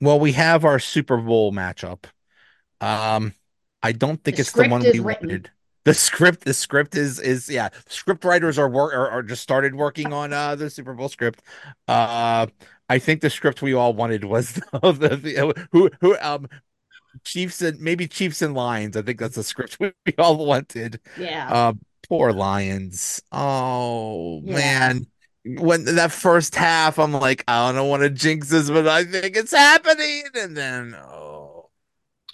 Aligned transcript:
Well, 0.00 0.20
we 0.20 0.32
have 0.32 0.64
our 0.64 0.78
Super 0.78 1.16
Bowl 1.16 1.52
matchup. 1.52 2.04
Um, 2.80 3.34
I 3.82 3.92
don't 3.92 4.22
think 4.24 4.38
The 4.38 4.40
it's 4.40 4.54
the 4.54 4.64
one 4.64 4.88
we 4.92 5.00
written. 5.00 5.28
wanted. 5.30 5.50
The 5.84 5.94
script, 5.94 6.44
the 6.44 6.54
script 6.54 6.96
is 6.96 7.20
is 7.20 7.48
yeah. 7.48 7.70
Script 7.88 8.24
writers 8.24 8.58
are 8.58 8.68
work 8.68 8.94
are, 8.94 9.08
are 9.10 9.22
just 9.22 9.42
started 9.42 9.74
working 9.74 10.12
on 10.12 10.32
uh 10.32 10.54
the 10.56 10.70
Super 10.70 10.94
Bowl 10.94 11.08
script. 11.08 11.42
Uh, 11.88 12.46
I 12.88 12.98
think 12.98 13.20
the 13.22 13.30
script 13.30 13.62
we 13.62 13.74
all 13.74 13.94
wanted 13.94 14.24
was 14.24 14.54
the, 14.72 14.80
the, 14.92 15.16
the 15.16 15.68
who 15.72 15.90
who 16.00 16.18
um 16.20 16.48
Chiefs 17.24 17.62
and 17.62 17.80
maybe 17.80 18.08
Chiefs 18.08 18.42
and 18.42 18.54
Lions. 18.54 18.96
I 18.96 19.02
think 19.02 19.18
that's 19.18 19.36
the 19.36 19.44
script 19.44 19.78
we, 19.80 19.92
we 20.06 20.14
all 20.18 20.44
wanted. 20.46 21.00
Yeah. 21.16 21.54
Uh, 21.54 21.74
poor 22.08 22.32
Lions. 22.32 23.22
Oh 23.32 24.40
Yeah. 24.42 24.60
man. 24.60 25.06
When 25.56 25.84
that 25.84 26.12
first 26.12 26.54
half, 26.54 26.98
I'm 26.98 27.12
like, 27.12 27.44
I 27.48 27.72
don't 27.72 27.88
want 27.88 28.02
to 28.02 28.10
jinx 28.10 28.48
this, 28.50 28.70
but 28.70 28.86
I 28.88 29.04
think 29.04 29.36
it's 29.36 29.52
happening. 29.52 30.24
And 30.34 30.56
then, 30.56 30.94
oh, 30.94 31.70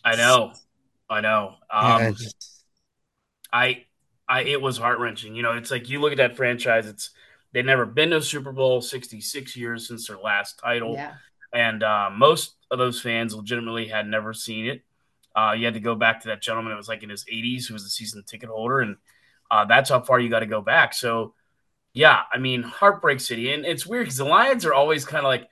I 0.05 0.16
know, 0.16 0.52
I 1.09 1.20
know. 1.20 1.56
yeah, 1.80 2.10
Um, 2.10 2.14
just 2.16 2.64
I, 3.52 3.84
I, 4.28 4.42
it 4.42 4.60
was 4.60 4.78
heart 4.78 4.98
wrenching. 4.98 5.34
You 5.34 5.42
know, 5.42 5.52
it's 5.52 5.70
like 5.70 5.88
you 5.88 6.00
look 6.00 6.12
at 6.12 6.19
that 6.19 6.36
franchise. 6.36 6.86
It's 6.86 7.10
they've 7.52 7.64
never 7.64 7.86
been 7.86 8.10
to 8.10 8.16
a 8.16 8.22
Super 8.22 8.52
Bowl. 8.52 8.80
Sixty 8.80 9.20
six 9.20 9.56
years 9.56 9.86
since 9.88 10.08
their 10.08 10.19
last 10.19 10.58
title, 10.58 10.94
Yeah. 10.94 11.14
and 11.52 11.83
uh, 11.83 12.10
most 12.12 12.56
of 12.70 12.78
those 12.78 13.00
fans 13.00 13.34
legitimately 13.34 13.88
had 13.88 14.06
never 14.06 14.33
seen 14.33 14.66
it. 14.66 14.83
Uh, 15.36 15.52
you 15.56 15.64
had 15.64 15.74
to 15.74 15.80
go 15.80 15.94
back 15.94 16.20
to 16.20 16.28
that 16.28 16.41
gentleman. 16.42 16.72
It 16.72 16.77
was 16.77 16.88
like 16.88 17.02
in 17.02 17.10
his 17.10 17.24
80s, 17.30 17.66
who 17.66 17.74
was 17.74 17.84
a 17.84 17.88
season 17.91 18.22
ticket 18.27 18.48
holder, 18.48 18.80
and 18.80 18.96
uh, 19.50 19.64
that's 19.64 19.91
how 19.91 20.00
far 20.00 20.20
you 20.20 20.28
got 20.30 20.41
to 20.41 20.46
go 20.46 20.60
back. 20.62 20.94
So, 20.94 21.34
yeah, 21.94 22.22
I 22.30 22.38
mean, 22.38 22.62
heartbreak 22.62 23.20
city, 23.20 23.52
and 23.52 23.64
it's 23.64 23.86
weird 23.86 24.06
because 24.06 24.18
the 24.18 24.24
Lions 24.24 24.66
are 24.66 24.74
always 24.74 25.04
kind 25.04 25.24
of 25.24 25.30
like, 25.30 25.48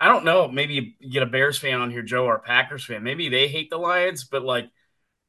I 0.00 0.08
don't 0.08 0.24
know, 0.24 0.48
maybe 0.48 0.96
you 0.98 1.10
get 1.10 1.22
a 1.22 1.26
Bears 1.26 1.56
fan 1.56 1.80
on 1.80 1.90
here, 1.90 2.02
Joe, 2.02 2.26
or 2.26 2.40
Packers 2.40 2.84
fan. 2.84 3.04
Maybe 3.04 3.28
they 3.28 3.46
hate 3.46 3.70
the 3.70 3.78
Lions, 3.78 4.24
but 4.24 4.42
like, 4.42 4.68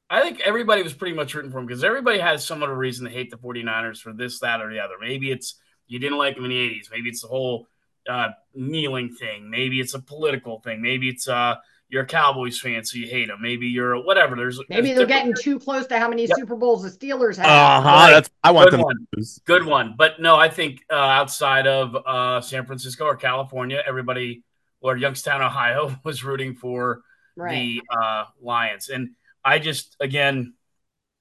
I 0.10 0.22
think 0.22 0.40
everybody 0.42 0.82
was 0.82 0.94
pretty 0.94 1.16
much 1.16 1.36
rooting 1.36 1.52
for 1.52 1.60
them 1.60 1.68
because 1.68 1.84
everybody 1.84 2.20
has 2.20 2.46
some 2.46 2.64
other 2.64 2.76
reason 2.76 3.06
to 3.06 3.12
hate 3.12 3.30
the 3.30 3.38
49ers 3.38 4.00
for 4.00 4.12
this, 4.12 4.40
that, 4.40 4.60
or 4.60 4.72
the 4.72 4.80
other. 4.80 4.96
Maybe 5.00 5.32
it's 5.32 5.56
you 5.88 6.00
didn't 6.00 6.18
like 6.18 6.36
them 6.36 6.46
in 6.46 6.52
the 6.52 6.58
80s. 6.58 6.90
Maybe 6.92 7.10
it's 7.10 7.22
the 7.22 7.28
whole 7.28 7.68
uh, 8.10 8.30
kneeling 8.56 9.14
thing. 9.14 9.50
Maybe 9.50 9.80
it's 9.80 9.94
a 9.94 10.00
political 10.00 10.62
thing. 10.62 10.82
Maybe 10.82 11.10
it's 11.10 11.28
uh, 11.28 11.56
you're 11.96 12.04
a 12.04 12.08
Cowboys 12.08 12.60
fan, 12.60 12.84
so 12.84 12.98
you 12.98 13.08
hate 13.08 13.30
them. 13.30 13.42
Maybe 13.42 13.68
you're 13.68 14.04
whatever. 14.04 14.36
There's 14.36 14.60
Maybe 14.68 14.88
there's 14.88 14.98
they're 14.98 15.08
getting 15.08 15.34
too 15.34 15.58
close 15.58 15.88
to 15.88 15.98
how 15.98 16.10
many 16.10 16.26
Yep. 16.26 16.38
Super 16.38 16.58
Bowls 16.58 16.84
the 16.84 16.90
Steelers 16.90 17.38
have. 17.38 17.46
uh-huh. 17.46 17.88
Right. 17.90 18.12
That's 18.12 18.30
I 18.44 18.52
want 18.52 18.66
Good 18.70 18.74
them 18.80 18.82
one. 18.82 18.98
to 18.98 19.08
lose. 19.16 19.40
Good 19.46 19.64
one. 19.66 19.96
But 19.98 20.20
no, 20.20 20.36
I 20.36 20.50
think 20.50 20.84
uh, 20.92 20.96
outside 20.96 21.68
of 21.68 21.96
uh, 22.06 22.42
San 22.42 22.66
Francisco 22.66 23.06
or 23.06 23.16
California, 23.16 23.82
everybody 23.88 24.44
or 24.82 24.98
Youngstown, 24.98 25.42
Ohio 25.42 25.96
was 26.04 26.22
rooting 26.26 26.54
for 26.56 27.02
right. 27.38 27.52
the 27.56 27.82
uh, 27.98 28.26
Lions. 28.42 28.90
And 28.90 29.12
I 29.46 29.60
just 29.60 29.96
again, 30.02 30.54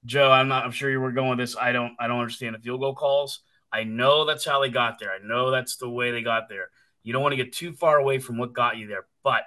Joe, 0.04 0.28
I'm 0.28 0.48
not 0.48 0.64
I'm 0.64 0.72
sure 0.72 0.90
you 0.90 0.98
were 0.98 1.12
going 1.12 1.30
with 1.30 1.38
this. 1.38 1.56
I 1.56 1.70
don't 1.70 1.92
I 2.00 2.08
don't 2.08 2.18
understand 2.18 2.56
the 2.56 2.58
field 2.58 2.80
goal 2.80 2.96
calls. 2.96 3.42
I 3.72 3.84
know 3.84 4.24
that's 4.24 4.44
how 4.44 4.60
they 4.60 4.70
got 4.70 4.98
there. 4.98 5.12
I 5.12 5.24
know 5.24 5.52
that's 5.52 5.76
the 5.76 5.88
way 5.88 6.10
they 6.10 6.22
got 6.22 6.48
there. 6.48 6.70
You 7.04 7.12
don't 7.12 7.22
want 7.22 7.32
to 7.32 7.36
get 7.36 7.52
too 7.52 7.74
far 7.74 7.96
away 7.96 8.18
from 8.18 8.38
what 8.38 8.52
got 8.52 8.76
you 8.76 8.88
there. 8.88 9.06
But 9.22 9.44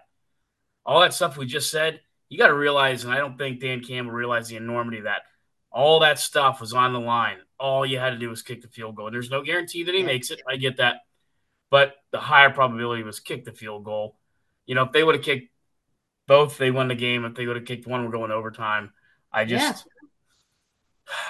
all 0.88 1.02
that 1.02 1.14
stuff 1.14 1.38
we 1.38 1.46
just 1.46 1.70
said, 1.70 2.02
you 2.30 2.38
got 2.38 2.48
to 2.48 2.56
realize, 2.56 3.04
and 3.04 3.14
I 3.14 3.18
don't 3.18 3.38
think 3.38 3.60
Dan 3.60 3.84
Campbell 3.84 4.12
realized 4.14 4.50
the 4.50 4.56
enormity 4.56 5.00
of 5.00 5.04
that. 5.04 5.24
All 5.72 6.00
that 6.00 6.18
stuff 6.18 6.62
was 6.62 6.74
on 6.74 6.94
the 6.94 7.00
line. 7.00 7.38
All 7.60 7.86
you 7.86 8.00
had 8.00 8.12
to 8.12 8.18
do 8.18 8.30
was 8.30 8.42
kick 8.42 8.62
the 8.62 8.68
field 8.70 8.96
goal. 8.96 9.08
And 9.08 9.14
there's 9.14 9.30
no 9.30 9.44
guarantee 9.44 9.84
that 9.84 9.94
he 9.94 10.00
Yeah. 10.02 10.08
makes 10.08 10.32
it. 10.32 10.42
I 10.48 10.56
get 10.56 10.78
that. 10.78 11.02
But 11.70 11.96
the 12.12 12.20
higher 12.20 12.50
probability 12.50 13.04
was 13.04 13.20
kick 13.20 13.46
the 13.46 13.52
field 13.52 13.84
goal. 13.84 14.18
You 14.66 14.76
know, 14.76 14.84
if 14.84 14.92
they 14.94 15.04
would 15.04 15.16
have 15.16 15.24
kicked 15.24 15.52
both, 16.28 16.58
they 16.58 16.72
won 16.72 16.88
the 16.88 16.96
game. 16.96 17.26
If 17.26 17.36
they 17.36 17.46
would 17.46 17.58
have 17.58 17.66
kicked 17.66 17.86
one, 17.86 18.06
we're 18.06 18.12
going 18.12 18.32
overtime. 18.32 18.94
I 19.32 19.46
just, 19.46 19.86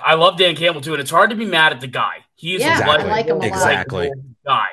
I 0.04 0.14
love 0.14 0.38
Dan 0.38 0.56
Campbell 0.56 0.82
too, 0.82 0.94
and 0.94 1.02
it's 1.02 1.12
hard 1.12 1.32
to 1.32 1.36
be 1.36 1.46
mad 1.46 1.74
at 1.74 1.82
the 1.82 1.88
guy. 1.88 2.26
He 2.36 2.56
is 2.56 2.62
Yeah, 2.62 2.80
a 2.80 2.84
I 2.84 2.88
likable, 2.88 3.10
like 3.10 3.26
him 3.26 3.36
a 3.38 3.40
lot. 3.40 3.48
Exactly. 3.48 4.12
guy. 4.46 4.68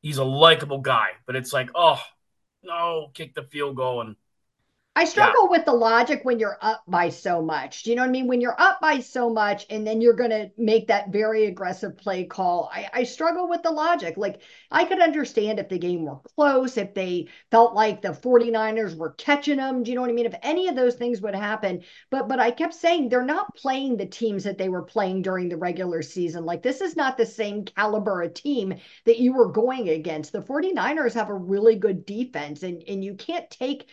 He's 0.00 0.18
a 0.18 0.24
likable 0.24 0.80
guy, 0.80 1.10
but 1.26 1.36
it's 1.36 1.52
like, 1.52 1.70
oh 1.74 2.00
no, 2.66 3.10
kick 3.14 3.34
the 3.34 3.44
field 3.44 3.76
goal, 3.76 4.00
and 4.02 4.16
I 4.98 5.04
struggle 5.04 5.50
with 5.50 5.66
the 5.66 5.74
logic 5.74 6.22
when 6.22 6.38
you're 6.38 6.56
up 6.62 6.82
by 6.88 7.10
so 7.10 7.42
much. 7.42 7.82
Do 7.82 7.90
you 7.90 7.96
know 7.96 8.02
what 8.02 8.08
I 8.08 8.12
mean? 8.12 8.26
When 8.26 8.40
you're 8.40 8.58
up 8.58 8.80
by 8.80 9.00
so 9.00 9.28
much 9.28 9.66
and 9.68 9.86
then 9.86 10.00
you're 10.00 10.14
going 10.14 10.30
to 10.30 10.50
make 10.56 10.88
that 10.88 11.12
very 11.12 11.44
aggressive 11.44 11.98
play 11.98 12.24
call, 12.24 12.70
I, 12.72 12.88
I 12.90 13.02
struggle 13.02 13.46
with 13.46 13.62
the 13.62 13.70
logic. 13.70 14.16
Like, 14.16 14.40
I 14.70 14.86
could 14.86 15.02
understand 15.02 15.58
if 15.58 15.68
the 15.68 15.76
game 15.76 16.06
were 16.06 16.20
close, 16.34 16.78
if 16.78 16.94
they 16.94 17.28
felt 17.50 17.74
like 17.74 18.00
the 18.00 18.08
49ers 18.08 18.96
were 18.96 19.10
catching 19.18 19.58
them. 19.58 19.82
Do 19.82 19.90
you 19.90 19.96
know 19.96 20.00
what 20.00 20.08
I 20.08 20.14
mean? 20.14 20.24
If 20.24 20.34
any 20.42 20.66
of 20.66 20.76
those 20.76 20.94
things 20.94 21.20
would 21.20 21.34
happen. 21.34 21.82
But, 22.08 22.26
but 22.26 22.40
I 22.40 22.50
kept 22.50 22.72
saying 22.72 23.10
they're 23.10 23.22
not 23.22 23.54
playing 23.54 23.98
the 23.98 24.06
teams 24.06 24.44
that 24.44 24.56
they 24.56 24.70
were 24.70 24.82
playing 24.82 25.20
during 25.20 25.50
the 25.50 25.58
regular 25.58 26.00
season. 26.00 26.46
Like, 26.46 26.62
this 26.62 26.80
is 26.80 26.96
not 26.96 27.18
the 27.18 27.26
same 27.26 27.66
caliber 27.66 28.22
of 28.22 28.32
team 28.32 28.72
that 29.04 29.18
you 29.18 29.34
were 29.34 29.52
going 29.52 29.90
against. 29.90 30.32
The 30.32 30.40
49ers 30.40 31.12
have 31.12 31.28
a 31.28 31.34
really 31.34 31.76
good 31.76 32.06
defense, 32.06 32.62
and, 32.62 32.82
and 32.88 33.04
you 33.04 33.14
can't 33.14 33.50
take 33.50 33.90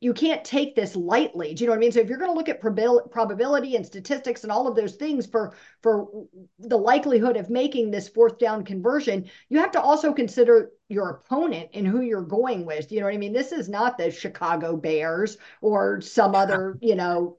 you 0.00 0.12
can't 0.12 0.44
take 0.44 0.76
this 0.76 0.94
lightly. 0.94 1.54
Do 1.54 1.64
you 1.64 1.66
know 1.66 1.72
what 1.72 1.78
I 1.78 1.80
mean? 1.80 1.92
So 1.92 2.00
if 2.00 2.08
you're 2.08 2.18
going 2.18 2.30
to 2.30 2.36
look 2.36 2.50
at 2.50 2.60
probabil- 2.60 3.10
probability 3.10 3.76
and 3.76 3.86
statistics 3.86 4.42
and 4.42 4.52
all 4.52 4.68
of 4.68 4.76
those 4.76 4.94
things 4.96 5.26
for 5.26 5.54
for 5.82 6.26
the 6.58 6.76
likelihood 6.76 7.36
of 7.36 7.48
making 7.48 7.90
this 7.90 8.08
fourth 8.08 8.38
down 8.38 8.64
conversion, 8.64 9.30
you 9.48 9.58
have 9.58 9.70
to 9.72 9.80
also 9.80 10.12
consider 10.12 10.70
your 10.88 11.10
opponent 11.10 11.70
and 11.72 11.86
who 11.86 12.02
you're 12.02 12.22
going 12.22 12.66
with. 12.66 12.88
Do 12.88 12.94
You 12.94 13.00
know 13.00 13.06
what 13.06 13.14
I 13.14 13.18
mean? 13.18 13.32
This 13.32 13.52
is 13.52 13.68
not 13.68 13.96
the 13.96 14.10
Chicago 14.10 14.76
Bears 14.76 15.38
or 15.62 16.00
some 16.02 16.34
other, 16.34 16.76
you 16.82 16.94
know, 16.94 17.36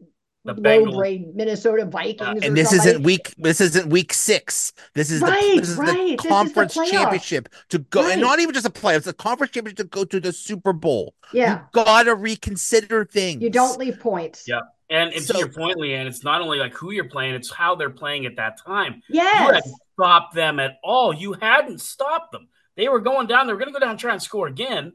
The 0.56 0.62
Bengals. 0.62 0.96
grade 0.98 1.36
Minnesota 1.36 1.86
Vikings. 1.86 2.22
Uh, 2.22 2.32
or 2.32 2.48
And 2.48 2.58
this 2.58 2.70
somebody. 2.70 2.90
isn't 2.90 3.04
week. 3.04 3.34
This 3.38 3.62
isn't 3.62 3.90
week 3.90 4.14
six. 4.14 4.74
This 4.94 5.12
is 5.12 5.22
Right, 5.22 5.40
the 5.56 5.60
this 5.60 5.70
is 5.70 5.76
right. 5.78 5.88
This 5.88 5.96
the 5.98 6.04
is 6.14 6.18
the 6.24 6.28
conference 6.30 6.74
championship 6.74 7.50
to 7.70 7.80
go, 7.80 8.02
Right. 8.04 8.14
and 8.14 8.22
not 8.22 8.40
even 8.40 8.54
just 8.54 8.66
a 8.66 8.70
playoffs. 8.70 9.04
The 9.04 9.14
conference 9.14 9.52
championship 9.54 9.78
to 9.78 9.84
go 9.86 10.06
to 10.06 10.20
the 10.20 10.32
Super 10.34 10.74
Bowl. 10.74 11.14
Yeah, 11.34 11.60
You 11.60 11.84
gotta 11.84 12.16
reconsider 12.16 13.06
things. 13.06 13.42
you 13.42 13.50
don't 13.50 13.78
leave 13.80 14.00
points. 14.00 14.46
Yeah. 14.48 14.62
and, 14.90 15.12
and 15.14 15.24
So- 15.24 15.34
to 15.34 15.40
your 15.40 15.50
point, 15.50 15.78
LeeAnn, 15.78 16.06
it's 16.08 16.24
not 16.24 16.42
only 16.42 16.60
like 16.60 16.74
who 16.74 16.92
you're 16.92 17.10
playing; 17.10 17.36
it's 17.36 17.52
how 17.52 17.76
they're 17.76 17.90
playing 17.90 18.26
at 18.26 18.38
that 18.38 18.58
time. 18.66 19.02
You 19.10 19.20
hadn't 19.22 19.56
Yes. 19.66 19.74
stopped 19.96 20.34
them 20.34 20.60
at 20.62 20.78
all. 20.84 21.14
You 21.14 21.34
hadn't 21.34 21.82
stopped 21.82 22.32
them. 22.32 22.48
They 22.78 22.88
were 22.88 23.00
going 23.02 23.28
down. 23.28 23.48
They 23.48 23.54
were 23.54 23.60
going 23.60 23.74
to 23.74 23.78
go 23.78 23.80
down 23.80 23.90
and 23.92 24.00
try 24.00 24.14
and 24.14 24.22
score 24.22 24.48
again. 24.48 24.94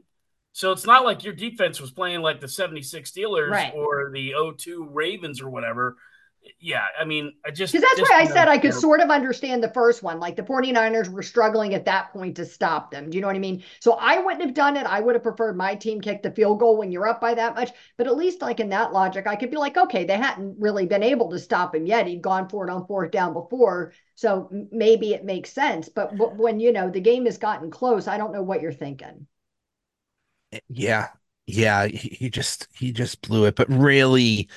So 0.53 0.71
it's 0.71 0.85
not 0.85 1.03
like 1.03 1.23
your 1.23 1.33
defense 1.33 1.81
was 1.81 1.91
playing 1.91 2.21
like 2.21 2.39
the 2.39 2.47
76 2.47 3.11
Steelers 3.11 3.49
Right. 3.49 3.73
or 3.75 4.11
the 4.13 4.33
02 4.57 4.87
Ravens 4.91 5.41
or 5.41 5.49
whatever. 5.49 5.97
Yeah, 6.59 6.83
I 6.99 7.05
mean, 7.05 7.31
I 7.45 7.51
just 7.51 7.71
Because 7.71 7.83
that's 7.87 7.99
just 7.99 8.11
why 8.11 8.17
I 8.17 8.23
don't 8.25 8.33
said 8.33 8.47
I 8.49 8.57
could 8.57 8.71
care. 8.71 8.79
sort 8.79 8.99
of 8.99 9.09
understand 9.09 9.63
the 9.63 9.69
first 9.69 10.03
one. 10.03 10.19
Like 10.19 10.35
the 10.35 10.43
49ers 10.43 11.07
were 11.09 11.23
struggling 11.23 11.73
at 11.73 11.85
that 11.85 12.11
point 12.11 12.35
to 12.35 12.45
stop 12.45 12.91
them. 12.91 13.09
Do 13.09 13.15
you 13.17 13.21
know 13.21 13.27
what 13.27 13.37
I 13.37 13.39
mean? 13.39 13.63
So 13.79 13.93
I 13.93 14.19
wouldn't 14.19 14.43
have 14.43 14.53
done 14.53 14.75
it. 14.75 14.85
I 14.85 14.99
would 14.99 15.15
have 15.15 15.23
preferred 15.23 15.55
my 15.55 15.73
team 15.75 16.01
kick 16.01 16.21
the 16.21 16.31
field 16.31 16.59
goal 16.59 16.75
when 16.77 16.91
you're 16.91 17.07
up 17.07 17.21
by 17.21 17.33
that 17.35 17.55
much. 17.55 17.71
But 17.97 18.07
at 18.07 18.17
least, 18.17 18.41
like 18.41 18.59
in 18.59 18.69
that 18.69 18.91
logic, 18.91 19.25
I 19.25 19.37
could 19.37 19.51
be 19.51 19.57
like, 19.57 19.77
okay, 19.77 20.03
they 20.03 20.17
hadn't 20.17 20.57
really 20.59 20.85
been 20.85 21.01
able 21.01 21.29
to 21.31 21.39
stop 21.39 21.73
him 21.73 21.85
yet. 21.85 22.07
He'd 22.07 22.21
gone 22.21 22.49
for 22.49 22.67
it 22.67 22.71
on 22.71 22.85
fourth 22.87 23.11
down 23.11 23.31
before. 23.33 23.93
So 24.15 24.49
maybe 24.69 25.13
it 25.13 25.23
makes 25.23 25.53
sense. 25.53 25.87
But 25.87 26.11
when, 26.37 26.59
you 26.59 26.73
know, 26.73 26.89
the 26.89 26.99
game 26.99 27.23
has 27.25 27.37
gotten 27.37 27.71
close, 27.71 28.07
I 28.07 28.17
don't 28.17 28.33
know 28.33 28.43
what 28.43 28.61
you're 28.61 28.73
thinking. 28.73 29.27
Eh, 30.53 30.59
yeah, 30.69 31.09
yeah. 31.47 31.87
He, 31.87 32.09
he 32.09 32.29
just 32.29 32.67
he 32.73 32.91
just 32.91 33.21
blew 33.21 33.45
it. 33.45 33.55
But 33.55 33.69
really, 33.69 34.49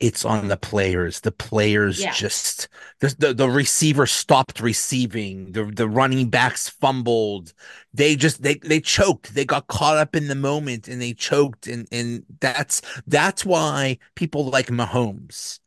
it's 0.00 0.24
on 0.24 0.48
the 0.48 0.56
players. 0.56 1.20
The 1.20 1.32
players 1.32 2.00
Yeah. 2.00 2.12
just 2.12 2.68
the, 3.00 3.14
the 3.18 3.34
the 3.34 3.48
receiver 3.48 4.06
stopped 4.06 4.60
receiving. 4.60 5.52
The 5.52 5.64
the 5.66 5.88
running 5.88 6.30
backs 6.30 6.68
fumbled. 6.68 7.52
They 7.92 8.16
just 8.16 8.42
they 8.42 8.56
they 8.56 8.80
choked. 8.80 9.34
They 9.34 9.44
got 9.44 9.66
caught 9.68 9.96
up 9.98 10.16
in 10.16 10.28
the 10.28 10.34
moment 10.34 10.88
and 10.88 11.00
they 11.00 11.14
choked. 11.14 11.66
And 11.66 11.88
and 11.92 12.24
that's 12.40 12.82
that's 13.06 13.44
why 13.44 13.98
people 14.14 14.46
like 14.50 14.66
Mahomes 14.68 15.60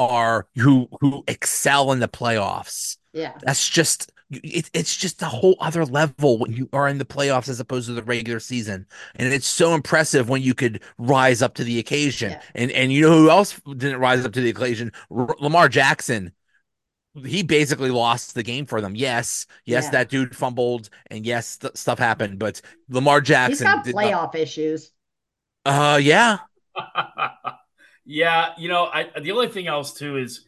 are 0.00 0.46
who 0.56 0.88
who 1.00 1.24
excel 1.28 1.92
in 1.92 2.00
the 2.00 2.08
playoffs. 2.08 2.98
Yeah. 3.12 3.34
That's 3.42 3.68
just 3.68 4.12
it, 4.30 4.68
it's 4.74 4.94
just 4.96 5.22
a 5.22 5.26
whole 5.26 5.56
other 5.60 5.84
level 5.86 6.38
when 6.38 6.52
you 6.52 6.68
are 6.72 6.86
in 6.88 6.98
the 6.98 7.04
playoffs 7.04 7.48
as 7.48 7.60
opposed 7.60 7.86
to 7.88 7.94
the 7.94 8.02
regular 8.02 8.40
season, 8.40 8.86
and 9.16 9.32
it's 9.32 9.46
so 9.46 9.74
impressive 9.74 10.28
when 10.28 10.42
you 10.42 10.54
could 10.54 10.82
rise 10.98 11.40
up 11.42 11.54
to 11.54 11.64
the 11.64 11.78
occasion. 11.78 12.32
Yeah. 12.32 12.42
And 12.54 12.70
and 12.72 12.92
you 12.92 13.02
know 13.02 13.16
who 13.16 13.30
else 13.30 13.60
didn't 13.76 14.00
rise 14.00 14.24
up 14.24 14.32
to 14.34 14.40
the 14.40 14.50
occasion? 14.50 14.92
R- 15.10 15.34
Lamar 15.40 15.68
Jackson. 15.68 16.32
He 17.24 17.42
basically 17.42 17.90
lost 17.90 18.34
the 18.34 18.42
game 18.44 18.64
for 18.66 18.80
them. 18.80 18.94
Yes, 18.94 19.46
yes, 19.64 19.84
Yeah. 19.84 19.90
that 19.92 20.08
dude 20.10 20.36
fumbled, 20.36 20.88
and 21.10 21.26
yes, 21.26 21.56
th- 21.56 21.76
stuff 21.76 21.98
happened. 21.98 22.38
But 22.38 22.60
Lamar 22.88 23.20
He's 23.20 23.28
Jackson 23.28 23.64
got 23.66 23.84
did 23.84 23.94
not- 23.96 24.04
playoff 24.04 24.34
issues. 24.36 24.92
uh, 25.64 25.98
yeah, 26.00 26.38
yeah, 28.04 28.52
you 28.58 28.68
know, 28.68 28.84
I 28.84 29.08
the 29.20 29.32
only 29.32 29.48
thing 29.48 29.66
else 29.66 29.92
too 29.94 30.16
is, 30.16 30.44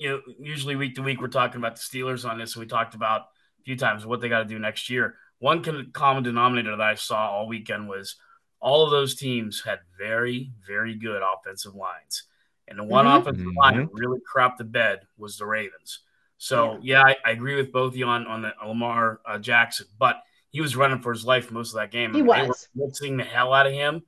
you 0.00 0.08
know, 0.08 0.20
usually 0.40 0.76
week 0.76 0.94
to 0.94 1.02
week 1.02 1.20
we're 1.20 1.28
talking 1.28 1.58
about 1.58 1.76
the 1.76 1.82
Steelers 1.82 2.28
on 2.28 2.38
this. 2.38 2.56
We 2.56 2.64
talked 2.64 2.94
about 2.94 3.20
a 3.20 3.62
few 3.64 3.76
times 3.76 4.06
what 4.06 4.22
they 4.22 4.30
got 4.30 4.38
to 4.38 4.46
do 4.46 4.58
next 4.58 4.88
year. 4.88 5.16
One 5.40 5.62
common 5.92 6.22
denominator 6.22 6.74
that 6.74 6.80
I 6.80 6.94
saw 6.94 7.30
all 7.30 7.46
weekend 7.46 7.86
was 7.86 8.16
all 8.60 8.84
of 8.84 8.90
those 8.90 9.14
teams 9.14 9.62
had 9.62 9.80
very, 9.98 10.52
very 10.66 10.94
good 10.94 11.20
offensive 11.22 11.74
lines. 11.74 12.24
And 12.66 12.78
the 12.78 12.84
one 12.84 13.04
mm-hmm. 13.04 13.20
offensive 13.20 13.54
line 13.56 13.76
that 13.76 13.88
really 13.92 14.20
crapped 14.20 14.56
the 14.56 14.64
bed 14.64 15.00
was 15.18 15.36
the 15.36 15.44
Ravens. 15.44 16.00
So 16.38 16.78
yeah, 16.82 17.02
yeah 17.06 17.14
I, 17.24 17.28
I, 17.28 17.30
agree 17.32 17.56
with 17.56 17.70
both 17.70 17.92
of 17.92 17.96
you 17.98 18.06
on 18.06 18.26
on 18.26 18.40
the 18.40 18.52
Lamar 18.66 19.20
uh, 19.26 19.38
Jackson, 19.38 19.86
but 19.98 20.22
he 20.48 20.62
was 20.62 20.76
running 20.76 21.02
for 21.02 21.12
his 21.12 21.26
life 21.26 21.50
most 21.50 21.74
of 21.74 21.80
that 21.80 21.90
game. 21.90 22.14
He 22.14 22.20
I 22.20 22.22
mean, 22.22 22.26
was 22.26 22.68
they 22.74 22.80
were 22.80 22.88
blitzing 22.88 23.18
the 23.18 23.24
hell 23.24 23.52
out 23.52 23.66
of 23.66 23.74
him, 23.74 24.02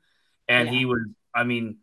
and 0.49 0.69
yeah. 0.69 0.75
he 0.75 0.85
was. 0.87 1.01
I 1.35 1.45
mean, 1.45 1.79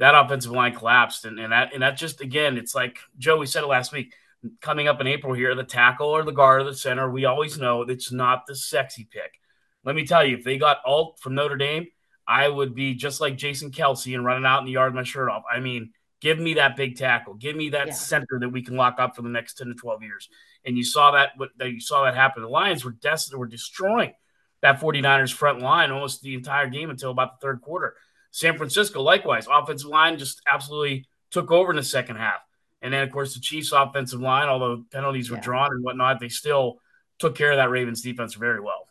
that 0.00 0.14
offensive 0.14 0.50
line 0.50 0.74
collapsed, 0.74 1.26
and, 1.26 1.38
and 1.38 1.52
that 1.52 1.72
and 1.72 1.82
that 1.82 1.96
just 1.96 2.20
again, 2.20 2.56
it's 2.56 2.74
like 2.74 2.98
Joe. 3.18 3.36
We 3.36 3.46
said 3.46 3.62
it 3.62 3.68
last 3.68 3.92
week. 3.92 4.14
Coming 4.62 4.88
up 4.88 5.02
in 5.02 5.06
April 5.06 5.34
here, 5.34 5.54
the 5.54 5.62
tackle 5.62 6.08
or 6.08 6.22
the 6.22 6.32
guard 6.32 6.62
or 6.62 6.64
the 6.64 6.74
center, 6.74 7.10
we 7.10 7.26
always 7.26 7.58
know 7.58 7.82
it's 7.82 8.10
not 8.10 8.46
the 8.46 8.56
sexy 8.56 9.06
pick. 9.10 9.38
Let 9.84 9.94
me 9.94 10.06
tell 10.06 10.24
you, 10.24 10.38
if 10.38 10.44
they 10.44 10.56
got 10.56 10.78
Alt 10.86 11.20
from 11.20 11.34
Notre 11.34 11.58
Dame, 11.58 11.88
I 12.26 12.48
would 12.48 12.74
be 12.74 12.94
just 12.94 13.20
like 13.20 13.36
Jason 13.36 13.70
Kelce 13.70 14.14
and 14.14 14.24
running 14.24 14.46
out 14.46 14.60
in 14.60 14.64
the 14.64 14.72
yard 14.72 14.94
with 14.94 15.00
my 15.00 15.04
shirt 15.04 15.28
off. 15.28 15.42
I 15.52 15.60
mean, 15.60 15.90
give 16.22 16.38
me 16.38 16.54
that 16.54 16.74
big 16.74 16.96
tackle. 16.96 17.34
Give 17.34 17.54
me 17.54 17.68
that 17.70 17.88
yeah. 17.88 17.92
center 17.92 18.38
that 18.40 18.48
we 18.48 18.62
can 18.62 18.76
lock 18.76 18.98
up 18.98 19.14
for 19.14 19.20
the 19.20 19.28
next 19.28 19.58
10 19.58 19.66
to 19.66 19.74
12 19.74 20.02
years. 20.02 20.28
And 20.64 20.78
you 20.78 20.84
saw 20.84 21.10
that 21.10 21.32
what 21.36 21.50
you 21.60 21.80
saw 21.80 22.04
that 22.04 22.14
happen. 22.14 22.42
The 22.42 22.48
Lions 22.48 22.82
were 22.82 22.92
destined 22.92 23.38
were 23.38 23.46
destroying 23.46 24.14
that 24.62 24.80
49ers 24.80 25.32
front 25.32 25.60
line 25.60 25.90
almost 25.90 26.22
the 26.22 26.34
entire 26.34 26.68
game 26.68 26.88
until 26.88 27.10
about 27.10 27.38
the 27.38 27.46
third 27.46 27.60
quarter. 27.60 27.94
San 28.30 28.56
Francisco, 28.56 29.02
likewise, 29.02 29.46
offensive 29.50 29.88
line 29.88 30.18
just 30.18 30.40
absolutely 30.46 31.06
took 31.30 31.50
over 31.50 31.70
in 31.70 31.76
the 31.76 31.82
second 31.82 32.16
half. 32.16 32.40
And 32.82 32.94
then, 32.94 33.02
of 33.02 33.10
course, 33.10 33.34
the 33.34 33.40
Chiefs' 33.40 33.72
offensive 33.72 34.20
line, 34.20 34.48
although 34.48 34.84
penalties 34.90 35.30
were 35.30 35.36
yeah. 35.36 35.42
drawn 35.42 35.72
and 35.72 35.84
whatnot, 35.84 36.20
they 36.20 36.28
still 36.28 36.80
took 37.18 37.34
care 37.34 37.52
of 37.52 37.56
that 37.56 37.70
Ravens 37.70 38.00
defense 38.02 38.34
very 38.34 38.60
well 38.60 38.86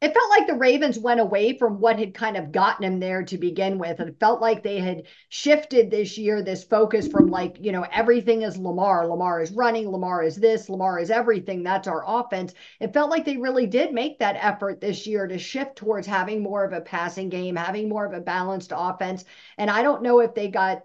it 0.00 0.14
felt 0.14 0.30
like 0.30 0.46
the 0.46 0.54
Ravens 0.54 0.96
went 0.96 1.18
away 1.18 1.58
from 1.58 1.80
what 1.80 1.98
had 1.98 2.14
kind 2.14 2.36
of 2.36 2.52
gotten 2.52 2.84
them 2.84 3.00
there 3.00 3.24
to 3.24 3.36
begin 3.36 3.78
with. 3.78 3.98
It 3.98 4.20
felt 4.20 4.40
like 4.40 4.62
they 4.62 4.78
had 4.78 5.04
shifted 5.28 5.90
this 5.90 6.16
year 6.16 6.40
this 6.40 6.62
focus 6.62 7.08
from 7.08 7.26
like, 7.26 7.56
you 7.60 7.72
know, 7.72 7.84
everything 7.92 8.42
is 8.42 8.56
Lamar. 8.56 9.08
Lamar 9.08 9.40
is 9.40 9.50
running. 9.50 9.90
Lamar 9.90 10.22
is 10.22 10.36
this. 10.36 10.68
Lamar 10.68 11.00
is 11.00 11.10
everything. 11.10 11.64
That's 11.64 11.88
our 11.88 12.04
offense. 12.06 12.54
It 12.78 12.92
felt 12.92 13.10
like 13.10 13.24
they 13.24 13.38
really 13.38 13.66
did 13.66 13.92
make 13.92 14.20
that 14.20 14.38
effort 14.40 14.80
this 14.80 15.04
year 15.04 15.26
to 15.26 15.36
shift 15.36 15.74
towards 15.74 16.06
having 16.06 16.44
more 16.44 16.64
of 16.64 16.72
a 16.72 16.80
passing 16.80 17.28
game, 17.28 17.56
having 17.56 17.88
more 17.88 18.06
of 18.06 18.12
a 18.12 18.20
balanced 18.20 18.72
offense. 18.76 19.24
And 19.56 19.68
I 19.68 19.82
don't 19.82 20.02
know 20.04 20.20
if 20.20 20.32
they 20.32 20.46
got 20.46 20.84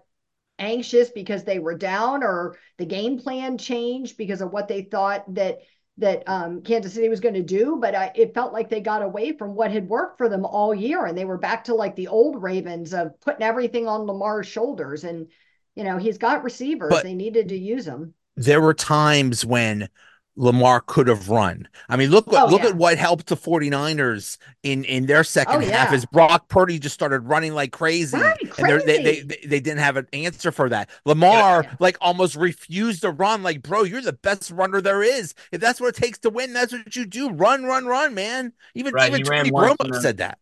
anxious 0.58 1.10
because 1.10 1.44
they 1.44 1.60
were 1.60 1.76
down 1.76 2.24
or 2.24 2.56
the 2.78 2.86
game 2.86 3.18
plan 3.20 3.58
changed 3.58 4.16
because 4.16 4.40
of 4.40 4.52
what 4.52 4.66
they 4.66 4.82
thought 4.82 5.32
that 5.34 5.58
that 5.98 6.24
um, 6.26 6.62
Kansas 6.62 6.92
City 6.92 7.08
was 7.08 7.20
going 7.20 7.34
to 7.34 7.42
do, 7.42 7.78
but 7.80 7.94
I, 7.94 8.10
it 8.14 8.34
felt 8.34 8.52
like 8.52 8.68
they 8.68 8.80
got 8.80 9.02
away 9.02 9.32
from 9.32 9.54
what 9.54 9.70
had 9.70 9.88
worked 9.88 10.18
for 10.18 10.28
them 10.28 10.44
all 10.44 10.74
year, 10.74 11.06
and 11.06 11.16
they 11.16 11.24
were 11.24 11.38
back 11.38 11.64
to 11.64 11.74
like 11.74 11.94
the 11.94 12.08
old 12.08 12.42
Ravens 12.42 12.92
of 12.92 13.18
putting 13.20 13.42
everything 13.42 13.86
on 13.86 14.02
Lamar's 14.02 14.46
shoulders. 14.46 15.04
And 15.04 15.28
you 15.76 15.84
know 15.84 15.96
he's 15.98 16.18
got 16.18 16.42
receivers; 16.42 16.90
but 16.90 17.04
they 17.04 17.14
needed 17.14 17.48
to 17.50 17.56
use 17.56 17.84
them. 17.84 18.14
There 18.36 18.60
were 18.60 18.74
times 18.74 19.44
when 19.44 19.88
Lamar 20.36 20.80
could 20.80 21.06
have 21.06 21.28
run. 21.28 21.68
I 21.88 21.96
mean, 21.96 22.10
look 22.10 22.26
oh, 22.28 22.46
look 22.46 22.62
yeah. 22.62 22.70
at 22.70 22.76
what 22.76 22.98
helped 22.98 23.26
the 23.26 23.36
49ers 23.36 24.38
in 24.62 24.84
in 24.84 25.06
their 25.06 25.22
second 25.22 25.56
oh, 25.56 25.60
half 25.60 25.90
yeah. 25.90 25.94
is 25.94 26.06
Brock 26.06 26.48
Purdy 26.48 26.78
just 26.78 26.94
started 26.94 27.20
running 27.20 27.54
like 27.54 27.72
crazy, 27.72 28.16
right, 28.16 28.36
crazy. 28.50 28.72
and 28.72 28.82
they, 28.82 29.02
they 29.02 29.20
they 29.46 29.60
didn't 29.60 29.78
have 29.78 29.96
an 29.96 30.08
answer 30.12 30.50
for 30.50 30.68
that. 30.68 30.90
Lamar 31.04 31.62
yeah. 31.64 31.74
like 31.78 31.96
almost 32.00 32.34
refused 32.36 33.02
to 33.02 33.10
run. 33.10 33.42
Like, 33.42 33.62
bro, 33.62 33.84
you're 33.84 34.02
the 34.02 34.12
best 34.12 34.50
runner 34.50 34.80
there 34.80 35.02
is. 35.02 35.34
If 35.52 35.60
that's 35.60 35.80
what 35.80 35.96
it 35.96 36.02
takes 36.02 36.18
to 36.20 36.30
win, 36.30 36.52
that's 36.52 36.72
what 36.72 36.96
you 36.96 37.06
do. 37.06 37.30
Run, 37.30 37.64
run, 37.64 37.86
run, 37.86 38.14
man. 38.14 38.52
Even 38.74 38.92
right, 38.94 39.12
even 39.12 39.24
Tony 39.24 39.50
Romo 39.50 40.00
said 40.00 40.16
that. 40.18 40.38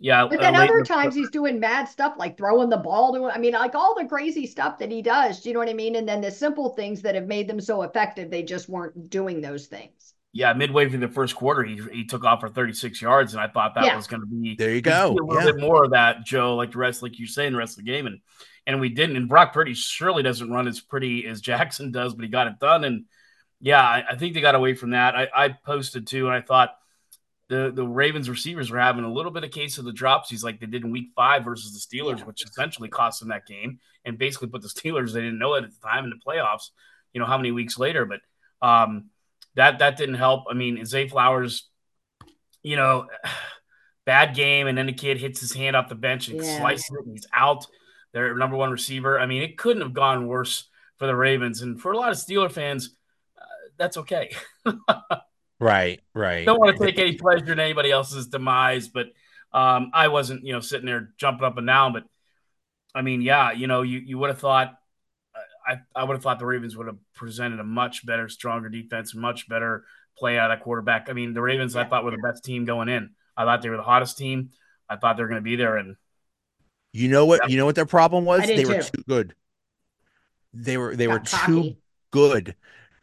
Yeah. 0.00 0.26
But 0.28 0.40
then 0.40 0.54
uh, 0.54 0.64
other 0.64 0.84
times 0.84 1.14
he's 1.14 1.30
doing 1.30 1.58
mad 1.58 1.88
stuff 1.88 2.14
like 2.16 2.36
throwing 2.36 2.68
the 2.68 2.76
ball 2.76 3.12
to 3.14 3.26
I 3.26 3.38
mean, 3.38 3.52
like 3.52 3.74
all 3.74 3.94
the 3.98 4.06
crazy 4.06 4.46
stuff 4.46 4.78
that 4.78 4.90
he 4.90 5.02
does. 5.02 5.40
Do 5.40 5.48
you 5.48 5.54
know 5.54 5.58
what 5.58 5.68
I 5.68 5.74
mean? 5.74 5.96
And 5.96 6.08
then 6.08 6.20
the 6.20 6.30
simple 6.30 6.70
things 6.70 7.02
that 7.02 7.14
have 7.14 7.26
made 7.26 7.48
them 7.48 7.60
so 7.60 7.82
effective, 7.82 8.30
they 8.30 8.42
just 8.42 8.68
weren't 8.68 9.10
doing 9.10 9.40
those 9.40 9.66
things. 9.66 10.14
Yeah, 10.32 10.52
midway 10.52 10.88
through 10.88 11.00
the 11.00 11.08
first 11.08 11.34
quarter, 11.34 11.64
he, 11.64 11.80
he 11.90 12.04
took 12.04 12.22
off 12.22 12.40
for 12.40 12.50
36 12.50 13.00
yards, 13.00 13.32
and 13.32 13.40
I 13.40 13.48
thought 13.48 13.74
that 13.74 13.86
yeah. 13.86 13.96
was 13.96 14.06
going 14.06 14.20
to 14.20 14.26
be 14.26 14.54
there. 14.56 14.74
You 14.74 14.82
go, 14.82 15.08
a 15.08 15.24
little 15.24 15.34
yeah. 15.34 15.52
bit 15.52 15.60
more 15.60 15.84
of 15.84 15.92
that, 15.92 16.24
Joe, 16.24 16.54
like 16.54 16.72
the 16.72 16.78
rest, 16.78 17.02
like 17.02 17.18
you 17.18 17.26
say, 17.26 17.46
in 17.46 17.54
the 17.54 17.58
rest 17.58 17.78
of 17.78 17.84
the 17.84 17.90
game, 17.90 18.06
and 18.06 18.20
and 18.66 18.78
we 18.78 18.90
didn't. 18.90 19.16
And 19.16 19.28
Brock 19.28 19.54
Purdy 19.54 19.72
surely 19.72 20.22
doesn't 20.22 20.50
run 20.50 20.68
as 20.68 20.80
pretty 20.80 21.26
as 21.26 21.40
Jackson 21.50 21.90
does, 21.90 22.14
but 22.14 22.24
he 22.24 22.28
got 22.30 22.46
it 22.46 22.58
done. 22.60 22.84
And 22.84 23.06
yeah, 23.60 23.82
I, 23.82 24.04
I 24.10 24.16
think 24.16 24.34
they 24.34 24.42
got 24.42 24.54
away 24.54 24.74
from 24.74 24.90
that. 24.90 25.16
I, 25.16 25.28
I 25.34 25.48
posted 25.48 26.06
too, 26.06 26.26
and 26.26 26.36
I 26.36 26.42
thought 26.42 26.76
the 27.48 27.72
the 27.74 27.86
Ravens 27.86 28.28
receivers 28.28 28.70
were 28.70 28.78
having 28.78 29.04
a 29.04 29.12
little 29.12 29.32
bit 29.32 29.44
of 29.44 29.50
case 29.50 29.78
of 29.78 29.84
the 29.84 29.92
dropsies 29.92 30.44
like 30.44 30.60
they 30.60 30.66
did 30.66 30.84
in 30.84 30.90
week 30.90 31.08
five 31.16 31.44
versus 31.44 31.72
the 31.72 31.96
Steelers, 31.96 32.24
which 32.26 32.44
essentially 32.44 32.88
cost 32.88 33.20
them 33.20 33.30
that 33.30 33.46
game 33.46 33.80
and 34.04 34.18
basically 34.18 34.48
put 34.48 34.62
the 34.62 34.68
Steelers, 34.76 35.12
they 35.12 35.20
didn't 35.20 35.38
know 35.38 35.54
it 35.54 35.64
at 35.64 35.70
the 35.70 35.88
time 35.88 36.04
in 36.04 36.10
the 36.10 36.16
playoffs, 36.16 36.70
you 37.12 37.20
know, 37.20 37.26
how 37.26 37.36
many 37.36 37.50
weeks 37.50 37.78
later. 37.78 38.04
But 38.06 38.20
um, 38.66 39.06
that 39.54 39.78
that 39.78 39.96
didn't 39.96 40.16
help. 40.16 40.44
I 40.50 40.54
mean, 40.54 40.84
Zay 40.84 41.08
Flowers, 41.08 41.68
you 42.62 42.76
know, 42.76 43.06
bad 44.04 44.34
game, 44.34 44.66
and 44.66 44.76
then 44.76 44.86
the 44.86 44.92
kid 44.92 45.18
hits 45.18 45.40
his 45.40 45.52
hand 45.52 45.74
off 45.74 45.88
the 45.88 45.94
bench 45.94 46.28
and 46.28 46.42
yeah. 46.42 46.58
slices 46.58 46.90
it 46.90 47.04
and 47.04 47.12
he's 47.14 47.26
out. 47.32 47.66
Their 48.12 48.34
number 48.36 48.56
one 48.56 48.70
receiver. 48.70 49.20
I 49.20 49.26
mean, 49.26 49.42
it 49.42 49.58
couldn't 49.58 49.82
have 49.82 49.92
gone 49.92 50.26
worse 50.26 50.68
for 50.96 51.06
the 51.06 51.14
Ravens. 51.14 51.60
And 51.62 51.80
for 51.80 51.92
a 51.92 51.96
lot 51.96 52.10
of 52.10 52.16
Steeler 52.16 52.50
fans, 52.50 52.94
uh, 53.38 53.44
that's 53.76 53.98
okay. 53.98 54.34
Right, 55.60 56.00
right. 56.14 56.46
Don't 56.46 56.60
want 56.60 56.76
to 56.76 56.84
take 56.84 56.98
any 56.98 57.16
pleasure 57.16 57.52
in 57.52 57.58
anybody 57.58 57.90
else's 57.90 58.28
demise, 58.28 58.88
but 58.88 59.06
um, 59.52 59.90
I 59.92 60.08
wasn't, 60.08 60.44
you 60.44 60.52
know, 60.52 60.60
sitting 60.60 60.86
there 60.86 61.10
jumping 61.16 61.44
up 61.44 61.58
and 61.58 61.66
down. 61.66 61.92
But 61.92 62.04
I 62.94 63.02
mean, 63.02 63.22
yeah, 63.22 63.52
you 63.52 63.66
know, 63.66 63.82
you, 63.82 63.98
you 63.98 64.18
would 64.18 64.30
have 64.30 64.38
thought, 64.38 64.74
I, 65.66 65.80
I 65.94 66.04
would 66.04 66.14
have 66.14 66.22
thought 66.22 66.38
the 66.38 66.46
Ravens 66.46 66.76
would 66.76 66.86
have 66.86 66.98
presented 67.14 67.60
a 67.60 67.64
much 67.64 68.06
better, 68.06 68.28
stronger 68.28 68.68
defense, 68.68 69.14
much 69.14 69.48
better 69.48 69.84
play 70.16 70.38
out 70.38 70.50
of 70.50 70.58
that 70.58 70.64
quarterback. 70.64 71.08
I 71.10 71.12
mean, 71.12 71.34
the 71.34 71.42
Ravens, 71.42 71.74
yeah. 71.74 71.82
I 71.82 71.84
thought 71.84 72.04
were 72.04 72.12
the 72.12 72.18
best 72.18 72.44
team 72.44 72.64
going 72.64 72.88
in. 72.88 73.10
I 73.36 73.44
thought 73.44 73.60
they 73.60 73.68
were 73.68 73.76
the 73.76 73.82
hottest 73.82 74.16
team. 74.16 74.50
I 74.88 74.96
thought 74.96 75.16
they 75.16 75.22
were 75.22 75.28
going 75.28 75.42
to 75.42 75.44
be 75.44 75.56
there. 75.56 75.76
And 75.76 75.96
you 76.92 77.08
know 77.08 77.26
what? 77.26 77.50
You 77.50 77.58
know 77.58 77.66
what 77.66 77.74
their 77.74 77.86
problem 77.86 78.24
was? 78.24 78.46
They 78.46 78.62
too. 78.62 78.68
were 78.68 78.82
too 78.82 79.02
good. 79.06 79.34
They 80.54 80.78
were 80.78 80.96
they 80.96 81.06
Got 81.06 81.12
were 81.12 81.46
too 81.46 81.76
good 82.10 82.54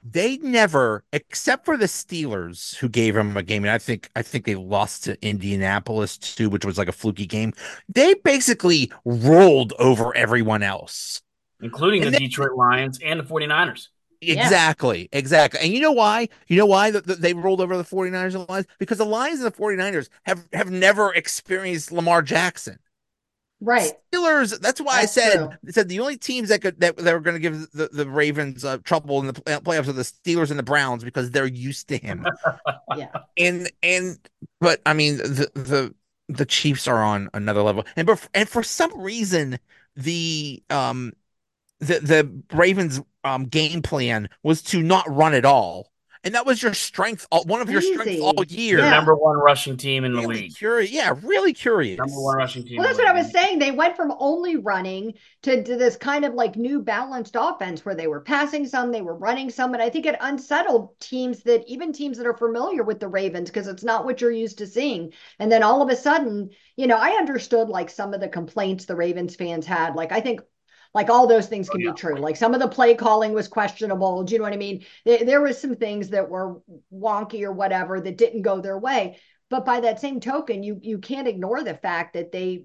they 0.07 0.37
never, 0.37 1.03
except 1.11 1.65
for 1.65 1.77
the 1.77 1.85
Steelers, 1.85 2.75
who 2.75 2.87
gave 2.87 3.15
them 3.15 3.35
a 3.35 3.41
game, 3.41 3.63
and 3.63 3.71
I 3.71 3.79
think 3.79 4.09
I 4.15 4.21
think 4.21 4.45
they 4.45 4.53
lost 4.53 5.05
to 5.05 5.17
Indianapolis 5.25 6.17
too, 6.17 6.49
which 6.49 6.63
was 6.63 6.77
like 6.77 6.87
a 6.87 6.91
fluky 6.91 7.25
game. 7.25 7.53
They 7.89 8.13
basically 8.13 8.91
rolled 9.03 9.73
over 9.79 10.15
everyone 10.15 10.61
else, 10.61 11.23
including 11.59 12.03
and 12.03 12.13
the 12.13 12.19
they, 12.19 12.25
Detroit 12.25 12.55
Lions 12.55 12.99
and 13.03 13.19
the 13.19 13.23
49ers. 13.23 13.87
Exactly, 14.21 15.09
yeah. 15.11 15.19
exactly. 15.19 15.59
And 15.61 15.73
you 15.73 15.79
know 15.79 15.91
why? 15.91 16.29
You 16.47 16.57
know 16.57 16.67
why 16.67 16.91
the, 16.91 17.01
the, 17.01 17.15
they 17.15 17.33
rolled 17.33 17.59
over 17.59 17.75
the 17.75 17.83
49ers 17.83 18.35
and 18.35 18.47
the 18.47 18.51
Lions? 18.51 18.67
Because 18.77 18.99
the 18.99 19.05
Lions 19.05 19.41
and 19.41 19.51
the 19.51 19.57
49ers 19.57 20.09
have 20.25 20.47
have 20.53 20.69
never 20.69 21.13
experienced 21.15 21.91
Lamar 21.91 22.21
Jackson. 22.21 22.77
Right. 23.61 23.93
Steelers. 24.13 24.59
That's 24.59 24.81
why 24.81 25.01
that's 25.01 25.17
I 25.17 25.21
said 25.21 25.33
true. 25.37 25.49
I 25.67 25.71
said 25.71 25.89
the 25.89 25.99
only 25.99 26.17
teams 26.17 26.49
that 26.49 26.61
could 26.61 26.79
that, 26.81 26.97
that 26.97 27.13
were 27.13 27.21
going 27.21 27.35
to 27.35 27.39
give 27.39 27.71
the, 27.71 27.89
the 27.91 28.07
Ravens 28.07 28.65
uh, 28.65 28.77
trouble 28.79 29.19
in 29.19 29.27
the 29.27 29.33
playoffs 29.33 29.87
are 29.87 29.93
the 29.93 30.03
Steelers 30.03 30.49
and 30.49 30.59
the 30.59 30.63
Browns 30.63 31.03
because 31.03 31.31
they're 31.31 31.45
used 31.45 31.87
to 31.89 31.97
him. 31.97 32.25
yeah. 32.97 33.09
And 33.37 33.71
and 33.81 34.19
but 34.59 34.81
I 34.85 34.93
mean 34.93 35.17
the 35.17 35.49
the 35.55 35.95
the 36.27 36.45
Chiefs 36.45 36.87
are 36.87 37.01
on 37.03 37.29
another 37.33 37.61
level. 37.61 37.85
And 37.95 38.05
but 38.05 38.27
and 38.33 38.49
for 38.49 38.61
some 38.61 38.99
reason 38.99 39.57
the 39.95 40.61
um 40.69 41.13
the 41.79 41.99
the 41.99 42.43
Ravens 42.55 43.01
um 43.23 43.45
game 43.45 43.81
plan 43.81 44.29
was 44.43 44.61
to 44.63 44.83
not 44.83 45.09
run 45.09 45.33
at 45.33 45.45
all 45.45 45.91
and 46.25 46.33
that 46.33 46.45
was 46.45 46.61
your 46.61 46.73
strength, 46.73 47.27
one 47.45 47.61
of 47.61 47.69
your 47.69 47.81
strengths 47.81 48.19
all 48.19 48.43
year. 48.45 48.79
Yeah. 48.79 48.89
Number 48.89 49.15
one 49.15 49.37
rushing 49.37 49.77
team 49.77 50.03
in 50.03 50.13
really 50.13 50.23
the 50.23 50.41
league. 50.41 50.55
Curious, 50.55 50.91
yeah, 50.91 51.13
really 51.21 51.53
curious. 51.53 51.99
Number 51.99 52.19
one 52.19 52.35
rushing 52.35 52.65
team. 52.65 52.77
Well, 52.77 52.87
that's 52.87 52.97
what 52.97 53.07
I 53.07 53.13
was 53.13 53.31
saying. 53.31 53.59
They 53.59 53.71
went 53.71 53.95
from 53.95 54.11
only 54.17 54.55
running 54.55 55.13
to, 55.43 55.63
to 55.63 55.75
this 55.77 55.95
kind 55.95 56.25
of 56.25 56.33
like 56.33 56.55
new 56.55 56.81
balanced 56.81 57.35
offense 57.39 57.85
where 57.85 57.93
they 57.93 58.07
were 58.07 58.21
passing 58.21 58.65
some, 58.65 58.91
they 58.91 59.03
were 59.03 59.15
running 59.15 59.51
some, 59.51 59.73
and 59.75 59.83
I 59.83 59.89
think 59.91 60.07
it 60.07 60.15
unsettled 60.19 60.99
teams 60.99 61.43
that 61.43 61.63
even 61.67 61.93
teams 61.93 62.17
that 62.17 62.25
are 62.25 62.37
familiar 62.37 62.83
with 62.83 62.99
the 62.99 63.07
Ravens 63.07 63.51
because 63.51 63.67
it's 63.67 63.83
not 63.83 64.03
what 64.03 64.19
you're 64.19 64.31
used 64.31 64.57
to 64.57 64.67
seeing. 64.67 65.13
And 65.37 65.51
then 65.51 65.61
all 65.61 65.83
of 65.83 65.89
a 65.89 65.95
sudden, 65.95 66.49
you 66.75 66.87
know, 66.87 66.97
I 66.97 67.11
understood 67.11 67.69
like 67.69 67.89
some 67.91 68.15
of 68.15 68.19
the 68.19 68.27
complaints 68.27 68.85
the 68.85 68.95
Ravens 68.95 69.35
fans 69.35 69.67
had. 69.67 69.95
Like 69.95 70.11
I 70.11 70.21
think 70.21 70.41
like 70.95 71.09
all 71.09 71.27
those 71.27 71.47
things 71.47 71.69
can 71.69 71.81
oh, 71.81 71.83
yeah. 71.83 71.91
be 71.91 71.97
true. 71.97 72.15
Like 72.15 72.37
some 72.37 72.53
of 72.53 72.61
the 72.61 72.69
play 72.69 72.95
calling 72.95 73.33
was 73.33 73.49
questionable. 73.49 74.23
Do 74.23 74.33
you 74.33 74.39
know 74.39 74.45
what 74.45 74.53
I 74.53 74.57
mean? 74.57 74.85
There, 75.03 75.25
there 75.25 75.41
was 75.41 75.59
some 75.59 75.75
things 75.75 76.09
that 76.09 76.29
were 76.29 76.61
wonky 76.91 77.43
or 77.43 77.51
whatever 77.51 77.99
that 77.99 78.17
didn't 78.17 78.43
go 78.43 78.61
their 78.61 78.79
way. 78.79 79.19
But 79.49 79.65
by 79.65 79.81
that 79.81 79.99
same 79.99 80.21
token, 80.21 80.63
you 80.63 80.79
you 80.81 80.97
can't 80.97 81.27
ignore 81.27 81.63
the 81.63 81.75
fact 81.75 82.13
that 82.13 82.31
they 82.31 82.63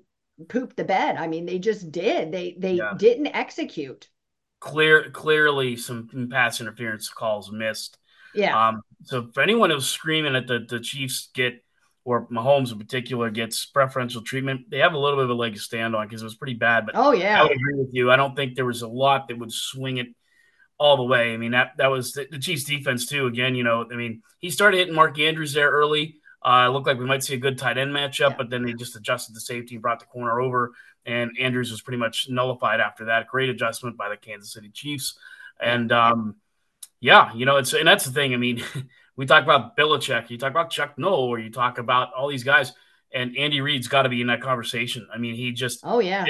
pooped 0.48 0.76
the 0.76 0.84
bed. 0.84 1.16
I 1.16 1.26
mean, 1.26 1.44
they 1.44 1.58
just 1.58 1.90
did. 1.90 2.30
They 2.30 2.56
they 2.56 2.74
yeah. 2.74 2.94
didn't 2.96 3.26
execute. 3.26 4.08
Clear 4.60 5.10
clearly 5.10 5.76
some 5.76 6.28
pass 6.30 6.60
interference 6.60 7.08
calls 7.08 7.50
missed. 7.50 7.98
Yeah. 8.32 8.68
Um, 8.68 8.82
so 9.02 9.26
if 9.28 9.38
anyone 9.38 9.70
who's 9.70 9.88
screaming 9.88 10.36
at 10.36 10.46
the, 10.46 10.64
the 10.68 10.78
Chiefs 10.78 11.30
get 11.34 11.64
where 12.10 12.22
Mahomes 12.22 12.72
in 12.72 12.78
particular 12.78 13.30
gets 13.30 13.66
preferential 13.66 14.20
treatment, 14.20 14.68
they 14.68 14.78
have 14.78 14.94
a 14.94 14.98
little 14.98 15.16
bit 15.16 15.26
of 15.26 15.30
a 15.30 15.34
leg 15.34 15.54
to 15.54 15.60
stand 15.60 15.94
on 15.94 16.08
because 16.08 16.22
it 16.22 16.24
was 16.24 16.34
pretty 16.34 16.54
bad. 16.54 16.84
But 16.84 16.96
oh 16.96 17.12
yeah, 17.12 17.38
I 17.38 17.42
would 17.44 17.52
agree 17.52 17.76
with 17.76 17.90
you. 17.92 18.10
I 18.10 18.16
don't 18.16 18.34
think 18.34 18.56
there 18.56 18.66
was 18.66 18.82
a 18.82 18.88
lot 18.88 19.28
that 19.28 19.38
would 19.38 19.52
swing 19.52 19.98
it 19.98 20.08
all 20.76 20.96
the 20.96 21.04
way. 21.04 21.32
I 21.32 21.36
mean 21.36 21.52
that 21.52 21.76
that 21.76 21.86
was 21.86 22.12
the, 22.12 22.26
the 22.28 22.40
Chiefs 22.40 22.64
defense 22.64 23.06
too. 23.06 23.28
Again, 23.28 23.54
you 23.54 23.62
know, 23.62 23.86
I 23.88 23.94
mean 23.94 24.22
he 24.40 24.50
started 24.50 24.78
hitting 24.78 24.94
Mark 24.94 25.20
Andrews 25.20 25.52
there 25.52 25.70
early. 25.70 26.16
Uh, 26.42 26.66
it 26.66 26.72
looked 26.72 26.88
like 26.88 26.98
we 26.98 27.04
might 27.04 27.22
see 27.22 27.34
a 27.34 27.38
good 27.38 27.58
tight 27.58 27.78
end 27.78 27.94
matchup, 27.94 28.30
yeah. 28.30 28.36
but 28.36 28.50
then 28.50 28.64
they 28.64 28.72
just 28.72 28.96
adjusted 28.96 29.36
the 29.36 29.40
safety, 29.40 29.76
and 29.76 29.82
brought 29.82 30.00
the 30.00 30.06
corner 30.06 30.40
over, 30.40 30.72
and 31.06 31.30
Andrews 31.38 31.70
was 31.70 31.80
pretty 31.80 31.98
much 31.98 32.28
nullified 32.28 32.80
after 32.80 33.04
that. 33.04 33.28
Great 33.28 33.50
adjustment 33.50 33.96
by 33.96 34.08
the 34.08 34.16
Kansas 34.16 34.52
City 34.52 34.70
Chiefs, 34.70 35.16
and 35.60 35.92
um, 35.92 36.36
yeah, 36.98 37.32
you 37.34 37.46
know, 37.46 37.58
it's 37.58 37.72
and 37.72 37.86
that's 37.86 38.04
the 38.06 38.10
thing. 38.10 38.34
I 38.34 38.36
mean, 38.36 38.64
we 39.20 39.26
talk 39.26 39.44
about 39.44 39.76
Belichick, 39.76 40.30
you 40.30 40.38
talk 40.38 40.50
about 40.50 40.70
Chuck 40.70 40.94
Noll, 40.96 41.28
or 41.28 41.38
you 41.38 41.50
talk 41.50 41.76
about 41.76 42.10
all 42.14 42.26
these 42.26 42.42
guys, 42.42 42.72
and 43.12 43.36
Andy 43.36 43.60
Reid's 43.60 43.86
got 43.86 44.04
to 44.04 44.08
be 44.08 44.22
in 44.22 44.28
that 44.28 44.40
conversation. 44.40 45.06
I 45.12 45.18
mean, 45.18 45.34
he 45.34 45.52
just 45.52 45.80
oh 45.82 45.98
yeah. 45.98 46.24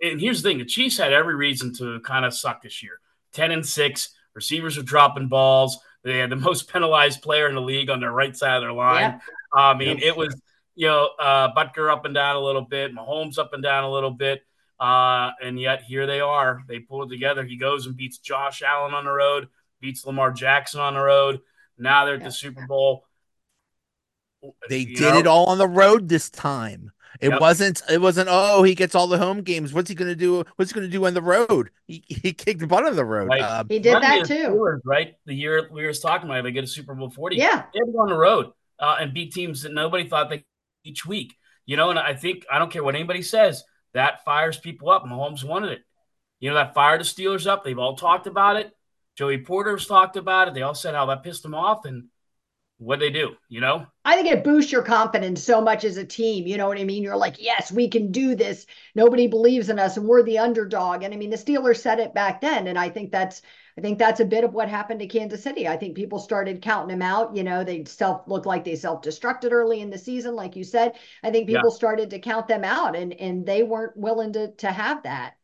And 0.00 0.20
here's 0.20 0.44
the 0.44 0.48
thing: 0.48 0.58
the 0.58 0.64
Chiefs 0.64 0.96
had 0.96 1.12
every 1.12 1.34
reason 1.34 1.74
to 1.78 1.98
kind 2.04 2.24
of 2.24 2.32
suck 2.32 2.62
this 2.62 2.84
year. 2.84 3.00
Ten 3.32 3.50
and 3.50 3.66
six, 3.66 4.10
receivers 4.32 4.78
are 4.78 4.84
dropping 4.84 5.26
balls. 5.26 5.76
They 6.04 6.18
had 6.18 6.30
the 6.30 6.36
most 6.50 6.72
penalized 6.72 7.20
player 7.20 7.48
in 7.48 7.56
the 7.56 7.60
league 7.60 7.90
on 7.90 7.98
their 7.98 8.12
right 8.12 8.36
side 8.36 8.54
of 8.54 8.62
their 8.62 8.72
line. 8.72 9.00
Yeah. 9.00 9.18
I 9.52 9.74
mean, 9.74 9.98
it 9.98 10.16
was 10.16 10.40
you 10.76 10.86
know 10.86 11.10
uh, 11.18 11.52
Butker 11.52 11.92
up 11.92 12.04
and 12.04 12.14
down 12.14 12.36
a 12.36 12.40
little 12.40 12.62
bit, 12.62 12.94
Mahomes 12.94 13.40
up 13.40 13.54
and 13.54 13.62
down 13.62 13.82
a 13.82 13.90
little 13.90 14.12
bit, 14.12 14.46
uh, 14.78 15.32
and 15.42 15.58
yet 15.58 15.82
here 15.82 16.06
they 16.06 16.20
are. 16.20 16.62
They 16.68 16.78
pull 16.78 17.02
it 17.02 17.08
together. 17.08 17.42
He 17.42 17.56
goes 17.56 17.86
and 17.86 17.96
beats 17.96 18.18
Josh 18.18 18.62
Allen 18.62 18.94
on 18.94 19.04
the 19.04 19.10
road, 19.10 19.48
beats 19.80 20.06
Lamar 20.06 20.30
Jackson 20.30 20.78
on 20.78 20.94
the 20.94 21.00
road. 21.00 21.40
Now 21.78 22.04
they're 22.04 22.16
at 22.16 22.24
the 22.24 22.30
Super 22.30 22.66
Bowl. 22.66 23.04
They 24.68 24.78
you 24.78 24.96
did 24.96 25.14
know? 25.14 25.18
it 25.18 25.26
all 25.26 25.46
on 25.46 25.58
the 25.58 25.68
road 25.68 26.08
this 26.08 26.30
time. 26.30 26.92
It 27.20 27.30
yep. 27.30 27.40
wasn't. 27.40 27.82
It 27.90 28.00
wasn't. 28.00 28.28
Oh, 28.30 28.62
he 28.62 28.74
gets 28.74 28.94
all 28.94 29.06
the 29.06 29.18
home 29.18 29.42
games. 29.42 29.72
What's 29.72 29.88
he 29.88 29.94
going 29.94 30.10
to 30.10 30.16
do? 30.16 30.44
What's 30.56 30.70
he 30.70 30.74
going 30.74 30.86
to 30.86 30.92
do 30.92 31.06
on 31.06 31.14
the 31.14 31.22
road? 31.22 31.70
He, 31.86 32.04
he 32.06 32.32
kicked 32.32 32.60
the 32.60 32.66
butt 32.66 32.84
on 32.84 32.94
the 32.94 33.04
road. 33.04 33.28
Right. 33.28 33.40
Uh, 33.40 33.64
he 33.68 33.78
did 33.78 33.94
that 33.94 34.26
too. 34.26 34.80
right. 34.84 35.14
The 35.24 35.34
year 35.34 35.68
we 35.72 35.84
were 35.84 35.92
talking 35.92 36.28
about, 36.28 36.44
they 36.44 36.52
get 36.52 36.64
a 36.64 36.66
Super 36.66 36.94
Bowl 36.94 37.10
forty. 37.10 37.36
Yeah, 37.36 37.64
they 37.72 37.78
had 37.78 37.86
to 37.86 37.92
go 37.92 38.00
on 38.00 38.08
the 38.08 38.16
road 38.16 38.52
uh, 38.78 38.96
and 39.00 39.14
beat 39.14 39.32
teams 39.32 39.62
that 39.62 39.72
nobody 39.72 40.08
thought 40.08 40.30
they 40.30 40.44
each 40.84 41.06
week. 41.06 41.34
You 41.64 41.76
know, 41.76 41.90
and 41.90 41.98
I 41.98 42.14
think 42.14 42.44
I 42.52 42.58
don't 42.58 42.70
care 42.70 42.84
what 42.84 42.94
anybody 42.94 43.22
says. 43.22 43.64
That 43.94 44.24
fires 44.24 44.58
people 44.58 44.90
up. 44.90 45.04
Mahomes 45.04 45.42
wanted 45.42 45.72
it. 45.72 45.80
You 46.38 46.50
know, 46.50 46.56
that 46.56 46.74
fired 46.74 47.00
the 47.00 47.04
Steelers 47.04 47.46
up. 47.46 47.64
They've 47.64 47.78
all 47.78 47.96
talked 47.96 48.26
about 48.26 48.56
it. 48.56 48.70
Joey 49.16 49.38
Porter's 49.38 49.86
talked 49.86 50.16
about 50.16 50.48
it. 50.48 50.54
They 50.54 50.62
all 50.62 50.74
said 50.74 50.94
how 50.94 51.06
that 51.06 51.22
pissed 51.22 51.42
them 51.42 51.54
off, 51.54 51.84
and 51.84 52.08
what 52.78 53.00
they 53.00 53.10
do, 53.10 53.36
you 53.48 53.60
know? 53.60 53.86
I 54.04 54.16
think 54.16 54.28
it 54.28 54.44
boosts 54.44 54.70
your 54.70 54.82
confidence 54.82 55.42
so 55.42 55.60
much 55.62 55.84
as 55.84 55.96
a 55.96 56.04
team. 56.04 56.46
You 56.46 56.58
know 56.58 56.68
what 56.68 56.78
I 56.78 56.84
mean? 56.84 57.02
You're 57.02 57.16
like, 57.16 57.42
yes, 57.42 57.72
we 57.72 57.88
can 57.88 58.12
do 58.12 58.34
this. 58.34 58.66
Nobody 58.94 59.26
believes 59.26 59.70
in 59.70 59.78
us, 59.78 59.96
and 59.96 60.06
we're 60.06 60.22
the 60.22 60.38
underdog. 60.38 61.02
And 61.02 61.14
I 61.14 61.16
mean, 61.16 61.30
the 61.30 61.36
Steelers 61.36 61.80
said 61.80 61.98
it 61.98 62.12
back 62.12 62.40
then, 62.40 62.66
and 62.66 62.78
I 62.78 62.90
think 62.90 63.10
that's 63.10 63.40
I 63.78 63.82
think 63.82 63.98
that's 63.98 64.20
a 64.20 64.24
bit 64.24 64.44
of 64.44 64.54
what 64.54 64.68
happened 64.70 65.00
to 65.00 65.06
Kansas 65.06 65.42
City. 65.42 65.68
I 65.68 65.76
think 65.76 65.96
people 65.96 66.18
started 66.18 66.62
counting 66.62 66.88
them 66.88 67.02
out. 67.02 67.36
You 67.36 67.44
know, 67.44 67.62
they 67.62 67.84
self 67.84 68.26
looked 68.26 68.46
like 68.46 68.64
they 68.64 68.76
self 68.76 69.02
destructed 69.02 69.52
early 69.52 69.80
in 69.80 69.90
the 69.90 69.98
season, 69.98 70.34
like 70.34 70.56
you 70.56 70.64
said. 70.64 70.94
I 71.22 71.30
think 71.30 71.46
people 71.46 71.70
yeah. 71.70 71.76
started 71.76 72.10
to 72.10 72.18
count 72.18 72.48
them 72.48 72.64
out, 72.64 72.96
and 72.96 73.12
and 73.14 73.46
they 73.46 73.62
weren't 73.62 73.96
willing 73.96 74.32
to 74.34 74.52
to 74.52 74.70
have 74.70 75.02
that. 75.04 75.34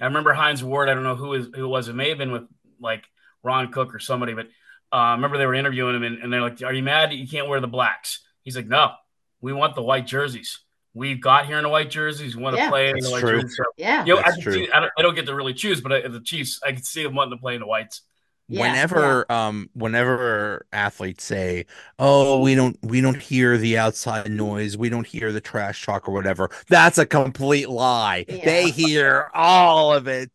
I 0.00 0.06
remember 0.06 0.32
Hines 0.32 0.64
Ward. 0.64 0.88
I 0.88 0.94
don't 0.94 1.02
know 1.04 1.16
who 1.16 1.34
is 1.34 1.48
who 1.54 1.64
it 1.64 1.68
was. 1.68 1.88
It 1.88 1.94
may 1.94 2.08
have 2.08 2.18
been 2.18 2.32
with 2.32 2.48
like 2.80 3.04
Ron 3.42 3.72
Cook 3.72 3.94
or 3.94 3.98
somebody, 3.98 4.34
but 4.34 4.48
uh, 4.92 5.12
remember 5.12 5.38
they 5.38 5.46
were 5.46 5.54
interviewing 5.54 5.96
him 5.96 6.02
and, 6.02 6.18
and, 6.18 6.32
they're 6.32 6.42
like, 6.42 6.62
"Are 6.62 6.72
you 6.72 6.82
mad 6.82 7.10
that 7.10 7.16
you 7.16 7.26
can't 7.26 7.48
wear 7.48 7.60
the 7.60 7.68
blacks?" 7.68 8.20
He's 8.42 8.56
like, 8.56 8.66
"No, 8.66 8.92
we 9.40 9.52
want 9.52 9.74
the 9.74 9.82
white 9.82 10.06
jerseys. 10.06 10.60
We've 10.94 11.20
got 11.20 11.46
here 11.46 11.56
in 11.56 11.62
the 11.62 11.70
white 11.70 11.90
jerseys. 11.90 12.36
We 12.36 12.42
want 12.42 12.56
to 12.56 12.62
yeah, 12.62 12.68
play 12.68 12.90
in 12.90 12.98
the 12.98 13.10
white 13.10 13.20
true. 13.20 13.40
jerseys." 13.40 13.56
So, 13.56 13.64
yeah, 13.76 14.04
you 14.04 14.14
know, 14.14 14.22
I, 14.24 14.30
see, 14.32 14.70
I, 14.70 14.80
don't, 14.80 14.92
I, 14.98 15.02
don't, 15.02 15.14
get 15.14 15.26
to 15.26 15.34
really 15.34 15.54
choose, 15.54 15.80
but 15.80 15.92
I, 15.92 16.08
the 16.08 16.20
Chiefs, 16.20 16.60
I 16.64 16.72
can 16.72 16.82
see 16.82 17.02
them 17.02 17.14
wanting 17.14 17.38
to 17.38 17.40
play 17.40 17.54
in 17.54 17.60
the 17.60 17.66
whites. 17.66 18.02
Yeah, 18.48 18.60
whenever 18.60 19.24
yeah. 19.30 19.48
um 19.48 19.70
whenever 19.72 20.66
athletes 20.72 21.24
say 21.24 21.64
oh 21.98 22.40
we 22.40 22.54
don't 22.54 22.76
we 22.82 23.00
don't 23.00 23.22
hear 23.22 23.56
the 23.56 23.78
outside 23.78 24.30
noise 24.30 24.76
we 24.76 24.90
don't 24.90 25.06
hear 25.06 25.32
the 25.32 25.40
trash 25.40 25.86
talk 25.86 26.08
or 26.08 26.12
whatever 26.12 26.50
that's 26.68 26.98
a 26.98 27.06
complete 27.06 27.70
lie 27.70 28.26
yeah. 28.28 28.44
they 28.44 28.70
hear 28.70 29.30
all 29.32 29.94
of 29.94 30.08
it 30.08 30.32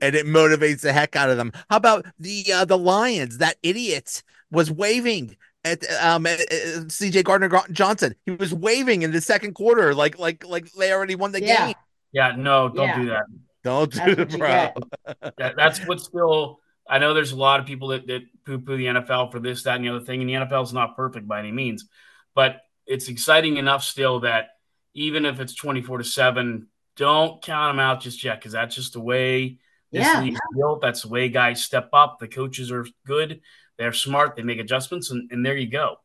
and 0.00 0.14
it 0.14 0.26
motivates 0.26 0.80
the 0.80 0.92
heck 0.92 1.16
out 1.16 1.30
of 1.30 1.36
them. 1.36 1.52
How 1.70 1.76
about 1.76 2.06
the 2.18 2.44
uh, 2.52 2.64
the 2.64 2.78
Lions? 2.78 3.38
That 3.38 3.56
idiot 3.62 4.22
was 4.50 4.70
waving 4.70 5.36
at 5.64 5.84
um 6.02 6.26
at, 6.26 6.40
at 6.40 6.48
CJ 6.88 7.24
Gardner 7.24 7.50
Johnson. 7.72 8.14
He 8.26 8.32
was 8.32 8.54
waving 8.54 9.02
in 9.02 9.12
the 9.12 9.20
second 9.20 9.54
quarter, 9.54 9.94
like 9.94 10.18
like 10.18 10.44
like 10.44 10.70
they 10.72 10.92
already 10.92 11.14
won 11.14 11.32
the 11.32 11.42
yeah. 11.42 11.66
game. 11.66 11.74
Yeah, 12.12 12.34
no, 12.36 12.68
don't 12.68 12.88
yeah. 12.88 12.98
do 12.98 13.06
that. 13.06 13.24
Don't 13.64 13.92
do 13.92 14.22
it, 14.22 14.38
bro. 14.38 14.72
that, 15.38 15.54
that's 15.56 15.84
what's 15.86 16.04
still. 16.04 16.60
I 16.86 16.98
know 16.98 17.14
there's 17.14 17.32
a 17.32 17.36
lot 17.36 17.60
of 17.60 17.66
people 17.66 17.88
that, 17.88 18.06
that 18.08 18.22
poo 18.44 18.58
poo 18.58 18.76
the 18.76 18.84
NFL 18.84 19.32
for 19.32 19.40
this, 19.40 19.62
that, 19.62 19.76
and 19.76 19.84
the 19.84 19.88
other 19.88 20.04
thing, 20.04 20.20
and 20.20 20.28
the 20.28 20.34
NFL 20.34 20.64
is 20.64 20.72
not 20.74 20.96
perfect 20.96 21.26
by 21.26 21.38
any 21.38 21.50
means, 21.50 21.86
but 22.34 22.60
it's 22.86 23.08
exciting 23.08 23.56
enough 23.56 23.82
still 23.82 24.20
that 24.20 24.48
even 24.92 25.24
if 25.24 25.40
it's 25.40 25.54
24 25.54 25.98
to 25.98 26.04
7, 26.04 26.68
don't 26.96 27.42
count 27.42 27.70
them 27.70 27.80
out 27.80 28.00
just 28.00 28.22
yet 28.22 28.38
because 28.38 28.52
that's 28.52 28.74
just 28.74 28.92
the 28.92 29.00
way 29.00 29.58
this 29.94 30.04
yeah. 30.04 30.20
league's 30.20 30.40
built. 30.56 30.80
That's 30.82 31.02
the 31.02 31.08
way 31.08 31.28
guys 31.28 31.62
step 31.62 31.88
up. 31.92 32.18
The 32.18 32.26
coaches 32.26 32.72
are 32.72 32.84
good. 33.06 33.40
They're 33.78 33.92
smart. 33.92 34.34
They 34.34 34.42
make 34.42 34.58
adjustments, 34.58 35.12
and, 35.12 35.30
and 35.30 35.46
there 35.46 35.56
you 35.56 35.70
go. 35.70 35.96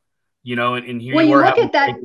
You 0.43 0.55
know, 0.55 0.75
and, 0.75 0.88
and 0.88 1.01
here 1.01 1.15
well, 1.15 1.25
you, 1.25 1.31
you 1.31 1.43
look 1.43 1.58
at 1.58 1.72
that. 1.72 1.96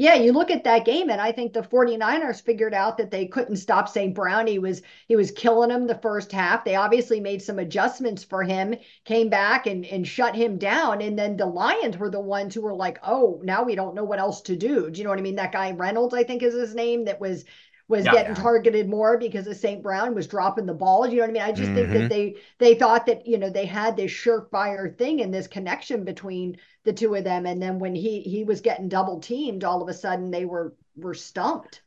Yeah, 0.00 0.14
you 0.14 0.32
look 0.32 0.52
at 0.52 0.62
that 0.62 0.84
game, 0.84 1.10
and 1.10 1.20
I 1.20 1.32
think 1.32 1.52
the 1.52 1.60
49ers 1.60 2.40
figured 2.40 2.72
out 2.72 2.96
that 2.98 3.10
they 3.10 3.26
couldn't 3.26 3.56
stop 3.56 3.88
St. 3.88 4.14
Brown. 4.14 4.46
He 4.46 4.60
was 4.60 4.80
he 5.08 5.16
was 5.16 5.32
killing 5.32 5.70
them 5.70 5.86
the 5.86 5.98
first 5.98 6.30
half. 6.30 6.64
They 6.64 6.76
obviously 6.76 7.18
made 7.18 7.42
some 7.42 7.58
adjustments 7.58 8.22
for 8.24 8.44
him, 8.44 8.76
came 9.04 9.28
back 9.28 9.66
and 9.66 9.84
and 9.84 10.06
shut 10.06 10.36
him 10.36 10.56
down. 10.56 11.02
And 11.02 11.18
then 11.18 11.36
the 11.36 11.46
Lions 11.46 11.98
were 11.98 12.10
the 12.10 12.20
ones 12.20 12.54
who 12.54 12.62
were 12.62 12.74
like, 12.74 12.98
oh, 13.02 13.40
now 13.42 13.64
we 13.64 13.74
don't 13.74 13.96
know 13.96 14.04
what 14.04 14.20
else 14.20 14.40
to 14.42 14.56
do. 14.56 14.88
Do 14.88 14.98
you 14.98 15.04
know 15.04 15.10
what 15.10 15.18
I 15.18 15.22
mean? 15.22 15.36
That 15.36 15.52
guy 15.52 15.72
Reynolds, 15.72 16.14
I 16.14 16.22
think 16.22 16.42
is 16.42 16.54
his 16.54 16.76
name, 16.76 17.04
that 17.06 17.20
was 17.20 17.44
was 17.88 18.04
yeah, 18.04 18.12
getting 18.12 18.36
yeah. 18.36 18.42
targeted 18.42 18.88
more 18.88 19.16
because 19.16 19.46
of 19.46 19.56
St. 19.56 19.82
Brown 19.82 20.14
was 20.14 20.26
dropping 20.26 20.66
the 20.66 20.74
ball. 20.74 21.06
You 21.06 21.16
know 21.16 21.22
what 21.22 21.30
I 21.30 21.32
mean? 21.32 21.42
I 21.42 21.52
just 21.52 21.70
mm-hmm. 21.70 21.74
think 21.74 21.88
that 21.88 21.98
mm-hmm. 21.98 22.08
they 22.08 22.34
they 22.58 22.74
thought 22.74 23.06
that 23.06 23.26
you 23.26 23.38
know 23.38 23.50
they 23.50 23.66
had 23.66 23.96
this 23.96 24.12
surefire 24.12 24.94
thing 24.96 25.22
and 25.22 25.32
this 25.32 25.46
connection 25.46 26.04
between 26.04 26.58
the 26.84 26.92
two 26.92 27.14
of 27.14 27.24
them, 27.24 27.46
and 27.46 27.60
then 27.60 27.78
when 27.78 27.94
he 27.94 28.20
he 28.20 28.44
was 28.44 28.60
getting 28.60 28.88
double 28.88 29.20
teamed, 29.20 29.64
all 29.64 29.82
of 29.82 29.88
a 29.88 29.94
sudden 29.94 30.30
they 30.30 30.44
were 30.44 30.74
were 30.96 31.14
stumped. 31.14 31.82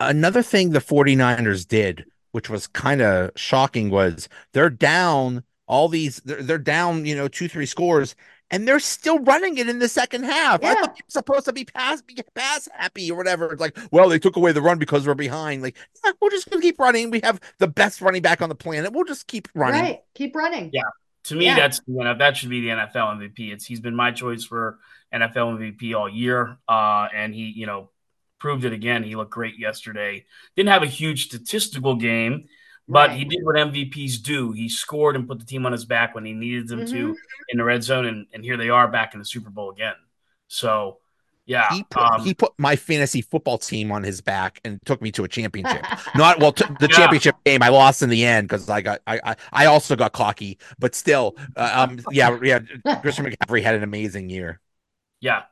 Another 0.00 0.42
thing 0.42 0.70
the 0.70 0.78
49ers 0.78 1.68
did, 1.68 2.06
which 2.32 2.48
was 2.48 2.66
kind 2.66 3.02
of 3.02 3.30
shocking, 3.36 3.90
was 3.90 4.28
they're 4.52 4.70
down 4.70 5.44
all 5.66 5.88
these 5.88 6.16
they're, 6.24 6.42
they're 6.42 6.58
down 6.58 7.06
you 7.06 7.14
know 7.14 7.28
two 7.28 7.48
three 7.48 7.66
scores 7.66 8.16
and 8.50 8.66
they're 8.66 8.80
still 8.80 9.18
running 9.20 9.58
it 9.58 9.68
in 9.68 9.78
the 9.78 9.88
second 9.88 10.24
half. 10.24 10.60
Yeah. 10.62 10.70
I 10.70 10.74
thought 10.74 10.96
you 10.98 11.04
were 11.06 11.10
supposed 11.10 11.44
to 11.46 11.52
be 11.52 11.64
pass 11.64 12.02
be 12.02 12.16
pass 12.34 12.68
happy 12.74 13.10
or 13.10 13.16
whatever. 13.16 13.52
It's 13.52 13.60
like, 13.60 13.78
well, 13.90 14.08
they 14.08 14.18
took 14.18 14.36
away 14.36 14.52
the 14.52 14.62
run 14.62 14.78
because 14.78 15.06
we're 15.06 15.14
behind. 15.14 15.62
Like, 15.62 15.76
yeah, 16.04 16.12
we'll 16.20 16.30
just 16.30 16.50
gonna 16.50 16.62
keep 16.62 16.78
running. 16.78 17.10
We 17.10 17.20
have 17.22 17.40
the 17.58 17.68
best 17.68 18.00
running 18.00 18.22
back 18.22 18.42
on 18.42 18.48
the 18.48 18.54
planet. 18.54 18.92
We'll 18.92 19.04
just 19.04 19.26
keep 19.26 19.48
running. 19.54 19.82
Right, 19.82 20.00
keep 20.14 20.34
running. 20.34 20.70
Yeah, 20.72 20.82
to 21.24 21.36
me, 21.36 21.46
yeah. 21.46 21.56
that's 21.56 21.80
you 21.86 22.02
know 22.02 22.14
that 22.16 22.36
should 22.36 22.50
be 22.50 22.60
the 22.60 22.68
NFL 22.68 23.18
MVP. 23.18 23.52
It's 23.52 23.64
he's 23.64 23.80
been 23.80 23.96
my 23.96 24.10
choice 24.10 24.44
for 24.44 24.78
NFL 25.12 25.58
MVP 25.58 25.94
all 25.94 26.08
year, 26.08 26.58
uh, 26.68 27.08
and 27.14 27.34
he 27.34 27.52
you 27.54 27.66
know 27.66 27.90
proved 28.38 28.64
it 28.64 28.72
again. 28.72 29.02
He 29.04 29.16
looked 29.16 29.30
great 29.30 29.58
yesterday. 29.58 30.24
Didn't 30.56 30.70
have 30.70 30.82
a 30.82 30.86
huge 30.86 31.26
statistical 31.26 31.94
game. 31.94 32.48
But 32.90 33.10
right. 33.10 33.18
he 33.18 33.24
did 33.24 33.44
what 33.44 33.54
MVPs 33.54 34.20
do. 34.20 34.50
He 34.50 34.68
scored 34.68 35.14
and 35.14 35.28
put 35.28 35.38
the 35.38 35.44
team 35.44 35.64
on 35.64 35.70
his 35.70 35.84
back 35.84 36.12
when 36.12 36.24
he 36.24 36.32
needed 36.32 36.66
them 36.66 36.80
mm-hmm. 36.80 36.92
to 36.92 37.16
in 37.48 37.58
the 37.58 37.62
red 37.62 37.84
zone, 37.84 38.04
and, 38.04 38.26
and 38.34 38.42
here 38.42 38.56
they 38.56 38.68
are 38.68 38.88
back 38.88 39.14
in 39.14 39.20
the 39.20 39.24
Super 39.24 39.48
Bowl 39.48 39.70
again. 39.70 39.94
So, 40.48 40.98
yeah, 41.46 41.68
he 41.72 41.84
put, 41.84 42.02
um, 42.02 42.24
he 42.24 42.34
put 42.34 42.52
my 42.58 42.74
fantasy 42.74 43.22
football 43.22 43.58
team 43.58 43.92
on 43.92 44.02
his 44.02 44.20
back 44.20 44.60
and 44.64 44.80
took 44.84 45.00
me 45.00 45.12
to 45.12 45.22
a 45.22 45.28
championship. 45.28 45.86
Not 46.16 46.40
well, 46.40 46.50
t- 46.50 46.64
the 46.80 46.88
yeah. 46.90 46.96
championship 46.96 47.36
game 47.44 47.62
I 47.62 47.68
lost 47.68 48.02
in 48.02 48.08
the 48.08 48.24
end 48.24 48.48
because 48.48 48.68
I 48.68 48.80
got 48.80 49.00
I, 49.06 49.20
I, 49.22 49.36
I 49.52 49.66
also 49.66 49.94
got 49.94 50.12
cocky, 50.12 50.58
but 50.80 50.96
still, 50.96 51.36
uh, 51.54 51.86
um, 51.88 52.00
yeah, 52.10 52.36
yeah. 52.42 52.58
Christian 53.02 53.24
McCaffrey 53.24 53.62
had 53.62 53.76
an 53.76 53.84
amazing 53.84 54.30
year. 54.30 54.58
Yeah, 55.20 55.42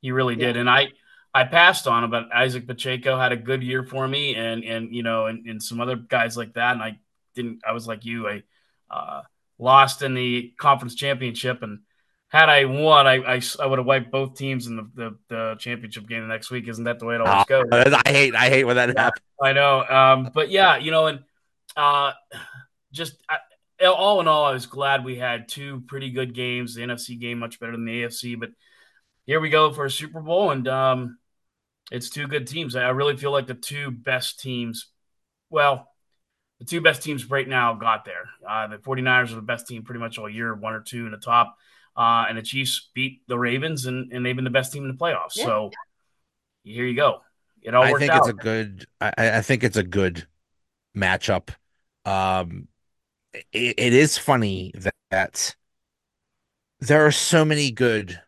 he 0.00 0.12
really 0.12 0.34
did, 0.34 0.54
yeah. 0.54 0.60
and 0.60 0.70
I 0.70 0.92
I 1.36 1.44
passed 1.44 1.86
on 1.86 2.02
him, 2.02 2.10
but 2.10 2.32
Isaac 2.34 2.66
Pacheco 2.66 3.18
had 3.18 3.30
a 3.30 3.36
good 3.36 3.62
year 3.62 3.82
for 3.82 4.08
me, 4.08 4.34
and 4.34 4.64
and 4.64 4.94
you 4.94 5.02
know, 5.02 5.26
and, 5.26 5.46
and 5.46 5.62
some 5.62 5.82
other 5.82 5.94
guys 5.94 6.34
like 6.34 6.54
that. 6.54 6.72
And 6.72 6.82
I 6.82 6.98
didn't. 7.34 7.60
I 7.66 7.72
was 7.72 7.86
like 7.86 8.06
you. 8.06 8.26
I 8.26 8.42
uh, 8.90 9.20
lost 9.58 10.00
in 10.00 10.14
the 10.14 10.54
conference 10.58 10.94
championship, 10.94 11.62
and 11.62 11.80
had 12.28 12.48
I 12.48 12.64
won, 12.64 13.06
I 13.06 13.16
I, 13.16 13.42
I 13.60 13.66
would 13.66 13.78
have 13.78 13.86
wiped 13.86 14.10
both 14.10 14.34
teams 14.34 14.66
in 14.66 14.76
the, 14.76 14.90
the, 14.94 15.16
the, 15.28 15.56
championship 15.58 16.08
game 16.08 16.22
the 16.22 16.28
next 16.28 16.50
week. 16.50 16.68
Isn't 16.68 16.84
that 16.84 17.00
the 17.00 17.04
way 17.04 17.16
it 17.16 17.20
always 17.20 17.44
goes? 17.44 17.66
I 17.70 18.10
hate 18.10 18.34
I 18.34 18.48
hate 18.48 18.64
when 18.64 18.76
that 18.76 18.94
yeah, 18.94 19.02
happens. 19.02 19.26
I 19.42 19.52
know, 19.52 19.84
um, 19.86 20.30
but 20.32 20.50
yeah, 20.50 20.78
you 20.78 20.90
know, 20.90 21.06
and 21.06 21.20
uh, 21.76 22.12
just. 22.92 23.18
I, 23.28 23.36
all 23.84 24.22
in 24.22 24.26
all, 24.26 24.46
I 24.46 24.52
was 24.52 24.64
glad 24.64 25.04
we 25.04 25.16
had 25.16 25.48
two 25.48 25.82
pretty 25.86 26.08
good 26.08 26.34
games. 26.34 26.74
The 26.74 26.80
NFC 26.80 27.20
game 27.20 27.38
much 27.38 27.60
better 27.60 27.72
than 27.72 27.84
the 27.84 28.04
AFC, 28.04 28.40
but 28.40 28.48
here 29.26 29.38
we 29.38 29.50
go 29.50 29.70
for 29.70 29.84
a 29.84 29.90
Super 29.90 30.22
Bowl, 30.22 30.50
and 30.50 30.66
um, 30.66 31.18
it's 31.90 32.10
two 32.10 32.26
good 32.26 32.46
teams. 32.46 32.76
I 32.76 32.88
really 32.90 33.16
feel 33.16 33.30
like 33.30 33.46
the 33.46 33.54
two 33.54 33.90
best 33.90 34.40
teams. 34.40 34.86
Well, 35.50 35.88
the 36.58 36.64
two 36.64 36.80
best 36.80 37.02
teams 37.02 37.30
right 37.30 37.46
now 37.46 37.74
got 37.74 38.04
there. 38.04 38.28
Uh, 38.48 38.66
the 38.68 38.78
49ers 38.78 39.32
are 39.32 39.36
the 39.36 39.42
best 39.42 39.66
team 39.66 39.82
pretty 39.82 40.00
much 40.00 40.18
all 40.18 40.28
year, 40.28 40.54
one 40.54 40.72
or 40.72 40.80
two 40.80 41.04
in 41.06 41.12
the 41.12 41.18
top. 41.18 41.56
Uh, 41.96 42.26
and 42.28 42.36
the 42.36 42.42
Chiefs 42.42 42.90
beat 42.94 43.22
the 43.26 43.38
Ravens, 43.38 43.86
and, 43.86 44.12
and 44.12 44.24
they've 44.24 44.36
been 44.36 44.44
the 44.44 44.50
best 44.50 44.72
team 44.72 44.84
in 44.84 44.90
the 44.90 44.96
playoffs. 44.96 45.36
Yeah. 45.36 45.44
So 45.46 45.70
here 46.62 46.84
you 46.84 46.94
go. 46.94 47.20
It 47.62 47.74
all 47.74 47.82
I 47.82 47.94
think 47.94 48.12
out. 48.12 48.20
it's 48.20 48.28
a 48.28 48.32
good. 48.32 48.86
I, 49.00 49.12
I, 49.18 49.40
think 49.40 49.64
it's 49.64 49.78
a 49.78 49.82
good 49.82 50.26
matchup. 50.96 51.48
Um, 52.04 52.68
it, 53.32 53.74
it 53.78 53.92
is 53.92 54.18
funny 54.18 54.72
that, 54.74 54.94
that 55.10 55.56
there 56.80 57.06
are 57.06 57.12
so 57.12 57.44
many 57.44 57.70
good 57.70 58.20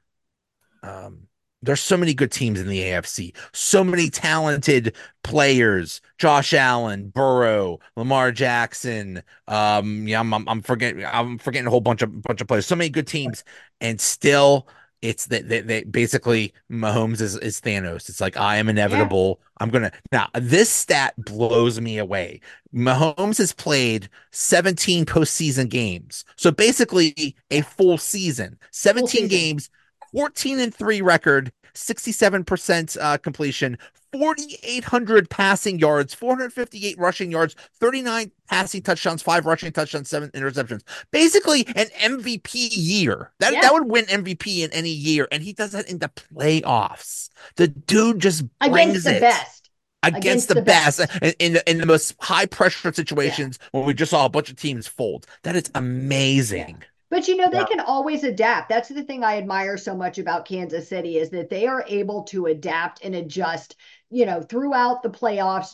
um 0.82 1.17
there's 1.62 1.80
so 1.80 1.96
many 1.96 2.14
good 2.14 2.30
teams 2.30 2.60
in 2.60 2.68
the 2.68 2.80
AFC, 2.80 3.34
so 3.52 3.82
many 3.82 4.10
talented 4.10 4.94
players. 5.24 6.00
Josh 6.18 6.54
Allen, 6.54 7.08
Burrow, 7.08 7.80
Lamar 7.96 8.32
Jackson. 8.32 9.22
Um, 9.46 10.06
yeah, 10.06 10.20
I'm, 10.20 10.32
I'm, 10.32 10.48
I'm 10.48 10.62
forgetting 10.62 11.04
I'm 11.04 11.38
forgetting 11.38 11.66
a 11.66 11.70
whole 11.70 11.80
bunch 11.80 12.02
of 12.02 12.22
bunch 12.22 12.40
of 12.40 12.48
players. 12.48 12.66
So 12.66 12.76
many 12.76 12.90
good 12.90 13.06
teams, 13.06 13.44
and 13.80 14.00
still 14.00 14.68
it's 15.00 15.26
that 15.26 15.48
they, 15.48 15.60
they, 15.60 15.84
basically 15.84 16.52
Mahomes 16.70 17.20
is, 17.20 17.36
is 17.36 17.60
Thanos. 17.60 18.08
It's 18.08 18.20
like 18.20 18.36
I 18.36 18.56
am 18.56 18.68
inevitable. 18.68 19.38
Yeah. 19.38 19.46
I'm 19.60 19.70
gonna 19.70 19.92
now 20.12 20.28
this 20.34 20.70
stat 20.70 21.14
blows 21.16 21.80
me 21.80 21.98
away. 21.98 22.40
Mahomes 22.74 23.38
has 23.38 23.52
played 23.52 24.08
17 24.32 25.04
postseason 25.04 25.68
games. 25.68 26.24
So 26.36 26.50
basically 26.50 27.36
a 27.50 27.62
full 27.62 27.98
season. 27.98 28.58
17 28.72 29.00
full 29.00 29.08
season. 29.08 29.28
games, 29.28 29.70
14 30.12 30.60
and 30.60 30.74
3 30.74 31.00
record, 31.00 31.52
67% 31.74 32.96
uh, 33.00 33.18
completion, 33.18 33.78
4,800 34.12 35.28
passing 35.28 35.78
yards, 35.78 36.14
458 36.14 36.98
rushing 36.98 37.30
yards, 37.30 37.54
39 37.74 38.30
passing 38.48 38.82
touchdowns, 38.82 39.22
five 39.22 39.44
rushing 39.44 39.70
touchdowns, 39.72 40.08
seven 40.08 40.30
interceptions. 40.30 40.82
Basically, 41.10 41.66
an 41.76 41.86
MVP 42.00 42.70
year. 42.72 43.32
That, 43.40 43.52
yeah. 43.52 43.60
that 43.62 43.72
would 43.74 43.86
win 43.86 44.06
MVP 44.06 44.64
in 44.64 44.72
any 44.72 44.90
year. 44.90 45.28
And 45.30 45.42
he 45.42 45.52
does 45.52 45.72
that 45.72 45.88
in 45.88 45.98
the 45.98 46.08
playoffs. 46.08 47.28
The 47.56 47.68
dude 47.68 48.20
just 48.20 48.44
brings 48.60 49.04
against 49.04 49.04
the 49.04 49.16
it. 49.16 49.20
best. 49.20 49.70
Against, 50.04 50.24
against 50.24 50.48
the, 50.48 50.54
the, 50.54 50.62
best, 50.62 50.98
best. 50.98 51.22
In, 51.22 51.34
in, 51.38 51.52
the 51.54 51.70
in 51.70 51.78
the 51.78 51.86
most 51.86 52.14
high 52.20 52.46
pressure 52.46 52.92
situations 52.92 53.58
yeah. 53.60 53.68
when 53.72 53.84
we 53.86 53.94
just 53.94 54.10
saw 54.10 54.24
a 54.24 54.28
bunch 54.28 54.48
of 54.48 54.56
teams 54.56 54.86
fold. 54.86 55.26
That 55.42 55.56
is 55.56 55.70
amazing. 55.74 56.78
Yeah. 56.80 56.86
But 57.10 57.26
you 57.26 57.36
know, 57.36 57.48
they 57.48 57.58
yeah. 57.58 57.64
can 57.64 57.80
always 57.80 58.22
adapt. 58.22 58.68
That's 58.68 58.90
the 58.90 59.02
thing 59.02 59.24
I 59.24 59.38
admire 59.38 59.78
so 59.78 59.96
much 59.96 60.18
about 60.18 60.44
Kansas 60.44 60.88
City 60.88 61.16
is 61.16 61.30
that 61.30 61.48
they 61.48 61.66
are 61.66 61.84
able 61.88 62.24
to 62.24 62.46
adapt 62.46 63.02
and 63.02 63.14
adjust, 63.14 63.76
you 64.10 64.26
know, 64.26 64.42
throughout 64.42 65.02
the 65.02 65.08
playoffs, 65.08 65.72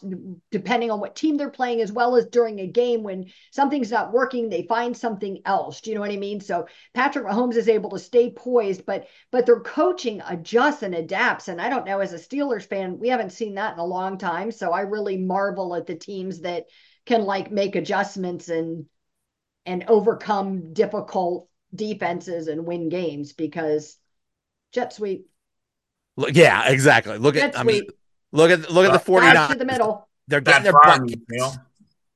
depending 0.52 0.92
on 0.92 1.00
what 1.00 1.16
team 1.16 1.36
they're 1.36 1.50
playing, 1.50 1.80
as 1.80 1.90
well 1.90 2.14
as 2.14 2.26
during 2.26 2.60
a 2.60 2.68
game 2.68 3.02
when 3.02 3.26
something's 3.50 3.90
not 3.90 4.12
working, 4.12 4.48
they 4.48 4.62
find 4.68 4.96
something 4.96 5.40
else. 5.44 5.80
Do 5.80 5.90
you 5.90 5.96
know 5.96 6.02
what 6.02 6.12
I 6.12 6.16
mean? 6.18 6.40
So 6.40 6.68
Patrick 6.94 7.26
Mahomes 7.26 7.56
is 7.56 7.68
able 7.68 7.90
to 7.90 7.98
stay 7.98 8.30
poised, 8.30 8.86
but 8.86 9.08
but 9.32 9.44
their 9.44 9.60
coaching 9.60 10.22
adjusts 10.28 10.84
and 10.84 10.94
adapts. 10.94 11.48
And 11.48 11.60
I 11.60 11.68
don't 11.68 11.84
know, 11.86 11.98
as 11.98 12.12
a 12.12 12.16
Steelers 12.16 12.64
fan, 12.64 13.00
we 13.00 13.08
haven't 13.08 13.32
seen 13.32 13.54
that 13.54 13.72
in 13.72 13.80
a 13.80 13.84
long 13.84 14.18
time. 14.18 14.52
So 14.52 14.70
I 14.70 14.82
really 14.82 15.16
marvel 15.16 15.74
at 15.74 15.86
the 15.86 15.96
teams 15.96 16.42
that 16.42 16.66
can 17.06 17.24
like 17.24 17.50
make 17.50 17.74
adjustments 17.74 18.48
and 18.48 18.86
and 19.66 19.84
overcome 19.88 20.72
difficult 20.72 21.48
defenses 21.74 22.48
and 22.48 22.66
win 22.66 22.88
games 22.88 23.32
because 23.32 23.96
jet 24.72 24.92
sweep. 24.92 25.28
Look, 26.16 26.34
yeah, 26.34 26.68
exactly. 26.68 27.18
Look 27.18 27.34
jet 27.34 27.54
at 27.54 27.54
sweep. 27.54 27.60
I 27.60 27.72
mean, 27.72 27.84
look 28.32 28.50
at 28.50 28.70
look 28.70 28.86
at 28.86 28.92
the 28.92 28.98
49 28.98 29.50
to 29.50 29.58
the 29.58 29.64
middle. 29.64 30.08
They're 30.28 30.40
getting 30.40 30.64
their 30.64 30.72
buckets. 30.72 31.58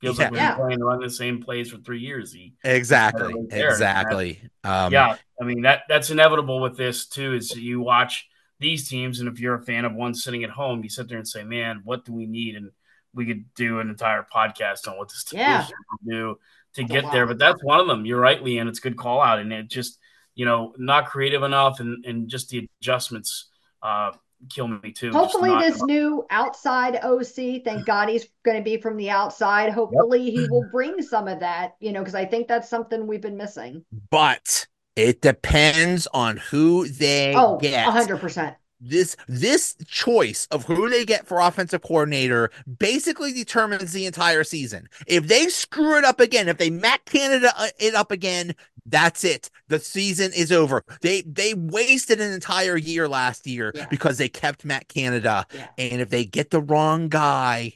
Feels 0.00 0.18
yeah. 0.18 0.24
like 0.24 0.32
we've 0.32 0.40
been 0.40 0.56
playing 0.56 0.80
run 0.80 1.00
the 1.00 1.10
same 1.10 1.42
plays 1.42 1.70
for 1.70 1.78
three 1.78 1.98
years. 1.98 2.32
He, 2.32 2.54
exactly, 2.62 3.34
exactly. 3.50 4.40
Um, 4.62 4.92
yeah, 4.92 5.16
I 5.40 5.44
mean 5.44 5.62
that 5.62 5.82
that's 5.88 6.10
inevitable 6.10 6.60
with 6.60 6.76
this 6.76 7.06
too. 7.06 7.34
Is 7.34 7.56
you 7.56 7.80
watch 7.80 8.28
these 8.60 8.88
teams, 8.88 9.18
and 9.18 9.28
if 9.28 9.40
you're 9.40 9.56
a 9.56 9.62
fan 9.62 9.84
of 9.84 9.94
one 9.94 10.14
sitting 10.14 10.44
at 10.44 10.50
home, 10.50 10.84
you 10.84 10.88
sit 10.88 11.08
there 11.08 11.18
and 11.18 11.26
say, 11.26 11.42
"Man, 11.42 11.80
what 11.82 12.04
do 12.04 12.12
we 12.12 12.26
need?" 12.26 12.54
And 12.54 12.70
we 13.12 13.26
could 13.26 13.52
do 13.54 13.80
an 13.80 13.88
entire 13.88 14.24
podcast 14.32 14.86
on 14.86 14.96
what 14.96 15.08
this 15.08 15.24
team 15.24 15.40
yeah. 15.40 15.66
do 16.06 16.38
to 16.78 16.84
get 16.84 17.10
there. 17.12 17.26
But 17.26 17.38
that's 17.38 17.62
one 17.62 17.80
of 17.80 17.86
them. 17.86 18.06
You're 18.06 18.20
right, 18.20 18.42
LeeAnn. 18.42 18.68
It's 18.68 18.78
a 18.78 18.82
good 18.82 18.96
call 18.96 19.20
out, 19.20 19.38
and 19.38 19.52
it 19.52 19.68
just 19.68 19.98
you 20.34 20.44
know 20.44 20.74
not 20.78 21.06
creative 21.06 21.42
enough, 21.42 21.80
and 21.80 22.04
and 22.04 22.28
just 22.28 22.48
the 22.48 22.68
adjustments 22.80 23.48
uh, 23.82 24.12
kill 24.48 24.68
me 24.68 24.92
too. 24.92 25.10
Hopefully, 25.10 25.50
this 25.58 25.82
new 25.82 26.24
outside 26.30 26.96
OC. 27.02 27.64
Thank 27.64 27.86
God 27.86 28.08
he's 28.08 28.26
going 28.44 28.56
to 28.56 28.62
be 28.62 28.80
from 28.80 28.96
the 28.96 29.10
outside. 29.10 29.72
Hopefully, 29.72 30.22
yep. 30.22 30.32
he 30.32 30.48
will 30.48 30.68
bring 30.72 31.02
some 31.02 31.28
of 31.28 31.40
that. 31.40 31.76
You 31.80 31.92
know, 31.92 32.00
because 32.00 32.14
I 32.14 32.24
think 32.24 32.48
that's 32.48 32.68
something 32.68 33.06
we've 33.06 33.20
been 33.20 33.36
missing. 33.36 33.84
But 34.10 34.66
it 34.96 35.20
depends 35.20 36.06
on 36.08 36.38
who 36.38 36.88
they 36.88 37.34
oh, 37.36 37.58
get. 37.58 37.84
hundred 37.84 38.18
percent 38.18 38.56
this 38.80 39.16
this 39.26 39.76
choice 39.86 40.46
of 40.50 40.64
who 40.64 40.88
they 40.88 41.04
get 41.04 41.26
for 41.26 41.40
offensive 41.40 41.82
coordinator 41.82 42.50
basically 42.78 43.32
determines 43.32 43.92
the 43.92 44.06
entire 44.06 44.44
season. 44.44 44.88
If 45.06 45.26
they 45.26 45.48
screw 45.48 45.96
it 45.98 46.04
up 46.04 46.20
again, 46.20 46.48
if 46.48 46.58
they 46.58 46.70
Matt 46.70 47.04
Canada 47.04 47.52
uh, 47.56 47.68
it 47.78 47.94
up 47.94 48.10
again, 48.10 48.54
that's 48.86 49.24
it. 49.24 49.50
The 49.68 49.78
season 49.78 50.32
is 50.34 50.52
over. 50.52 50.84
They 51.02 51.22
they 51.22 51.54
wasted 51.54 52.20
an 52.20 52.32
entire 52.32 52.76
year 52.76 53.08
last 53.08 53.46
year 53.46 53.72
yeah. 53.74 53.86
because 53.90 54.18
they 54.18 54.28
kept 54.28 54.64
Matt 54.64 54.88
Canada. 54.88 55.46
Yeah. 55.52 55.68
And 55.76 56.00
if 56.00 56.10
they 56.10 56.24
get 56.24 56.50
the 56.50 56.60
wrong 56.60 57.08
guy, 57.08 57.74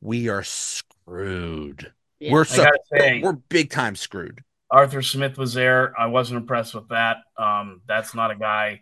we 0.00 0.28
are 0.28 0.42
screwed. 0.42 1.92
Yeah. 2.20 2.32
We're 2.32 2.44
so 2.44 2.66
say, 2.92 3.20
we're 3.22 3.32
big 3.32 3.70
time 3.70 3.96
screwed. 3.96 4.42
Arthur 4.70 5.02
Smith 5.02 5.36
was 5.36 5.54
there. 5.54 5.92
I 5.98 6.06
wasn't 6.06 6.40
impressed 6.40 6.74
with 6.74 6.88
that. 6.88 7.18
Um, 7.36 7.82
that's 7.86 8.14
not 8.14 8.30
a 8.30 8.36
guy 8.36 8.80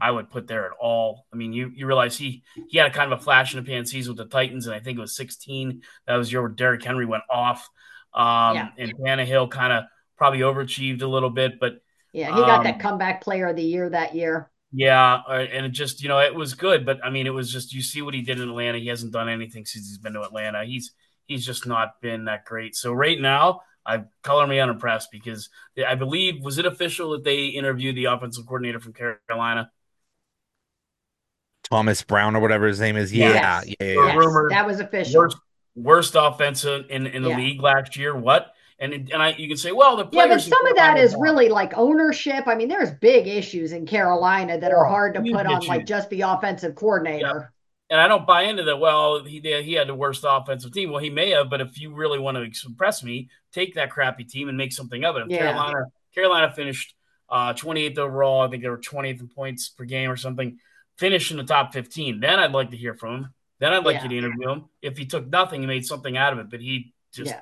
I 0.00 0.10
would 0.10 0.30
put 0.30 0.46
there 0.48 0.66
at 0.66 0.72
all. 0.80 1.26
I 1.32 1.36
mean, 1.36 1.52
you 1.52 1.70
you 1.74 1.86
realize 1.86 2.16
he 2.16 2.42
he 2.68 2.78
had 2.78 2.90
a 2.90 2.94
kind 2.94 3.12
of 3.12 3.20
a 3.20 3.22
flash 3.22 3.54
in 3.54 3.62
the 3.62 3.68
pan 3.68 3.86
season 3.86 4.14
with 4.14 4.18
the 4.18 4.30
Titans, 4.30 4.66
and 4.66 4.74
I 4.74 4.80
think 4.80 4.98
it 4.98 5.00
was 5.00 5.16
16. 5.16 5.82
That 6.06 6.16
was 6.16 6.32
year 6.32 6.42
where 6.42 6.50
Derrick 6.50 6.82
Henry 6.82 7.06
went 7.06 7.22
off. 7.30 7.68
Um, 8.12 8.56
yeah. 8.56 8.68
and 8.78 8.94
Tannehill 8.96 9.50
kind 9.50 9.72
of 9.72 9.84
probably 10.16 10.40
overachieved 10.40 11.02
a 11.02 11.06
little 11.06 11.30
bit, 11.30 11.58
but 11.58 11.80
yeah, 12.12 12.34
he 12.34 12.40
got 12.40 12.58
um, 12.58 12.64
that 12.64 12.78
comeback 12.78 13.22
player 13.22 13.48
of 13.48 13.56
the 13.56 13.62
year 13.62 13.88
that 13.88 14.14
year. 14.14 14.50
Yeah, 14.72 15.20
uh, 15.28 15.32
and 15.32 15.66
it 15.66 15.70
just 15.70 16.02
you 16.02 16.08
know 16.08 16.18
it 16.18 16.34
was 16.34 16.54
good, 16.54 16.84
but 16.84 16.98
I 17.04 17.10
mean 17.10 17.26
it 17.26 17.34
was 17.34 17.52
just 17.52 17.72
you 17.72 17.82
see 17.82 18.02
what 18.02 18.14
he 18.14 18.22
did 18.22 18.40
in 18.40 18.48
Atlanta. 18.48 18.78
He 18.78 18.88
hasn't 18.88 19.12
done 19.12 19.28
anything 19.28 19.64
since 19.64 19.88
he's 19.88 19.98
been 19.98 20.14
to 20.14 20.22
Atlanta. 20.22 20.64
He's 20.64 20.92
he's 21.26 21.46
just 21.46 21.66
not 21.66 22.00
been 22.00 22.24
that 22.24 22.44
great. 22.44 22.74
So 22.74 22.92
right 22.92 23.20
now, 23.20 23.60
I 23.86 24.04
color 24.22 24.46
me 24.46 24.58
unimpressed 24.58 25.10
because 25.12 25.48
I 25.86 25.94
believe 25.94 26.42
was 26.42 26.58
it 26.58 26.66
official 26.66 27.12
that 27.12 27.24
they 27.24 27.46
interviewed 27.46 27.96
the 27.96 28.06
offensive 28.06 28.46
coordinator 28.46 28.80
from 28.80 28.94
Carolina 28.94 29.70
Thomas 31.74 32.02
Brown 32.02 32.36
or 32.36 32.40
whatever 32.40 32.68
his 32.68 32.78
name 32.78 32.96
is. 32.96 33.12
Yeah, 33.12 33.32
yes. 33.32 33.66
yeah, 33.66 33.74
yeah, 33.80 33.94
yeah. 33.94 34.20
Yes, 34.20 34.34
that 34.50 34.66
was 34.66 34.78
official. 34.78 35.20
Worst, 35.20 35.36
worst 35.74 36.14
offensive 36.16 36.86
in, 36.88 37.08
in 37.08 37.22
the 37.22 37.30
yeah. 37.30 37.36
league 37.36 37.60
last 37.60 37.96
year. 37.96 38.16
What? 38.16 38.52
And 38.78 38.92
and 38.92 39.22
I 39.22 39.30
you 39.30 39.48
can 39.48 39.56
say, 39.56 39.72
well, 39.72 39.96
the 39.96 40.04
players. 40.04 40.28
yeah, 40.28 40.34
but 40.34 40.42
some 40.42 40.66
of 40.66 40.76
that 40.76 40.98
is 40.98 41.16
really 41.18 41.48
like 41.48 41.76
ownership. 41.76 42.46
I 42.46 42.54
mean, 42.54 42.68
there's 42.68 42.92
big 42.92 43.26
issues 43.26 43.72
in 43.72 43.86
Carolina 43.86 44.58
that 44.58 44.72
are 44.72 44.84
hard 44.84 45.14
to 45.14 45.20
put 45.20 45.46
on 45.46 45.66
like 45.66 45.86
just 45.86 46.10
the 46.10 46.22
offensive 46.22 46.74
coordinator. 46.76 47.52
And 47.90 48.00
I 48.00 48.08
don't 48.08 48.26
buy 48.26 48.42
into 48.42 48.62
that. 48.64 48.76
Well, 48.76 49.24
he 49.24 49.40
he 49.40 49.72
had 49.72 49.88
the 49.88 49.94
worst 49.94 50.24
offensive 50.26 50.72
team. 50.72 50.90
Well, 50.90 51.00
he 51.00 51.10
may 51.10 51.30
have, 51.30 51.50
but 51.50 51.60
if 51.60 51.80
you 51.80 51.92
really 51.92 52.18
want 52.18 52.36
to 52.36 52.68
impress 52.68 53.02
me, 53.02 53.28
take 53.52 53.74
that 53.74 53.90
crappy 53.90 54.24
team 54.24 54.48
and 54.48 54.56
make 54.56 54.72
something 54.72 55.04
of 55.04 55.16
it. 55.16 55.24
If 55.28 55.38
Carolina 55.38 55.84
Carolina 56.14 56.52
finished 56.52 56.94
uh, 57.28 57.52
28th 57.52 57.98
overall. 57.98 58.42
I 58.42 58.48
think 58.48 58.62
they 58.62 58.68
were 58.68 58.78
20th 58.78 59.20
in 59.20 59.28
points 59.28 59.68
per 59.68 59.84
game 59.84 60.10
or 60.10 60.16
something 60.16 60.58
finish 60.96 61.30
in 61.30 61.36
the 61.36 61.44
top 61.44 61.72
15. 61.72 62.20
Then 62.20 62.38
I'd 62.38 62.52
like 62.52 62.70
to 62.70 62.76
hear 62.76 62.94
from 62.94 63.14
him. 63.14 63.34
Then 63.60 63.72
I'd 63.72 63.84
like 63.84 63.96
yeah. 63.96 64.02
you 64.04 64.08
to 64.10 64.18
interview 64.18 64.48
him. 64.50 64.64
If 64.82 64.98
he 64.98 65.06
took 65.06 65.26
nothing, 65.28 65.60
he 65.60 65.66
made 65.66 65.86
something 65.86 66.16
out 66.16 66.32
of 66.32 66.38
it, 66.38 66.50
but 66.50 66.60
he 66.60 66.92
just 67.12 67.30
yeah. 67.30 67.40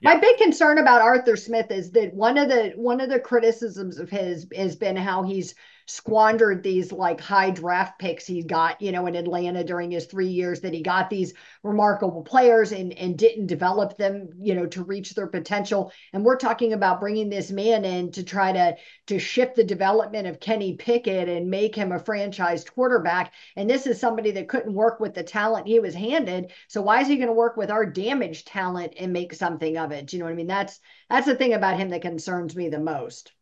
Yeah. 0.00 0.14
My 0.14 0.20
big 0.20 0.36
concern 0.36 0.76
about 0.78 1.00
Arthur 1.00 1.36
Smith 1.36 1.70
is 1.70 1.90
that 1.92 2.12
one 2.12 2.36
of 2.36 2.50
the 2.50 2.72
one 2.76 3.00
of 3.00 3.08
the 3.08 3.18
criticisms 3.18 3.98
of 3.98 4.10
his 4.10 4.46
has 4.54 4.76
been 4.76 4.94
how 4.94 5.22
he's 5.22 5.54
squandered 5.86 6.62
these 6.62 6.90
like 6.90 7.20
high 7.20 7.50
draft 7.50 7.98
picks 7.98 8.26
he 8.26 8.42
got, 8.42 8.80
you 8.80 8.90
know, 8.90 9.06
in 9.06 9.14
Atlanta 9.14 9.62
during 9.62 9.90
his 9.92 10.06
three 10.06 10.28
years 10.28 10.60
that 10.60 10.74
he 10.74 10.82
got 10.82 11.08
these 11.08 11.32
remarkable 11.62 12.22
players 12.22 12.72
and 12.72 12.92
and 12.94 13.16
didn't 13.16 13.46
develop 13.46 13.96
them, 13.96 14.28
you 14.38 14.54
know, 14.54 14.66
to 14.66 14.82
reach 14.82 15.14
their 15.14 15.28
potential. 15.28 15.92
And 16.12 16.24
we're 16.24 16.36
talking 16.36 16.72
about 16.72 17.00
bringing 17.00 17.30
this 17.30 17.50
man 17.52 17.84
in 17.84 18.10
to 18.12 18.24
try 18.24 18.52
to 18.52 18.76
to 19.06 19.18
shift 19.20 19.54
the 19.54 19.64
development 19.64 20.26
of 20.26 20.40
Kenny 20.40 20.74
Pickett 20.74 21.28
and 21.28 21.48
make 21.50 21.74
him 21.74 21.92
a 21.92 21.98
franchise 22.00 22.64
quarterback. 22.64 23.32
And 23.54 23.70
this 23.70 23.86
is 23.86 24.00
somebody 24.00 24.32
that 24.32 24.48
couldn't 24.48 24.74
work 24.74 24.98
with 24.98 25.14
the 25.14 25.22
talent 25.22 25.68
he 25.68 25.78
was 25.78 25.94
handed. 25.94 26.52
So 26.66 26.82
why 26.82 27.00
is 27.02 27.08
he 27.08 27.16
going 27.16 27.28
to 27.28 27.32
work 27.32 27.56
with 27.56 27.70
our 27.70 27.86
damaged 27.86 28.48
talent 28.48 28.94
and 28.98 29.12
make 29.12 29.34
something 29.34 29.76
of 29.78 29.92
it? 29.92 30.06
Do 30.06 30.16
you 30.16 30.20
know 30.20 30.26
what 30.26 30.32
I 30.32 30.36
mean? 30.36 30.48
That's 30.48 30.80
that's 31.08 31.26
the 31.26 31.36
thing 31.36 31.52
about 31.54 31.78
him 31.78 31.90
that 31.90 32.02
concerns 32.02 32.56
me 32.56 32.68
the 32.68 32.80
most. 32.80 33.32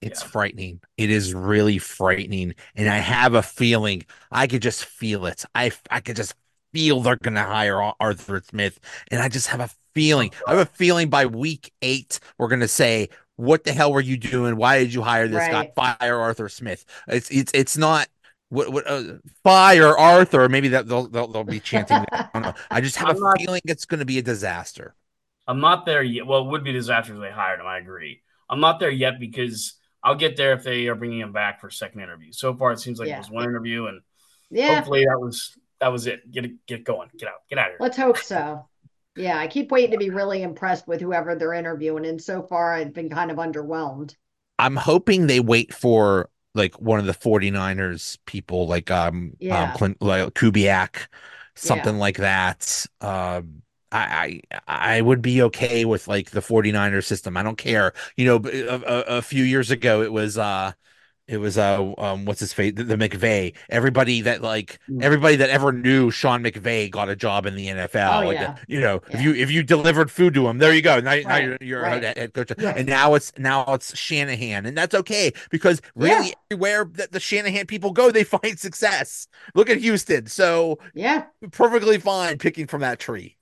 It's 0.00 0.22
yeah. 0.22 0.28
frightening. 0.28 0.80
It 0.96 1.10
is 1.10 1.34
really 1.34 1.78
frightening. 1.78 2.54
And 2.74 2.88
I 2.88 2.98
have 2.98 3.34
a 3.34 3.42
feeling 3.42 4.04
I 4.30 4.46
could 4.46 4.62
just 4.62 4.84
feel 4.84 5.26
it. 5.26 5.44
I 5.54 5.72
I 5.90 6.00
could 6.00 6.16
just 6.16 6.34
feel 6.72 7.00
they're 7.00 7.16
going 7.16 7.34
to 7.34 7.42
hire 7.42 7.92
Arthur 8.00 8.42
Smith. 8.48 8.78
And 9.10 9.20
I 9.20 9.28
just 9.28 9.48
have 9.48 9.60
a 9.60 9.70
feeling. 9.94 10.30
I 10.46 10.54
have 10.54 10.60
a 10.60 10.70
feeling 10.70 11.10
by 11.10 11.26
week 11.26 11.72
eight, 11.82 12.20
we're 12.38 12.48
going 12.48 12.60
to 12.60 12.68
say, 12.68 13.08
what 13.36 13.64
the 13.64 13.72
hell 13.72 13.92
were 13.92 14.00
you 14.00 14.16
doing? 14.16 14.56
Why 14.56 14.78
did 14.78 14.94
you 14.94 15.02
hire 15.02 15.26
this 15.26 15.38
right. 15.38 15.74
guy? 15.76 15.96
Fire 15.98 16.16
Arthur 16.16 16.48
Smith. 16.48 16.84
It's, 17.08 17.30
it's, 17.30 17.50
it's 17.54 17.76
not 17.76 18.06
what, 18.50 18.72
what 18.72 18.86
uh, 18.86 19.14
fire 19.42 19.96
Arthur. 19.96 20.48
Maybe 20.48 20.68
that 20.68 20.86
they'll, 20.86 21.08
they'll, 21.08 21.28
they'll 21.28 21.44
be 21.44 21.60
chanting. 21.60 22.04
I 22.12 22.28
don't 22.32 22.42
know. 22.42 22.54
I 22.70 22.80
just 22.80 22.96
have 22.96 23.08
I'm 23.08 23.16
a 23.16 23.20
not, 23.20 23.38
feeling 23.38 23.62
it's 23.64 23.86
going 23.86 24.00
to 24.00 24.06
be 24.06 24.18
a 24.18 24.22
disaster. 24.22 24.94
I'm 25.46 25.60
not 25.60 25.86
there 25.86 26.02
yet. 26.02 26.26
Well, 26.26 26.46
it 26.46 26.50
would 26.50 26.64
be 26.64 26.70
a 26.70 26.74
disaster 26.74 27.14
if 27.14 27.20
they 27.20 27.30
hired 27.30 27.60
him. 27.60 27.66
I 27.66 27.78
agree. 27.78 28.22
I'm 28.48 28.60
not 28.60 28.78
there 28.78 28.90
yet 28.90 29.18
because 29.18 29.74
I'll 30.02 30.14
get 30.14 30.36
there 30.36 30.52
if 30.52 30.64
they 30.64 30.88
are 30.88 30.94
bringing 30.94 31.20
him 31.20 31.32
back 31.32 31.60
for 31.60 31.68
a 31.68 31.72
second 31.72 32.00
interview. 32.00 32.32
So 32.32 32.54
far, 32.54 32.72
it 32.72 32.80
seems 32.80 32.98
like 32.98 33.08
yeah. 33.08 33.16
it 33.16 33.18
was 33.18 33.30
one 33.30 33.44
interview, 33.44 33.86
and 33.86 34.00
yeah, 34.50 34.76
hopefully 34.76 35.04
that 35.04 35.20
was 35.20 35.56
that 35.80 35.88
was 35.88 36.06
it. 36.06 36.30
Get 36.30 36.66
get 36.66 36.84
going. 36.84 37.10
Get 37.18 37.28
out. 37.28 37.34
Get 37.48 37.58
out 37.58 37.66
of 37.66 37.72
here. 37.72 37.78
Let's 37.80 37.96
hope 37.96 38.18
so. 38.18 38.66
Yeah, 39.16 39.38
I 39.38 39.48
keep 39.48 39.70
waiting 39.70 39.90
to 39.90 39.98
be 39.98 40.10
really 40.10 40.42
impressed 40.42 40.86
with 40.86 41.00
whoever 41.00 41.34
they're 41.34 41.52
interviewing, 41.52 42.06
and 42.06 42.20
so 42.20 42.42
far 42.42 42.74
I've 42.74 42.94
been 42.94 43.10
kind 43.10 43.30
of 43.30 43.36
underwhelmed. 43.36 44.14
I'm 44.58 44.76
hoping 44.76 45.26
they 45.26 45.40
wait 45.40 45.74
for 45.74 46.28
like 46.54 46.80
one 46.80 46.98
of 46.98 47.06
the 47.06 47.12
49ers 47.12 48.18
people, 48.26 48.66
like 48.66 48.90
um, 48.90 49.08
um 49.08 49.32
yeah. 49.38 49.72
um 49.72 49.76
Klint, 49.76 49.96
like 50.00 50.34
Kubiak, 50.34 51.06
something 51.54 51.94
yeah. 51.94 52.00
like 52.00 52.16
that. 52.18 52.86
Um 53.00 53.62
I, 53.92 54.40
I 54.66 54.96
I 54.96 55.00
would 55.00 55.22
be 55.22 55.42
okay 55.42 55.84
with 55.84 56.08
like 56.08 56.30
the 56.30 56.40
49er 56.40 57.04
system. 57.04 57.36
I 57.36 57.42
don't 57.42 57.58
care. 57.58 57.92
You 58.16 58.24
know, 58.26 58.40
a, 58.44 58.76
a, 58.76 59.00
a 59.18 59.22
few 59.22 59.44
years 59.44 59.70
ago 59.70 60.02
it 60.02 60.12
was 60.12 60.38
uh 60.38 60.72
it 61.30 61.38
was 61.38 61.56
uh 61.56 61.92
um 61.96 62.24
what's 62.24 62.40
his 62.40 62.52
face 62.52 62.74
the, 62.74 62.82
the 62.82 62.96
McVay. 62.96 63.54
Everybody 63.68 64.20
that 64.22 64.42
like 64.42 64.80
mm. 64.90 65.02
everybody 65.02 65.36
that 65.36 65.48
ever 65.48 65.70
knew 65.70 66.10
Sean 66.10 66.42
McVay 66.42 66.90
got 66.90 67.08
a 67.08 67.14
job 67.14 67.46
in 67.46 67.54
the 67.54 67.68
NFL. 67.68 68.22
Oh, 68.22 68.26
like 68.26 68.38
yeah. 68.38 68.56
you 68.66 68.80
know, 68.80 69.00
yeah. 69.08 69.16
if 69.16 69.22
you 69.22 69.34
if 69.34 69.50
you 69.50 69.62
delivered 69.62 70.10
food 70.10 70.34
to 70.34 70.48
him, 70.48 70.58
there 70.58 70.74
you 70.74 70.82
go. 70.82 70.98
Now, 70.98 71.10
right. 71.10 71.26
now 71.26 71.36
you're, 71.36 71.58
you're 71.60 71.82
right. 71.82 72.02
head 72.02 72.34
coach. 72.34 72.50
Right. 72.58 72.78
And 72.78 72.88
now 72.88 73.14
it's 73.14 73.32
now 73.38 73.64
it's 73.74 73.96
Shanahan, 73.96 74.66
and 74.66 74.76
that's 74.76 74.94
okay 74.94 75.32
because 75.50 75.80
really 75.94 76.28
yeah. 76.28 76.34
everywhere 76.50 76.84
that 76.94 77.12
the 77.12 77.20
Shanahan 77.20 77.66
people 77.66 77.92
go, 77.92 78.10
they 78.10 78.24
find 78.40 78.58
success. 78.58 79.28
Look 79.54 79.70
at 79.70 79.78
Houston. 79.78 80.26
So 80.26 80.80
yeah, 80.94 81.26
perfectly 81.52 81.98
fine 81.98 82.38
picking 82.38 82.66
from 82.66 82.80
that 82.80 82.98
tree. 82.98 83.36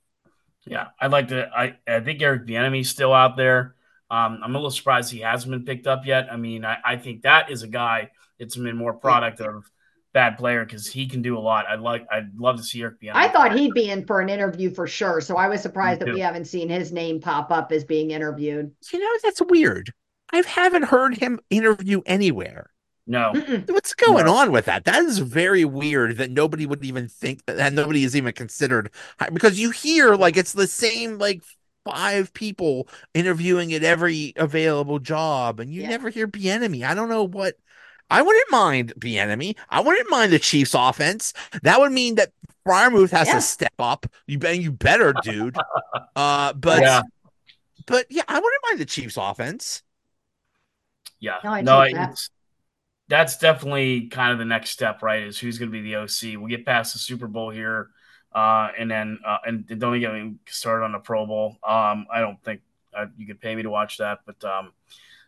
Yeah, 0.65 0.87
I'd 0.99 1.11
like 1.11 1.29
to. 1.29 1.49
I, 1.55 1.77
I 1.87 1.99
think 2.01 2.21
Eric 2.21 2.45
Bieniemy's 2.45 2.89
still 2.89 3.13
out 3.13 3.37
there. 3.37 3.75
Um, 4.11 4.39
I'm 4.43 4.55
a 4.55 4.57
little 4.57 4.71
surprised 4.71 5.11
he 5.11 5.19
hasn't 5.19 5.51
been 5.51 5.65
picked 5.65 5.87
up 5.87 6.05
yet. 6.05 6.27
I 6.31 6.37
mean, 6.37 6.65
I, 6.65 6.77
I 6.83 6.97
think 6.97 7.23
that 7.23 7.51
is 7.51 7.63
a 7.63 7.67
guy 7.67 8.09
that's 8.39 8.55
been 8.55 8.75
more 8.75 8.93
product 8.93 9.39
of 9.41 9.69
bad 10.13 10.37
player 10.37 10.65
because 10.65 10.87
he 10.87 11.07
can 11.07 11.21
do 11.21 11.37
a 11.37 11.39
lot. 11.39 11.67
I'd 11.67 11.79
like, 11.79 12.07
I'd 12.11 12.35
love 12.35 12.57
to 12.57 12.63
see 12.63 12.81
Eric 12.81 12.99
Bieniemy. 13.01 13.11
I 13.13 13.27
thought 13.27 13.55
he'd 13.55 13.73
be 13.73 13.89
in 13.89 14.05
for 14.05 14.21
an 14.21 14.29
interview 14.29 14.73
for 14.73 14.87
sure. 14.87 15.21
So 15.21 15.37
I 15.37 15.47
was 15.47 15.61
surprised 15.61 16.01
that 16.01 16.13
we 16.13 16.19
haven't 16.19 16.45
seen 16.45 16.69
his 16.69 16.91
name 16.91 17.19
pop 17.19 17.51
up 17.51 17.71
as 17.71 17.83
being 17.83 18.11
interviewed. 18.11 18.71
You 18.91 18.99
know, 18.99 19.17
that's 19.23 19.41
weird. 19.41 19.91
I 20.31 20.41
haven't 20.45 20.83
heard 20.83 21.17
him 21.17 21.39
interview 21.49 22.01
anywhere. 22.05 22.71
No. 23.09 23.33
What's 23.67 23.95
going 23.95 24.25
no. 24.25 24.35
on 24.35 24.51
with 24.51 24.65
that? 24.65 24.85
That 24.85 25.03
is 25.03 25.17
very 25.17 25.65
weird 25.65 26.17
that 26.17 26.29
nobody 26.29 26.67
would 26.67 26.85
even 26.85 27.07
think 27.07 27.43
that, 27.47 27.57
that 27.57 27.73
nobody 27.73 28.03
is 28.03 28.15
even 28.15 28.33
considered 28.33 28.91
because 29.33 29.59
you 29.59 29.71
hear 29.71 30.15
like 30.15 30.37
it's 30.37 30.53
the 30.53 30.67
same 30.67 31.17
like 31.17 31.41
five 31.83 32.31
people 32.35 32.87
interviewing 33.15 33.73
at 33.73 33.83
every 33.83 34.33
available 34.35 34.99
job 34.99 35.59
and 35.59 35.73
you 35.73 35.81
yeah. 35.81 35.89
never 35.89 36.09
hear 36.09 36.27
Bieniemy. 36.27 36.83
I 36.83 36.93
don't 36.93 37.09
know 37.09 37.23
what 37.23 37.55
I 38.11 38.21
wouldn't 38.21 38.51
mind 38.51 38.93
Bieniemy. 38.99 39.55
I 39.69 39.79
wouldn't 39.79 40.11
mind 40.11 40.31
the 40.31 40.37
Chiefs 40.37 40.75
offense. 40.75 41.33
That 41.63 41.79
would 41.79 41.91
mean 41.91 42.13
that 42.15 42.29
Freiermuth 42.63 43.09
has 43.09 43.27
yeah. 43.27 43.33
to 43.33 43.41
step 43.41 43.73
up. 43.79 44.05
You 44.27 44.37
bet 44.37 44.59
you 44.59 44.71
better, 44.71 45.15
dude. 45.23 45.57
uh 46.15 46.53
but 46.53 46.81
yeah. 46.81 47.01
but 47.87 48.05
yeah, 48.11 48.21
I 48.27 48.35
wouldn't 48.35 48.63
mind 48.69 48.79
the 48.79 48.85
Chiefs 48.85 49.17
offense. 49.17 49.81
Yeah. 51.19 51.39
No, 51.43 51.59
no 51.61 51.81
it's 51.81 52.29
that's 53.09 53.37
definitely 53.37 54.07
kind 54.07 54.31
of 54.31 54.37
the 54.37 54.45
next 54.45 54.69
step, 54.69 55.01
right? 55.01 55.23
Is 55.23 55.37
who's 55.37 55.57
going 55.57 55.71
to 55.71 55.73
be 55.73 55.81
the 55.81 55.97
OC? 55.97 56.39
We 56.39 56.49
get 56.49 56.65
past 56.65 56.93
the 56.93 56.99
Super 56.99 57.27
Bowl 57.27 57.49
here, 57.49 57.89
uh, 58.33 58.69
and 58.77 58.89
then 58.89 59.19
uh, 59.25 59.39
and 59.45 59.67
don't 59.67 59.95
even 59.95 59.99
get 59.99 60.13
me 60.13 60.35
started 60.47 60.85
on 60.85 60.91
the 60.91 60.99
Pro 60.99 61.25
Bowl. 61.25 61.57
Um, 61.63 62.05
I 62.13 62.21
don't 62.21 62.41
think 62.43 62.61
uh, 62.95 63.07
you 63.17 63.25
could 63.25 63.41
pay 63.41 63.55
me 63.55 63.63
to 63.63 63.69
watch 63.69 63.97
that, 63.97 64.19
but 64.25 64.41
um, 64.45 64.73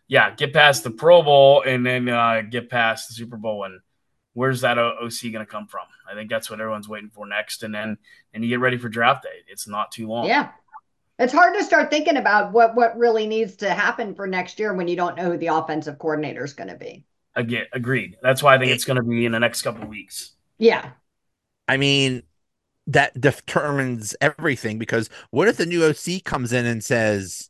yeah, 0.06 0.32
get 0.34 0.52
past 0.52 0.84
the 0.84 0.92
Pro 0.92 1.22
Bowl 1.22 1.62
and 1.66 1.84
then 1.84 2.08
uh, 2.08 2.42
get 2.48 2.70
past 2.70 3.08
the 3.08 3.14
Super 3.14 3.36
Bowl, 3.36 3.64
and 3.64 3.80
where's 4.32 4.60
that 4.60 4.78
OC 4.78 5.32
going 5.32 5.44
to 5.44 5.46
come 5.46 5.66
from? 5.66 5.86
I 6.08 6.14
think 6.14 6.30
that's 6.30 6.48
what 6.48 6.60
everyone's 6.60 6.88
waiting 6.88 7.10
for 7.10 7.26
next, 7.26 7.64
and 7.64 7.74
then 7.74 7.98
and 8.32 8.44
you 8.44 8.48
get 8.48 8.60
ready 8.60 8.78
for 8.78 8.88
draft 8.88 9.24
day. 9.24 9.40
It's 9.48 9.66
not 9.66 9.90
too 9.90 10.06
long. 10.06 10.26
Yeah. 10.26 10.50
It's 11.18 11.32
hard 11.32 11.54
to 11.54 11.62
start 11.62 11.90
thinking 11.90 12.16
about 12.16 12.52
what 12.52 12.76
what 12.76 12.96
really 12.96 13.26
needs 13.26 13.56
to 13.56 13.70
happen 13.70 14.14
for 14.14 14.26
next 14.26 14.58
year 14.60 14.72
when 14.72 14.88
you 14.88 14.96
don't 14.96 15.16
know 15.16 15.32
who 15.32 15.36
the 15.36 15.48
offensive 15.48 15.98
coordinator 15.98 16.44
is 16.44 16.52
going 16.52 16.70
to 16.70 16.76
be. 16.76 17.04
Again, 17.34 17.66
agreed. 17.72 18.16
That's 18.22 18.42
why 18.42 18.54
I 18.54 18.58
think 18.58 18.72
it's 18.72 18.84
going 18.84 18.96
to 18.96 19.02
be 19.02 19.24
in 19.24 19.32
the 19.32 19.40
next 19.40 19.62
couple 19.62 19.82
of 19.82 19.88
weeks. 19.88 20.32
Yeah. 20.58 20.90
I 21.66 21.76
mean, 21.78 22.22
that 22.88 23.18
determines 23.18 24.14
everything 24.20 24.78
because 24.78 25.08
what 25.30 25.48
if 25.48 25.56
the 25.56 25.66
new 25.66 25.84
OC 25.84 26.24
comes 26.24 26.52
in 26.52 26.66
and 26.66 26.82
says, 26.84 27.48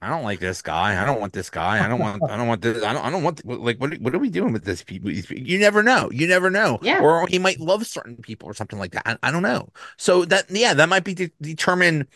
I 0.00 0.10
don't 0.10 0.22
like 0.22 0.38
this 0.38 0.62
guy. 0.62 1.02
I 1.02 1.04
don't 1.04 1.20
want 1.20 1.32
this 1.32 1.50
guy. 1.50 1.84
I 1.84 1.88
don't 1.88 1.98
want. 1.98 2.22
I 2.30 2.36
don't 2.36 2.46
want 2.46 2.62
this. 2.62 2.84
I 2.84 2.92
don't. 2.92 3.04
I 3.04 3.10
don't 3.10 3.24
want. 3.24 3.44
Like, 3.44 3.80
what? 3.80 3.98
What 3.98 4.14
are 4.14 4.20
we 4.20 4.30
doing 4.30 4.52
with 4.52 4.64
this 4.64 4.84
people? 4.84 5.10
You 5.10 5.58
never 5.58 5.82
know. 5.82 6.08
You 6.12 6.28
never 6.28 6.50
know. 6.50 6.78
Yeah. 6.82 7.00
Or 7.00 7.26
he 7.26 7.40
might 7.40 7.58
love 7.58 7.84
certain 7.84 8.14
people 8.14 8.48
or 8.48 8.54
something 8.54 8.78
like 8.78 8.92
that. 8.92 9.02
I, 9.04 9.28
I 9.28 9.32
don't 9.32 9.42
know. 9.42 9.70
So 9.96 10.24
that 10.26 10.48
yeah, 10.50 10.72
that 10.74 10.88
might 10.88 11.02
be 11.02 11.14
de- 11.14 11.32
determine 11.40 12.06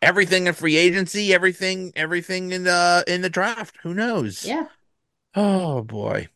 everything 0.00 0.46
in 0.46 0.54
free 0.54 0.78
agency, 0.78 1.34
everything, 1.34 1.92
everything 1.96 2.50
in 2.50 2.64
the 2.64 3.04
in 3.06 3.20
the 3.20 3.28
draft. 3.28 3.76
Who 3.82 3.92
knows? 3.92 4.46
Yeah. 4.46 4.68
Oh 5.34 5.82
boy 5.82 6.28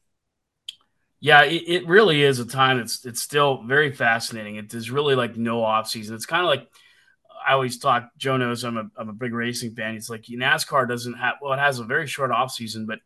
yeah, 1.23 1.45
it, 1.45 1.63
it, 1.69 1.87
really 1.87 2.21
is 2.21 2.41
a 2.41 2.45
time 2.45 2.79
that's 2.79 3.07
it's 3.07 3.23
still 3.23 3.63
very 3.63 3.93
fascinating. 3.93 4.57
It 4.57 4.75
is 4.75 4.91
really 4.91 5.15
like 5.15 5.37
no 5.37 5.63
off 5.63 5.89
season. 5.89 6.17
It's 6.17 6.27
kind 6.27 6.43
of 6.43 6.49
like 6.49 6.69
I 7.47 7.53
always 7.53 7.79
talk. 7.79 8.11
Joe 8.19 8.37
knows 8.37 8.65
I'm 8.65 8.77
a, 8.77 8.91
I'm 8.97 9.09
a 9.09 9.13
big 9.13 9.33
racing 9.33 9.77
fan. 9.77 9.95
It's 9.95 10.11
like 10.11 10.25
NASCAR 10.25 10.89
doesn't 10.89 11.15
have 11.15 11.35
well, 11.41 11.53
it 11.53 11.61
has 11.61 11.79
a 11.79 11.85
very 11.85 12.09
short 12.09 12.33
off 12.33 12.51
season, 12.51 12.87
but 12.87 12.99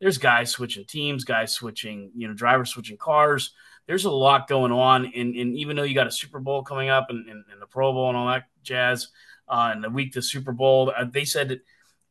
there's 0.00 0.18
guys 0.18 0.52
switching 0.52 0.84
teams, 0.84 1.24
guys 1.24 1.52
switching, 1.52 2.12
you 2.14 2.28
know, 2.28 2.34
drivers 2.34 2.70
switching 2.70 2.96
cars. 2.96 3.52
There's 3.88 4.04
a 4.04 4.10
lot 4.10 4.46
going 4.46 4.70
on, 4.70 5.06
and, 5.06 5.34
and 5.34 5.56
even 5.56 5.74
though 5.74 5.82
you 5.82 5.96
got 5.96 6.06
a 6.06 6.12
Super 6.12 6.38
Bowl 6.38 6.62
coming 6.62 6.90
up 6.90 7.10
and, 7.10 7.28
and, 7.28 7.44
and 7.50 7.60
the 7.60 7.66
Pro 7.66 7.92
Bowl 7.92 8.08
and 8.08 8.16
all 8.16 8.28
that 8.28 8.44
jazz, 8.62 9.08
uh, 9.48 9.72
and 9.74 9.82
the 9.82 9.90
week 9.90 10.12
the 10.12 10.22
Super 10.22 10.52
Bowl, 10.52 10.92
uh, 10.96 11.06
they 11.12 11.24
said 11.24 11.48
that 11.48 11.60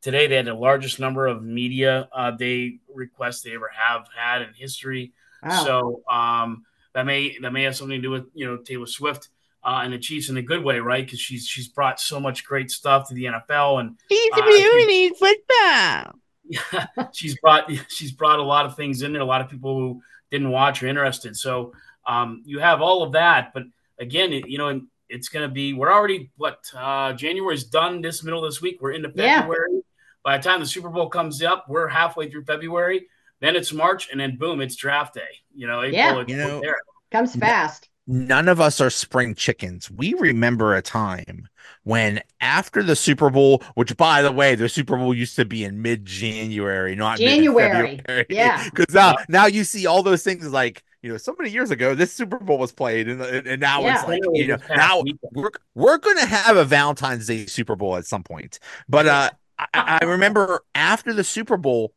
today 0.01 0.27
they 0.27 0.35
had 0.35 0.45
the 0.45 0.53
largest 0.53 0.99
number 0.99 1.25
of 1.25 1.41
media 1.41 2.09
uh, 2.11 2.31
day 2.31 2.79
requests 2.93 3.43
they 3.43 3.55
ever 3.55 3.71
have 3.73 4.07
had 4.13 4.41
in 4.41 4.53
history. 4.53 5.13
Wow. 5.45 5.63
So 5.63 6.03
um, 6.09 6.63
that 6.93 7.05
may 7.05 7.37
that 7.39 7.51
may 7.51 7.63
have 7.63 7.75
something 7.75 7.97
to 7.97 8.01
do 8.01 8.11
with 8.11 8.25
you 8.33 8.45
know 8.45 8.57
Taylor 8.57 8.87
Swift 8.87 9.29
uh, 9.63 9.81
and 9.83 9.93
the 9.93 9.99
Chiefs 9.99 10.29
in 10.29 10.37
a 10.37 10.41
good 10.41 10.63
way, 10.63 10.79
right? 10.79 11.05
Because 11.05 11.19
she's 11.19 11.47
she's 11.47 11.67
brought 11.67 11.99
so 11.99 12.19
much 12.19 12.45
great 12.45 12.71
stuff 12.71 13.07
to 13.09 13.13
the 13.13 13.25
NFL 13.25 13.79
and 13.79 13.97
she's 14.11 14.33
uh, 14.33 15.15
football. 15.17 16.19
Yeah, 16.45 16.87
she's 17.13 17.39
brought 17.39 17.71
she's 17.87 18.11
brought 18.11 18.37
a 18.37 18.43
lot 18.43 18.65
of 18.65 18.75
things 18.75 19.01
in 19.01 19.13
there. 19.13 19.21
A 19.21 19.25
lot 19.25 19.39
of 19.39 19.49
people 19.49 19.77
who 19.77 20.01
didn't 20.29 20.49
watch 20.49 20.83
are 20.83 20.87
interested. 20.87 21.37
So 21.37 21.73
um, 22.05 22.43
you 22.45 22.59
have 22.59 22.81
all 22.81 23.01
of 23.01 23.13
that, 23.13 23.53
but 23.53 23.63
again, 23.97 24.33
it, 24.33 24.49
you 24.49 24.57
know, 24.57 24.81
it's 25.07 25.29
going 25.29 25.47
to 25.47 25.53
be. 25.53 25.73
We're 25.73 25.91
already 25.91 26.31
what 26.35 26.59
uh, 26.75 27.13
January's 27.13 27.63
done. 27.63 28.01
This 28.01 28.23
middle 28.23 28.43
of 28.43 28.51
this 28.51 28.61
week, 28.61 28.79
we're 28.81 28.91
into 28.91 29.09
February. 29.09 29.69
Yeah. 29.71 29.79
By 30.23 30.37
the 30.37 30.43
time 30.43 30.59
the 30.59 30.65
Super 30.65 30.89
Bowl 30.89 31.07
comes 31.07 31.41
up, 31.41 31.65
we're 31.69 31.87
halfway 31.87 32.29
through 32.29 32.43
February. 32.45 33.07
Then 33.43 33.57
it's 33.57 33.73
March, 33.73 34.09
and 34.09 34.21
then 34.21 34.37
boom, 34.37 34.61
it's 34.61 34.73
draft 34.73 35.15
day. 35.15 35.21
You 35.53 35.67
know, 35.67 35.83
April, 35.83 35.93
yeah, 35.93 36.23
you 36.25 36.37
know, 36.37 36.61
there. 36.61 36.77
comes 37.11 37.35
fast. 37.35 37.89
None 38.07 38.47
of 38.47 38.61
us 38.61 38.79
are 38.79 38.89
spring 38.89 39.35
chickens. 39.35 39.91
We 39.91 40.13
remember 40.13 40.75
a 40.75 40.81
time 40.81 41.49
when 41.83 42.21
after 42.39 42.81
the 42.81 42.95
Super 42.95 43.29
Bowl, 43.29 43.61
which 43.75 43.97
by 43.97 44.21
the 44.21 44.31
way, 44.31 44.55
the 44.55 44.69
Super 44.69 44.95
Bowl 44.95 45.13
used 45.13 45.35
to 45.35 45.43
be 45.43 45.65
in 45.65 45.81
mid 45.81 46.05
January, 46.05 46.95
not 46.95 47.17
January. 47.17 47.99
Yeah, 48.29 48.63
because 48.73 48.95
now 48.95 49.17
now 49.27 49.47
you 49.47 49.65
see 49.65 49.87
all 49.87 50.03
those 50.03 50.23
things 50.23 50.49
like 50.49 50.81
you 51.01 51.11
know 51.11 51.17
so 51.17 51.35
many 51.37 51.51
years 51.51 51.69
ago 51.69 51.95
this 51.95 52.13
Super 52.13 52.39
Bowl 52.39 52.57
was 52.57 52.71
played, 52.71 53.09
and 53.09 53.21
and 53.21 53.59
now 53.59 53.81
yeah. 53.81 53.99
it's 53.99 54.07
like 54.07 54.21
you 54.31 54.47
know 54.47 54.57
now 54.73 55.03
we're 55.33 55.51
we're 55.75 55.97
gonna 55.97 56.25
have 56.25 56.55
a 56.55 56.63
Valentine's 56.63 57.27
Day 57.27 57.45
Super 57.47 57.75
Bowl 57.75 57.97
at 57.97 58.05
some 58.05 58.23
point, 58.23 58.59
but 58.87 59.05
uh. 59.05 59.29
I, 59.59 59.99
I 60.01 60.05
remember 60.05 60.61
after 60.73 61.13
the 61.13 61.23
Super 61.23 61.57
Bowl, 61.57 61.93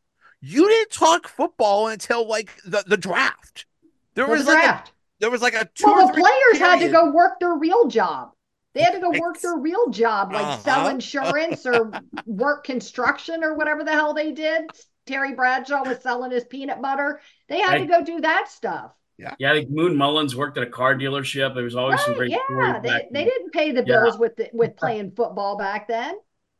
you 0.46 0.68
didn't 0.68 0.92
talk 0.92 1.26
football 1.26 1.88
until 1.88 2.26
like 2.26 2.50
the, 2.64 2.84
the 2.86 2.96
draft. 2.96 3.66
There 4.14 4.26
was 4.26 4.44
the 4.44 4.52
like. 4.52 4.64
A, 4.64 4.84
there 5.18 5.30
was 5.30 5.42
like 5.42 5.54
a 5.54 5.68
two 5.74 5.86
well, 5.86 6.06
the 6.06 6.12
players 6.12 6.28
period. 6.52 6.60
had 6.60 6.80
to 6.80 6.88
go 6.90 7.10
work 7.10 7.40
their 7.40 7.54
real 7.54 7.88
job. 7.88 8.30
They 8.74 8.82
had 8.82 8.92
to 8.92 9.00
go 9.00 9.10
work 9.18 9.40
their 9.40 9.56
real 9.56 9.88
job, 9.88 10.32
like 10.32 10.44
uh-huh. 10.44 10.58
sell 10.58 10.88
insurance 10.88 11.64
or 11.64 11.90
work 12.26 12.64
construction 12.64 13.42
or 13.42 13.54
whatever 13.54 13.82
the 13.82 13.92
hell 13.92 14.12
they 14.12 14.32
did. 14.32 14.66
Terry 15.06 15.34
Bradshaw 15.34 15.82
was 15.84 16.02
selling 16.02 16.30
his 16.30 16.44
peanut 16.44 16.82
butter. 16.82 17.20
They 17.48 17.60
had 17.60 17.76
I, 17.76 17.78
to 17.78 17.86
go 17.86 18.04
do 18.04 18.20
that 18.20 18.50
stuff. 18.50 18.92
Yeah. 19.16 19.34
Yeah, 19.38 19.52
I 19.52 19.54
think 19.54 19.70
Moon 19.70 19.96
Mullins 19.96 20.36
worked 20.36 20.58
at 20.58 20.64
a 20.64 20.70
car 20.70 20.94
dealership. 20.94 21.54
There 21.54 21.64
was 21.64 21.74
always 21.74 21.98
right, 22.00 22.06
some 22.06 22.14
great 22.14 22.30
yeah. 22.30 22.80
They, 22.80 23.08
they 23.10 23.24
didn't 23.24 23.52
pay 23.52 23.72
the 23.72 23.82
bills 23.82 24.14
yeah. 24.14 24.20
with 24.20 24.36
the, 24.36 24.50
with 24.52 24.76
playing 24.76 25.12
football 25.12 25.56
back 25.56 25.88
then. 25.88 26.16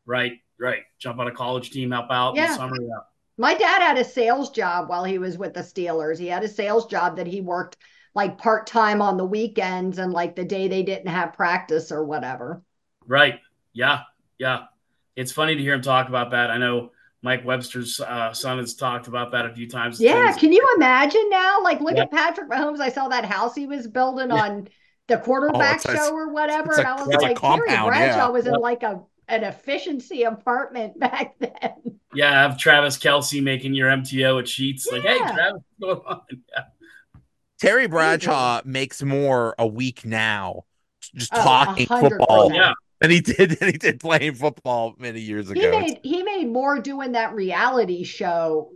Right, 0.07 0.39
right. 0.59 0.83
Jump 0.99 1.19
on 1.19 1.29
a 1.29 1.33
college 1.33 1.71
team, 1.71 1.91
help 1.91 2.11
out 2.11 2.35
yeah. 2.35 2.45
in 2.45 2.51
the 2.53 2.57
summer. 2.57 2.77
Yeah. 2.81 2.89
My 3.39 3.55
dad 3.55 3.83
had 3.83 3.99
a 3.99 4.05
sales 4.05 4.51
job 4.51 4.89
while 4.89 5.05
he 5.05 5.19
was 5.19 5.37
with 5.37 5.55
the 5.55 5.61
Steelers. 5.61 6.19
He 6.19 6.27
had 6.27 6.43
a 6.43 6.49
sales 6.49 6.87
job 6.87 7.17
that 7.17 7.27
he 7.27 7.41
worked 7.41 7.77
like 8.15 8.39
part 8.39 8.67
time 8.67 9.03
on 9.03 9.19
the 9.19 9.27
weekends 9.27 9.99
and 9.99 10.13
like 10.13 10.35
the 10.35 10.45
day 10.45 10.69
they 10.69 10.83
didn't 10.83 11.09
have 11.09 11.35
practice 11.35 11.93
or 11.93 12.05
whatever. 12.05 12.63
Right. 13.07 13.41
Yeah. 13.75 14.01
Yeah. 14.39 14.65
It's 15.17 15.33
funny 15.33 15.55
to 15.55 15.63
hear 15.63 15.75
him 15.75 15.83
talk 15.83 16.09
about 16.09 16.31
that. 16.31 16.51
I 16.51 16.57
know 16.57 16.93
Mike 17.21 17.45
Webster's 17.45 18.01
uh, 18.01 18.33
son 18.33 18.59
has 18.59 18.75
talked 18.75 19.07
about 19.07 19.33
that 19.33 19.45
a 19.45 19.55
few 19.55 19.69
times. 19.69 20.01
Yeah. 20.01 20.33
Can 20.33 20.53
you 20.53 20.67
imagine 20.77 21.29
now? 21.29 21.63
Like, 21.63 21.81
look 21.81 21.97
yeah. 21.97 22.05
at 22.05 22.11
Patrick 22.11 22.49
Mahomes. 22.49 22.81
I 22.81 22.89
saw 22.89 23.09
that 23.09 23.27
house 23.27 23.55
he 23.55 23.67
was 23.67 23.87
building 23.87 24.31
yeah. 24.31 24.43
on 24.43 24.69
the 25.09 25.19
quarterback 25.19 25.83
oh, 25.87 25.95
show 25.95 26.09
a, 26.09 26.13
or 26.15 26.33
whatever. 26.33 26.73
And 26.73 26.87
a, 26.87 26.89
I 26.89 27.03
was 27.03 27.23
like, 27.23 27.41
Terry 27.41 27.59
Bradshaw 27.67 28.17
yeah. 28.17 28.29
was 28.29 28.47
in 28.47 28.55
like 28.55 28.83
a 28.83 29.03
an 29.29 29.45
efficiency 29.45 30.23
apartment 30.23 30.99
back 30.99 31.35
then. 31.39 32.01
Yeah, 32.17 32.43
have 32.43 32.59
Travis 32.59 32.99
Kelce 32.99 33.43
making 33.43 33.75
your 33.75 33.89
MTO 33.89 34.41
at 34.41 34.47
Sheetz. 34.47 34.91
Like, 34.91 35.03
hey, 35.03 35.19
Travis, 35.19 35.63
what's 35.79 35.95
going 35.95 36.07
on? 36.07 36.21
Yeah. 36.55 36.63
Terry 37.59 37.87
Bradshaw 37.87 38.61
makes 38.65 39.03
more 39.03 39.55
a 39.59 39.67
week 39.67 40.05
now 40.05 40.65
just 41.15 41.33
oh, 41.35 41.43
talking 41.43 41.87
football 41.87 42.53
yeah. 42.53 42.73
than 43.01 43.11
he 43.11 43.21
did 43.21 43.51
than 43.61 43.73
he 43.73 43.79
did 43.79 44.01
playing 44.01 44.35
football 44.35 44.95
many 44.99 45.21
years 45.21 45.51
ago. 45.51 45.61
He 45.61 45.69
made 45.69 46.01
he 46.03 46.23
made 46.23 46.49
more 46.49 46.79
doing 46.81 47.13
that 47.13 47.35
reality 47.35 48.05
show 48.05 48.73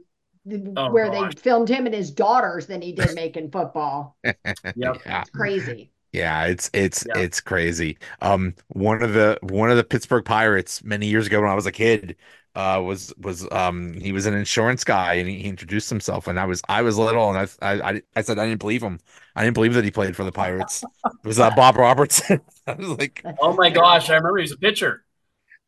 oh, 0.77 0.91
where 0.91 1.11
gosh. 1.11 1.35
they 1.35 1.41
filmed 1.41 1.69
him 1.69 1.87
and 1.87 1.95
his 1.95 2.11
daughters 2.11 2.67
than 2.67 2.83
he 2.83 2.93
did 2.93 3.11
making 3.15 3.51
football. 3.51 4.17
yep. 4.25 4.37
Yeah. 4.75 5.21
It's 5.21 5.31
crazy. 5.31 5.93
Yeah, 6.13 6.47
it's 6.47 6.71
it's 6.73 7.07
yeah. 7.07 7.23
it's 7.23 7.41
crazy. 7.41 7.97
Um, 8.21 8.55
one 8.69 9.01
of 9.03 9.13
the 9.13 9.39
one 9.43 9.71
of 9.71 9.77
the 9.77 9.85
Pittsburgh 9.85 10.25
Pirates 10.25 10.83
many 10.83 11.07
years 11.07 11.29
ago 11.29 11.41
when 11.41 11.51
I 11.51 11.55
was 11.55 11.67
a 11.67 11.73
kid, 11.73 12.17
uh, 12.55 12.83
was 12.85 13.13
was 13.19 13.47
um 13.53 13.95
he 13.95 14.13
was 14.13 14.27
an 14.27 14.35
insurance 14.35 14.83
guy 14.83 15.15
and 15.15 15.29
he, 15.29 15.39
he, 15.39 15.49
introduced 15.49 15.89
himself 15.89 16.27
and 16.27 16.39
I 16.39 16.47
was 16.47 16.63
I 16.69 16.83
was 16.83 16.99
little 16.99 17.31
and 17.31 17.49
I, 17.63 17.91
I 17.91 18.03
I 18.17 18.23
said 18.23 18.39
I 18.39 18.47
didn't 18.47 18.61
believe 18.61 18.83
him. 18.83 18.99
I 19.37 19.45
didn't 19.45 19.55
believe 19.55 19.75
that 19.75 19.85
he 19.85 19.91
played 19.91 20.17
for 20.17 20.25
the 20.25 20.33
Pirates. 20.33 20.83
It 21.05 21.27
was 21.27 21.39
uh, 21.39 21.51
Bob 21.55 21.77
Robertson. 21.77 22.41
I 22.67 22.75
was 22.75 22.89
like, 22.89 23.25
oh 23.41 23.55
my 23.55 23.71
gosh, 23.71 24.11
I 24.11 24.15
remember 24.15 24.39
he 24.39 24.43
was 24.43 24.53
a 24.53 24.59
pitcher. 24.59 25.05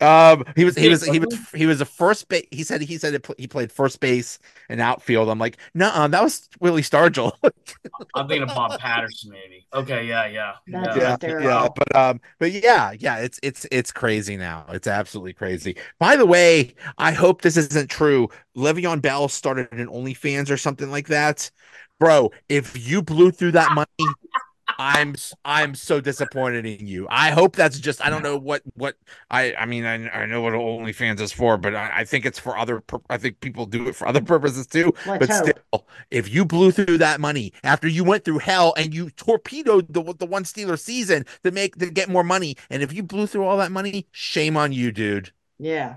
Um, 0.02 0.44
he 0.56 0.64
was 0.64 0.76
he 0.76 0.88
was 0.88 1.04
he 1.04 1.18
was 1.20 1.50
he 1.54 1.66
was 1.66 1.80
a 1.80 1.84
first 1.84 2.28
base. 2.28 2.46
He 2.50 2.64
said 2.64 2.80
he 2.80 2.98
said 2.98 3.24
he 3.38 3.46
played 3.46 3.70
first 3.70 4.00
base 4.00 4.38
and 4.68 4.80
outfield. 4.80 5.28
I'm 5.28 5.38
like, 5.38 5.58
no, 5.74 6.08
that 6.08 6.22
was 6.22 6.48
Willie 6.60 6.82
Stargell. 6.82 7.32
I'm 8.14 8.26
thinking 8.26 8.48
of 8.48 8.54
Bob 8.54 8.78
Patterson, 8.80 9.30
maybe. 9.30 9.66
Okay, 9.72 10.06
yeah, 10.06 10.26
yeah, 10.26 10.54
yeah, 10.66 11.16
yeah, 11.22 11.40
yeah. 11.40 11.68
But 11.74 11.96
um, 11.96 12.20
but 12.38 12.50
yeah, 12.50 12.92
yeah, 12.98 13.18
it's 13.18 13.38
it's 13.42 13.66
it's 13.70 13.92
crazy 13.92 14.36
now. 14.36 14.66
It's 14.70 14.88
absolutely 14.88 15.34
crazy. 15.34 15.76
By 15.98 16.16
the 16.16 16.26
way, 16.26 16.74
I 16.98 17.12
hope 17.12 17.42
this 17.42 17.56
isn't 17.56 17.88
true. 17.88 18.28
Le'Veon 18.56 19.00
Bell 19.00 19.28
started 19.28 19.68
an 19.72 19.86
OnlyFans 19.86 20.50
or 20.50 20.56
something 20.56 20.90
like 20.90 21.08
that, 21.08 21.50
bro. 22.00 22.32
If 22.48 22.88
you 22.88 23.02
blew 23.02 23.30
through 23.30 23.52
that 23.52 23.72
money 23.72 23.86
I'm 24.78 25.14
I'm 25.44 25.74
so 25.74 26.00
disappointed 26.00 26.66
in 26.66 26.86
you. 26.86 27.06
I 27.10 27.30
hope 27.30 27.56
that's 27.56 27.78
just 27.78 28.04
I 28.04 28.10
don't 28.10 28.22
know 28.22 28.36
what 28.36 28.62
what 28.74 28.96
I 29.30 29.54
I 29.54 29.66
mean 29.66 29.84
I, 29.84 30.08
I 30.10 30.26
know 30.26 30.40
what 30.42 30.52
OnlyFans 30.54 31.20
is 31.20 31.32
for, 31.32 31.56
but 31.56 31.74
I, 31.74 32.00
I 32.00 32.04
think 32.04 32.26
it's 32.26 32.38
for 32.38 32.56
other. 32.56 32.82
I 33.10 33.18
think 33.18 33.40
people 33.40 33.66
do 33.66 33.88
it 33.88 33.96
for 33.96 34.06
other 34.06 34.20
purposes 34.22 34.66
too. 34.66 34.92
Let's 35.06 35.26
but 35.26 35.30
hope. 35.30 35.60
still, 35.72 35.86
if 36.10 36.32
you 36.32 36.44
blew 36.44 36.70
through 36.72 36.98
that 36.98 37.20
money 37.20 37.52
after 37.62 37.88
you 37.88 38.04
went 38.04 38.24
through 38.24 38.38
hell 38.38 38.74
and 38.76 38.94
you 38.94 39.10
torpedoed 39.10 39.92
the 39.92 40.14
the 40.18 40.26
one 40.26 40.44
Steeler 40.44 40.78
season 40.78 41.24
to 41.44 41.50
make 41.50 41.76
to 41.76 41.90
get 41.90 42.08
more 42.08 42.24
money, 42.24 42.56
and 42.70 42.82
if 42.82 42.92
you 42.92 43.02
blew 43.02 43.26
through 43.26 43.44
all 43.44 43.56
that 43.58 43.72
money, 43.72 44.06
shame 44.12 44.56
on 44.56 44.72
you, 44.72 44.92
dude. 44.92 45.32
Yeah. 45.58 45.96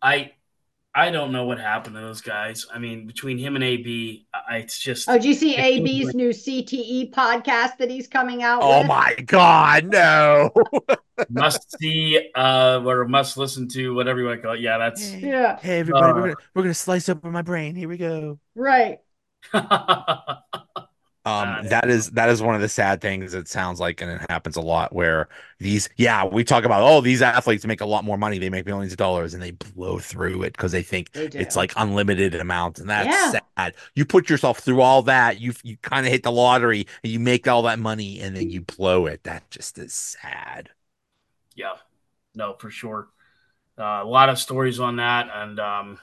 I 0.00 0.32
I 0.94 1.10
don't 1.10 1.32
know 1.32 1.46
what 1.46 1.58
happened 1.58 1.96
to 1.96 2.02
those 2.02 2.20
guys. 2.20 2.66
I 2.72 2.78
mean, 2.78 3.06
between 3.06 3.38
him 3.38 3.54
and 3.54 3.64
AB, 3.64 4.26
I, 4.34 4.58
it's 4.58 4.78
just. 4.78 5.08
Oh, 5.08 5.18
do 5.18 5.26
you 5.26 5.32
see 5.32 5.56
AB's 5.56 6.14
new 6.14 6.28
CTE 6.30 7.14
podcast 7.14 7.78
that 7.78 7.88
he's 7.90 8.06
coming 8.06 8.42
out? 8.42 8.62
Oh 8.62 8.80
with? 8.80 8.88
my 8.88 9.14
God, 9.24 9.86
no! 9.86 10.50
must 11.30 11.78
see, 11.78 12.30
uh, 12.34 12.82
or 12.84 13.08
must 13.08 13.38
listen 13.38 13.68
to, 13.68 13.94
whatever 13.94 14.20
you 14.20 14.26
want 14.26 14.40
to 14.40 14.42
call 14.42 14.54
it. 14.54 14.60
Yeah, 14.60 14.76
that's. 14.76 15.12
Yeah. 15.14 15.58
Hey, 15.60 15.78
everybody, 15.78 16.04
uh, 16.04 16.14
we're 16.14 16.20
gonna 16.20 16.34
we're 16.54 16.62
gonna 16.62 16.74
slice 16.74 17.08
open 17.08 17.32
my 17.32 17.42
brain. 17.42 17.74
Here 17.74 17.88
we 17.88 17.96
go. 17.96 18.38
Right. 18.54 18.98
Um, 21.24 21.68
that 21.68 21.88
is 21.88 22.10
that 22.10 22.28
is 22.30 22.42
one 22.42 22.56
of 22.56 22.60
the 22.60 22.68
sad 22.68 23.00
things. 23.00 23.32
It 23.32 23.46
sounds 23.46 23.78
like, 23.78 24.00
and 24.00 24.10
it 24.10 24.22
happens 24.28 24.56
a 24.56 24.60
lot 24.60 24.92
where 24.92 25.28
these, 25.60 25.88
yeah, 25.96 26.24
we 26.24 26.42
talk 26.42 26.64
about 26.64 26.82
oh, 26.82 27.00
these 27.00 27.22
athletes 27.22 27.64
make 27.64 27.80
a 27.80 27.86
lot 27.86 28.04
more 28.04 28.18
money, 28.18 28.38
they 28.38 28.50
make 28.50 28.66
millions 28.66 28.92
of 28.92 28.98
dollars, 28.98 29.32
and 29.32 29.40
they 29.40 29.52
blow 29.52 30.00
through 30.00 30.42
it 30.42 30.52
because 30.54 30.72
they 30.72 30.82
think 30.82 31.12
they 31.12 31.26
it's 31.26 31.54
like 31.54 31.72
unlimited 31.76 32.34
amounts, 32.34 32.80
and 32.80 32.90
that's 32.90 33.06
yeah. 33.06 33.40
sad. 33.56 33.74
You 33.94 34.04
put 34.04 34.28
yourself 34.28 34.58
through 34.58 34.80
all 34.80 35.02
that, 35.02 35.40
you 35.40 35.52
you 35.62 35.76
kind 35.76 36.06
of 36.06 36.10
hit 36.10 36.24
the 36.24 36.32
lottery, 36.32 36.88
and 37.04 37.12
you 37.12 37.20
make 37.20 37.46
all 37.46 37.62
that 37.62 37.78
money, 37.78 38.20
and 38.20 38.36
then 38.36 38.50
you 38.50 38.62
blow 38.62 39.06
it. 39.06 39.22
That 39.22 39.48
just 39.48 39.78
is 39.78 39.92
sad. 39.92 40.70
Yeah, 41.54 41.74
no, 42.34 42.54
for 42.58 42.70
sure. 42.70 43.08
Uh, 43.78 44.00
a 44.02 44.04
lot 44.04 44.28
of 44.28 44.40
stories 44.40 44.80
on 44.80 44.96
that, 44.96 45.28
and 45.32 45.60
um, 45.60 45.98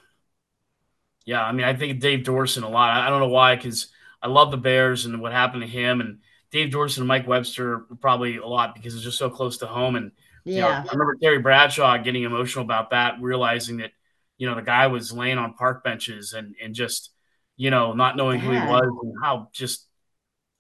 yeah, 1.26 1.44
I 1.44 1.52
mean, 1.52 1.66
I 1.66 1.74
think 1.76 2.00
Dave 2.00 2.20
Duerson 2.20 2.64
a 2.64 2.70
lot. 2.70 2.90
I, 2.92 3.08
I 3.08 3.10
don't 3.10 3.20
know 3.20 3.28
why, 3.28 3.58
because 3.58 3.88
I 4.22 4.28
love 4.28 4.52
the 4.52 4.58
Bears 4.58 5.06
and 5.06 5.22
what 5.22 5.32
happened 5.32 5.62
to 5.62 5.68
him 5.68 6.02
and 6.02 6.20
Dave 6.52 6.72
Duerson 6.72 7.00
and 7.00 7.08
Mike 7.08 7.28
Webster 7.28 7.86
probably 8.02 8.38
a 8.38 8.46
lot 8.46 8.74
because 8.76 8.96
it's 8.96 9.04
just 9.04 9.18
so 9.18 9.30
close 9.30 9.58
to 9.60 9.68
home. 9.68 9.96
And 9.96 10.12
yeah, 10.46 10.56
you 10.56 10.62
know, 10.62 10.70
I 10.70 10.94
remember 10.94 11.16
Terry 11.22 11.40
Bradshaw 11.40 11.98
getting 11.98 12.24
emotional 12.24 12.66
about 12.66 12.90
that, 12.90 13.22
realizing 13.22 13.78
that 13.78 13.92
you 14.38 14.48
know 14.48 14.56
the 14.56 14.62
guy 14.62 14.88
was 14.88 15.12
laying 15.12 15.38
on 15.38 15.54
park 15.54 15.84
benches 15.84 16.34
and 16.34 16.56
and 16.62 16.74
just 16.74 17.12
you 17.56 17.70
know 17.70 17.94
not 17.94 18.18
knowing 18.18 18.40
who 18.40 18.52
he 18.52 18.58
was 18.58 18.92
and 19.04 19.14
how 19.22 19.50
just 19.54 19.88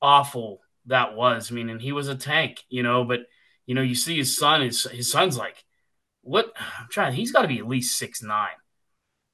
awful 0.01 0.61
that 0.85 1.15
was. 1.15 1.51
I 1.51 1.55
mean, 1.55 1.69
and 1.69 1.81
he 1.81 1.91
was 1.91 2.07
a 2.07 2.15
tank, 2.15 2.63
you 2.69 2.83
know, 2.83 3.03
but 3.03 3.21
you 3.65 3.73
know 3.73 3.81
you 3.81 3.95
see 3.95 4.17
his 4.17 4.37
son 4.37 4.61
is 4.61 4.83
his 4.83 5.11
son's 5.11 5.37
like 5.37 5.63
what 6.21 6.53
I'm 6.79 6.87
trying. 6.89 7.13
He's 7.13 7.31
got 7.31 7.41
to 7.41 7.47
be 7.47 7.59
at 7.59 7.67
least 7.67 7.97
six 7.97 8.21
nine. 8.21 8.49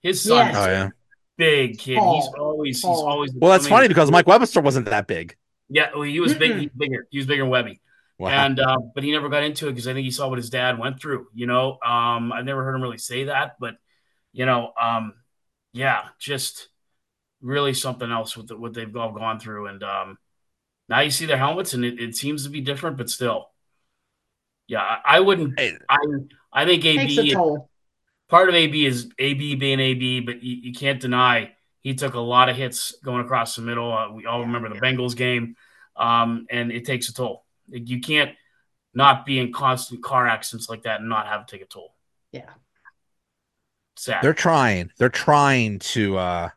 His 0.01 0.21
son, 0.21 0.47
yes. 0.47 0.55
oh, 0.55 0.69
yeah 0.69 0.89
big 1.37 1.79
kid. 1.79 1.97
Paul. 1.97 2.15
He's 2.15 2.29
always 2.37 2.81
Paul. 2.81 2.93
he's 2.93 3.03
always. 3.03 3.33
Well, 3.33 3.51
that's 3.51 3.67
funny 3.67 3.87
because 3.87 4.11
Mike 4.11 4.27
Webster 4.27 4.61
wasn't 4.61 4.85
that 4.87 5.07
big. 5.07 5.35
Yeah, 5.69 5.89
well, 5.93 6.03
he 6.03 6.19
was 6.19 6.33
big. 6.33 6.55
He 6.55 6.65
was 6.65 6.75
bigger. 6.75 7.07
He 7.09 7.17
was 7.17 7.27
bigger 7.27 7.43
than 7.43 7.49
Webby. 7.49 7.81
Wow. 8.17 8.29
And 8.29 8.59
uh, 8.59 8.77
but 8.93 9.03
he 9.03 9.11
never 9.11 9.29
got 9.29 9.43
into 9.43 9.67
it 9.67 9.71
because 9.71 9.87
I 9.87 9.93
think 9.93 10.05
he 10.05 10.11
saw 10.11 10.29
what 10.29 10.37
his 10.37 10.49
dad 10.49 10.79
went 10.79 11.01
through. 11.01 11.27
You 11.33 11.47
know, 11.47 11.77
um, 11.85 12.31
I've 12.31 12.45
never 12.45 12.63
heard 12.63 12.75
him 12.75 12.81
really 12.81 12.97
say 12.97 13.25
that, 13.25 13.55
but 13.59 13.75
you 14.31 14.45
know, 14.45 14.71
um, 14.81 15.13
yeah, 15.73 16.03
just 16.19 16.69
really 17.41 17.73
something 17.73 18.09
else 18.09 18.37
with 18.37 18.47
the, 18.47 18.57
what 18.57 18.73
they've 18.73 18.95
all 18.95 19.11
gone 19.11 19.39
through. 19.39 19.67
And 19.67 19.83
um, 19.83 20.17
now 20.87 21.01
you 21.01 21.11
see 21.11 21.25
their 21.25 21.37
helmets, 21.37 21.73
and 21.73 21.83
it, 21.83 21.99
it 21.99 22.15
seems 22.15 22.43
to 22.43 22.49
be 22.49 22.61
different, 22.61 22.97
but 22.97 23.09
still, 23.09 23.49
yeah, 24.67 24.79
I, 24.79 25.17
I 25.17 25.19
wouldn't. 25.19 25.59
I 25.59 25.99
I 26.53 26.65
think 26.65 26.85
AB 26.85 27.35
part 28.29 28.49
of 28.49 28.55
AB 28.55 28.85
is 28.85 29.09
AB 29.19 29.55
being 29.55 29.79
AB, 29.79 30.21
but 30.21 30.43
you, 30.43 30.55
you, 30.55 30.73
can't 30.73 30.99
deny 30.99 31.51
he 31.81 31.93
took 31.93 32.13
a 32.15 32.19
lot 32.19 32.49
of 32.49 32.55
hits 32.55 32.95
going 33.03 33.23
across 33.23 33.55
the 33.55 33.61
middle. 33.61 33.91
Uh, 33.91 34.11
we 34.11 34.25
all 34.25 34.41
remember 34.41 34.69
the 34.69 34.79
Bengals 34.79 35.15
game, 35.15 35.55
um, 35.95 36.47
and 36.49 36.71
it 36.71 36.85
takes 36.85 37.09
a 37.09 37.13
toll. 37.13 37.45
You 37.69 37.99
can't 37.99 38.31
not 38.93 39.25
be 39.25 39.39
in 39.39 39.51
constant 39.51 40.03
car 40.03 40.27
accidents 40.27 40.69
like 40.69 40.83
that 40.83 41.01
and 41.01 41.09
not 41.09 41.27
have 41.27 41.45
to 41.45 41.55
take 41.55 41.63
a 41.63 41.67
toll. 41.67 41.93
Yeah. 42.31 42.49
Sad. 43.97 44.23
They're 44.23 44.33
trying. 44.33 44.91
They're 44.97 45.09
trying 45.09 45.79
to 45.79 46.17
uh 46.17 46.49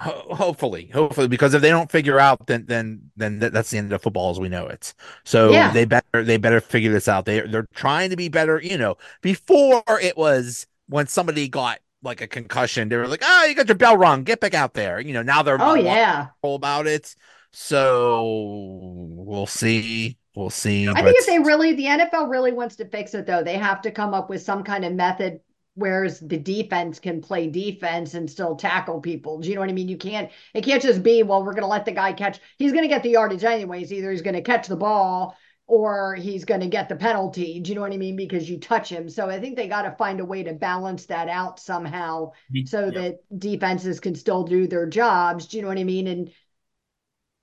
hopefully 0.00 0.90
hopefully 0.92 1.26
because 1.26 1.54
if 1.54 1.62
they 1.62 1.70
don't 1.70 1.90
figure 1.90 2.20
out 2.20 2.46
then 2.46 2.66
then 2.66 3.10
then 3.16 3.38
that's 3.38 3.70
the 3.70 3.78
end 3.78 3.92
of 3.92 4.02
football 4.02 4.30
as 4.30 4.38
we 4.38 4.48
know 4.48 4.66
it. 4.66 4.92
So 5.24 5.50
yeah. 5.50 5.72
they 5.72 5.86
better 5.86 6.22
they 6.22 6.36
better 6.36 6.60
figure 6.60 6.92
this 6.92 7.08
out. 7.08 7.24
They 7.24 7.40
they're 7.40 7.66
trying 7.74 8.10
to 8.10 8.16
be 8.16 8.28
better 8.28 8.60
you 8.62 8.76
know. 8.76 8.96
Before 9.22 9.82
it 10.02 10.16
was 10.16 10.66
when 10.88 11.06
somebody 11.06 11.48
got 11.48 11.78
like 12.02 12.20
a 12.20 12.26
concussion 12.26 12.88
they 12.88 12.96
were 12.96 13.08
like 13.08 13.22
oh 13.24 13.46
you 13.46 13.54
got 13.54 13.68
your 13.68 13.74
bell 13.74 13.96
rung 13.96 14.22
get 14.22 14.40
back 14.40 14.54
out 14.54 14.74
there. 14.74 15.00
You 15.00 15.14
know 15.14 15.22
now 15.22 15.42
they're 15.42 15.56
oh 15.60 15.74
yeah. 15.74 16.28
about 16.42 16.86
it. 16.86 17.16
So 17.52 19.08
we'll 19.14 19.46
see. 19.46 20.18
We'll 20.34 20.50
see 20.50 20.86
i 20.86 20.92
but... 20.92 21.04
think 21.04 21.16
if 21.16 21.24
they 21.24 21.38
really 21.38 21.72
the 21.72 21.84
nfl 21.84 22.28
really 22.28 22.52
wants 22.52 22.76
to 22.76 22.84
fix 22.84 23.14
it 23.14 23.24
though. 23.24 23.42
They 23.42 23.56
have 23.56 23.80
to 23.80 23.90
come 23.90 24.12
up 24.12 24.28
with 24.28 24.42
some 24.42 24.62
kind 24.62 24.84
of 24.84 24.92
method 24.92 25.40
whereas 25.76 26.18
the 26.18 26.38
defense 26.38 26.98
can 26.98 27.20
play 27.20 27.46
defense 27.46 28.14
and 28.14 28.28
still 28.28 28.56
tackle 28.56 29.00
people. 29.00 29.38
Do 29.38 29.48
you 29.48 29.54
know 29.54 29.60
what 29.60 29.70
I 29.70 29.74
mean? 29.74 29.88
You 29.88 29.98
can't, 29.98 30.30
it 30.54 30.64
can't 30.64 30.82
just 30.82 31.02
be, 31.02 31.22
well, 31.22 31.44
we're 31.44 31.52
going 31.52 31.62
to 31.62 31.68
let 31.68 31.84
the 31.84 31.92
guy 31.92 32.12
catch. 32.12 32.40
He's 32.58 32.72
going 32.72 32.84
to 32.84 32.88
get 32.88 33.02
the 33.02 33.10
yardage 33.10 33.44
anyways. 33.44 33.92
Either 33.92 34.10
he's 34.10 34.22
going 34.22 34.34
to 34.34 34.42
catch 34.42 34.66
the 34.66 34.76
ball 34.76 35.36
or 35.66 36.14
he's 36.14 36.46
going 36.46 36.62
to 36.62 36.66
get 36.68 36.88
the 36.88 36.96
penalty. 36.96 37.60
Do 37.60 37.68
you 37.68 37.74
know 37.74 37.82
what 37.82 37.92
I 37.92 37.98
mean? 37.98 38.16
Because 38.16 38.48
you 38.48 38.58
touch 38.58 38.88
him. 38.88 39.08
So 39.08 39.28
I 39.28 39.38
think 39.38 39.54
they 39.54 39.68
got 39.68 39.82
to 39.82 39.92
find 39.92 40.20
a 40.20 40.24
way 40.24 40.42
to 40.44 40.54
balance 40.54 41.06
that 41.06 41.28
out 41.28 41.60
somehow 41.60 42.32
mm-hmm. 42.50 42.66
so 42.66 42.90
that 42.90 43.18
defenses 43.38 44.00
can 44.00 44.14
still 44.14 44.44
do 44.44 44.66
their 44.66 44.86
jobs. 44.86 45.46
Do 45.46 45.58
you 45.58 45.62
know 45.62 45.68
what 45.68 45.78
I 45.78 45.84
mean? 45.84 46.06
And 46.06 46.30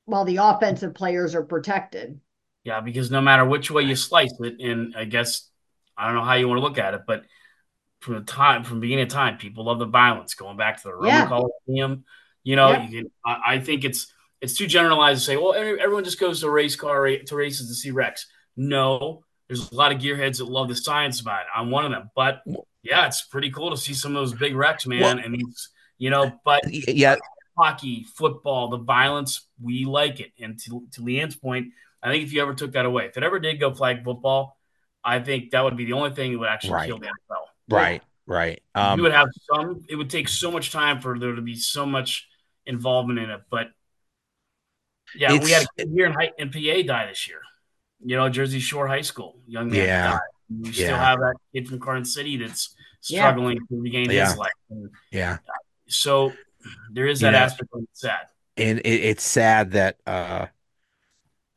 while 0.05 0.25
the 0.25 0.37
offensive 0.37 0.95
players 0.95 1.35
are 1.35 1.43
protected. 1.43 2.19
Yeah, 2.63 2.81
because 2.81 3.11
no 3.11 3.21
matter 3.21 3.45
which 3.45 3.69
way 3.69 3.83
you 3.83 3.95
slice 3.95 4.33
it, 4.39 4.59
and 4.59 4.95
I 4.97 5.05
guess 5.05 5.49
I 5.95 6.07
don't 6.07 6.15
know 6.15 6.23
how 6.23 6.33
you 6.33 6.47
want 6.47 6.57
to 6.57 6.63
look 6.63 6.77
at 6.77 6.93
it, 6.93 7.01
but 7.05 7.25
from 8.03 8.15
the 8.15 8.21
time 8.21 8.63
from 8.63 8.81
beginning 8.81 9.03
of 9.03 9.09
time, 9.09 9.37
people 9.37 9.65
love 9.65 9.79
the 9.79 9.85
violence. 9.85 10.33
Going 10.33 10.57
back 10.57 10.77
to 10.77 10.83
the 10.83 10.93
Roman 10.93 11.09
yeah. 11.09 11.27
Coliseum, 11.27 12.03
you 12.43 12.55
know, 12.55 12.71
yeah. 12.71 12.87
you 12.87 13.01
can, 13.01 13.11
I, 13.25 13.41
I, 13.45 13.59
think 13.59 13.85
it's 13.85 14.13
it's 14.41 14.55
too 14.55 14.67
generalized 14.67 15.21
to 15.21 15.25
say, 15.25 15.37
well, 15.37 15.53
everyone 15.53 16.03
just 16.03 16.19
goes 16.19 16.41
to 16.41 16.49
race 16.49 16.75
car 16.75 17.07
to 17.07 17.35
races 17.35 17.69
to 17.69 17.73
see 17.73 17.91
wrecks. 17.91 18.27
No, 18.57 19.23
there's 19.47 19.71
a 19.71 19.75
lot 19.75 19.93
of 19.93 19.99
gearheads 19.99 20.39
that 20.39 20.45
love 20.45 20.67
the 20.67 20.75
science 20.75 21.21
about 21.21 21.41
it. 21.41 21.47
I'm 21.55 21.71
one 21.71 21.85
of 21.85 21.91
them, 21.91 22.11
but 22.13 22.41
yeah, 22.83 23.07
it's 23.07 23.21
pretty 23.21 23.49
cool 23.49 23.71
to 23.71 23.77
see 23.77 23.93
some 23.93 24.15
of 24.15 24.21
those 24.21 24.37
big 24.37 24.53
wrecks, 24.53 24.85
man. 24.85 25.01
Well, 25.01 25.17
and 25.19 25.41
you 25.97 26.09
know, 26.09 26.33
but 26.43 26.61
yeah, 26.69 27.15
hockey, 27.57 28.05
football, 28.15 28.67
the 28.67 28.77
violence, 28.77 29.47
we 29.61 29.85
like 29.85 30.19
it. 30.19 30.31
And 30.39 30.59
to, 30.59 30.85
to 30.91 31.01
LeeAnn's 31.01 31.37
point, 31.37 31.67
I 32.01 32.11
think 32.11 32.25
if 32.25 32.33
you 32.33 32.41
ever 32.41 32.53
took 32.53 32.73
that 32.73 32.85
away, 32.85 33.05
if 33.05 33.15
it 33.15 33.23
ever 33.23 33.39
did 33.39 33.61
go 33.61 33.73
flag 33.73 34.03
football, 34.03 34.57
I 35.03 35.19
think 35.19 35.51
that 35.51 35.63
would 35.63 35.77
be 35.77 35.85
the 35.85 35.93
only 35.93 36.11
thing 36.11 36.33
that 36.33 36.39
would 36.39 36.49
actually 36.49 36.73
right. 36.73 36.87
kill 36.87 36.99
the 36.99 37.07
NFL. 37.07 37.45
Right, 37.69 38.01
right. 38.25 38.61
Um, 38.75 38.99
you 38.99 39.03
would 39.03 39.13
have 39.13 39.29
some. 39.53 39.83
It 39.89 39.95
would 39.95 40.09
take 40.09 40.27
so 40.27 40.51
much 40.51 40.71
time 40.71 41.01
for 41.01 41.17
there 41.17 41.35
to 41.35 41.41
be 41.41 41.55
so 41.55 41.85
much 41.85 42.27
involvement 42.65 43.19
in 43.19 43.29
it. 43.29 43.41
But 43.49 43.67
yeah, 45.15 45.37
we 45.37 45.51
had 45.51 45.63
a 45.63 45.67
kid 45.77 45.91
here 45.95 46.05
in, 46.07 46.15
in 46.37 46.49
PA 46.49 46.87
die 46.87 47.07
this 47.07 47.27
year. 47.27 47.41
You 48.05 48.17
know, 48.17 48.29
Jersey 48.29 48.59
Shore 48.59 48.87
High 48.87 49.01
School, 49.01 49.39
young 49.47 49.69
man 49.69 49.79
yeah. 49.79 50.11
died. 50.11 50.19
We 50.49 50.69
yeah. 50.69 50.85
still 50.87 50.97
have 50.97 51.19
that 51.19 51.35
kid 51.53 51.67
from 51.67 51.79
Garden 51.79 52.05
City 52.05 52.37
that's 52.37 52.75
struggling 52.99 53.57
yeah. 53.57 53.77
to 53.77 53.81
regain 53.81 54.11
yeah. 54.11 54.27
his 54.27 54.37
life. 54.37 54.51
And, 54.69 54.89
yeah. 55.11 55.37
So 55.87 56.33
there 56.91 57.07
is 57.07 57.21
that 57.21 57.33
aspect 57.33 57.69
of 57.73 57.83
it 57.83 57.89
sad. 57.93 58.27
And 58.57 58.79
it, 58.79 58.87
it's 58.87 59.23
sad 59.23 59.71
that 59.71 59.97
uh 60.05 60.47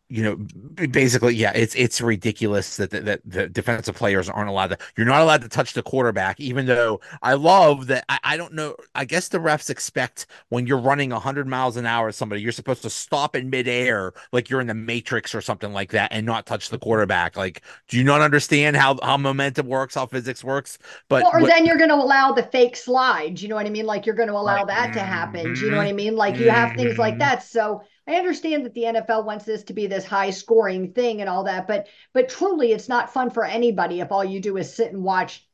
you 0.08 0.22
know, 0.22 0.86
basically, 0.86 1.34
yeah, 1.34 1.50
it's 1.54 1.74
it's 1.74 2.00
ridiculous 2.00 2.76
that 2.76 2.90
the, 2.90 3.00
that 3.00 3.20
the 3.24 3.48
defensive 3.48 3.96
players 3.96 4.28
aren't 4.28 4.48
allowed 4.48 4.68
to. 4.68 4.78
You're 4.96 5.06
not 5.06 5.20
allowed 5.20 5.42
to 5.42 5.48
touch 5.48 5.72
the 5.72 5.82
quarterback, 5.82 6.38
even 6.38 6.66
though 6.66 7.00
I 7.22 7.34
love 7.34 7.88
that. 7.88 8.04
I, 8.08 8.18
I 8.22 8.36
don't 8.36 8.52
know. 8.52 8.76
I 8.94 9.04
guess 9.04 9.28
the 9.28 9.38
refs 9.38 9.68
expect 9.68 10.26
when 10.48 10.64
you're 10.66 10.78
running 10.78 11.10
100 11.10 11.48
miles 11.48 11.76
an 11.76 11.86
hour, 11.86 12.12
somebody 12.12 12.40
you're 12.40 12.52
supposed 12.52 12.82
to 12.82 12.90
stop 12.90 13.34
in 13.34 13.50
midair, 13.50 14.12
like 14.30 14.48
you're 14.48 14.60
in 14.60 14.68
the 14.68 14.74
Matrix 14.74 15.34
or 15.34 15.40
something 15.40 15.72
like 15.72 15.90
that, 15.90 16.12
and 16.12 16.24
not 16.24 16.46
touch 16.46 16.68
the 16.68 16.78
quarterback. 16.78 17.36
Like, 17.36 17.62
do 17.88 17.96
you 17.96 18.04
not 18.04 18.20
understand 18.20 18.76
how 18.76 18.98
how 19.02 19.16
momentum 19.16 19.66
works, 19.66 19.96
how 19.96 20.06
physics 20.06 20.44
works? 20.44 20.78
But 21.08 21.24
well, 21.24 21.32
or 21.34 21.40
what, 21.40 21.50
then 21.50 21.66
you're 21.66 21.78
going 21.78 21.90
to 21.90 21.96
allow 21.96 22.30
the 22.30 22.44
fake 22.44 22.76
slide. 22.76 23.40
You 23.40 23.48
know 23.48 23.56
what 23.56 23.66
I 23.66 23.70
mean? 23.70 23.86
Like 23.86 24.06
you're 24.06 24.14
going 24.14 24.28
to 24.28 24.34
allow 24.34 24.58
right. 24.58 24.68
that 24.68 24.92
to 24.92 25.00
happen. 25.00 25.54
Do 25.54 25.60
you 25.62 25.70
know 25.72 25.78
what 25.78 25.86
I 25.88 25.92
mean? 25.92 26.14
Like 26.14 26.36
you 26.36 26.48
have 26.48 26.76
things 26.76 26.96
like 26.96 27.14
mm-hmm. 27.14 27.20
that. 27.20 27.42
So 27.42 27.82
I 28.06 28.14
understand 28.14 28.64
that 28.64 28.74
the 28.74 28.84
NFL 28.84 29.24
wants 29.24 29.44
this 29.44 29.64
to 29.64 29.72
be 29.72 29.86
this 29.86 30.04
high 30.04 30.30
scoring 30.30 30.92
thing 30.92 31.20
and 31.20 31.28
all 31.28 31.44
that, 31.44 31.66
but 31.66 31.88
but 32.12 32.28
truly 32.28 32.72
it's 32.72 32.88
not 32.88 33.12
fun 33.12 33.30
for 33.30 33.44
anybody 33.44 34.00
if 34.00 34.12
all 34.12 34.24
you 34.24 34.40
do 34.40 34.56
is 34.56 34.72
sit 34.72 34.92
and 34.92 35.02
watch 35.02 35.46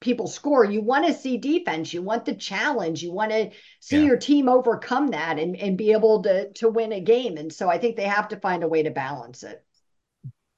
people 0.00 0.26
score. 0.26 0.64
You 0.64 0.82
want 0.82 1.06
to 1.06 1.14
see 1.14 1.36
defense, 1.36 1.92
you 1.92 2.02
want 2.02 2.24
the 2.24 2.34
challenge, 2.34 3.02
you 3.02 3.12
want 3.12 3.30
to 3.30 3.50
see 3.80 3.98
yeah. 3.98 4.06
your 4.06 4.16
team 4.16 4.48
overcome 4.48 5.08
that 5.08 5.38
and, 5.38 5.56
and 5.56 5.78
be 5.78 5.92
able 5.92 6.22
to 6.22 6.52
to 6.54 6.68
win 6.68 6.92
a 6.92 7.00
game. 7.00 7.36
And 7.36 7.52
so 7.52 7.68
I 7.68 7.78
think 7.78 7.96
they 7.96 8.04
have 8.04 8.28
to 8.28 8.40
find 8.40 8.64
a 8.64 8.68
way 8.68 8.82
to 8.82 8.90
balance 8.90 9.42
it. 9.42 9.64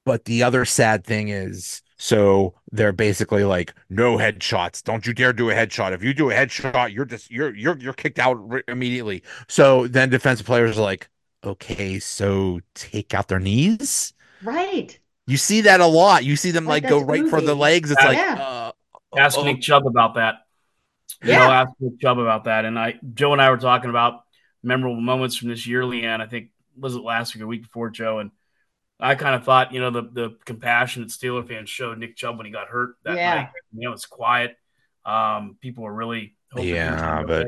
But 0.05 0.25
the 0.25 0.43
other 0.43 0.65
sad 0.65 1.05
thing 1.05 1.29
is 1.29 1.83
so 1.99 2.55
they're 2.73 2.93
basically 2.93 3.45
like 3.45 3.75
no 3.89 4.17
headshots. 4.17 4.83
Don't 4.83 5.07
you 5.07 5.13
dare 5.13 5.33
do 5.33 5.51
a 5.51 5.55
headshot. 5.55 5.93
If 5.93 6.03
you 6.03 6.13
do 6.13 6.31
a 6.31 6.35
headshot, 6.35 6.93
you're 6.93 7.05
just 7.05 7.31
you're 7.31 7.55
you're 7.55 7.79
you're 7.79 7.93
kicked 7.93 8.19
out 8.19 8.41
immediately. 8.67 9.23
So 9.49 9.87
then 9.87 10.11
defensive 10.11 10.45
players 10.47 10.79
are 10.79 10.83
like, 10.83 11.09
okay, 11.45 11.99
so 11.99 12.61
take 12.75 13.15
out 13.15 13.29
their 13.29 13.41
knees. 13.41 14.13
Right. 14.43 14.99
You 15.27 15.37
see 15.37 15.63
that 15.63 15.81
a 15.81 15.87
lot. 15.87 16.25
You 16.25 16.37
see 16.37 16.51
them 16.51 16.65
like, 16.65 16.83
like 16.83 16.91
go 16.91 17.01
right 17.01 17.29
for 17.29 17.41
the 17.41 17.55
legs. 17.55 17.91
It's 17.91 18.03
like 18.03 18.19
uh, 18.19 18.73
ask 19.17 19.39
oh. 19.39 19.45
Nick 19.45 19.61
Chubb 19.61 19.87
about 19.87 20.15
that. 20.15 20.37
You 21.23 21.31
yeah. 21.31 21.39
know, 21.39 21.53
ask 21.53 21.71
Nick 21.79 22.01
Chubb 22.01 22.19
about 22.19 22.45
that. 22.45 22.65
And 22.65 22.79
I 22.79 22.95
Joe 23.15 23.33
and 23.33 23.41
I 23.41 23.51
were 23.51 23.59
talking 23.59 23.91
about 23.91 24.23
memorable 24.63 25.01
moments 25.01 25.37
from 25.37 25.49
this 25.49 25.67
year, 25.67 25.83
LeeAnn. 25.83 26.21
I 26.21 26.27
think 26.27 26.49
was 26.77 26.97
it 26.97 27.03
last 27.03 27.35
week 27.35 27.45
or 27.45 27.47
week 27.47 27.63
before, 27.63 27.91
Joe? 27.91 28.19
And 28.19 28.33
I 28.99 29.15
kind 29.15 29.37
of 29.37 29.45
thought, 29.45 29.73
you 29.73 29.81
know, 29.81 29.91
the 29.91 30.03
the 30.03 30.37
compassion 30.45 31.03
that 31.03 31.11
Steeler 31.11 31.47
fans 31.47 31.71
showed 31.71 31.99
Nick 31.99 32.17
Chubb 32.17 32.37
when 32.37 32.47
he 32.47 32.53
got 32.53 32.67
hurt 32.67 32.97
that 33.05 33.17
yeah. 33.17 33.35
night. 33.35 33.49
You 33.77 33.89
know, 33.89 33.93
it's 33.95 34.07
quiet. 34.07 34.57
Um, 35.05 35.57
people 35.61 35.85
were 35.85 35.95
really 35.95 36.35
yeah, 36.57 37.23
but 37.25 37.47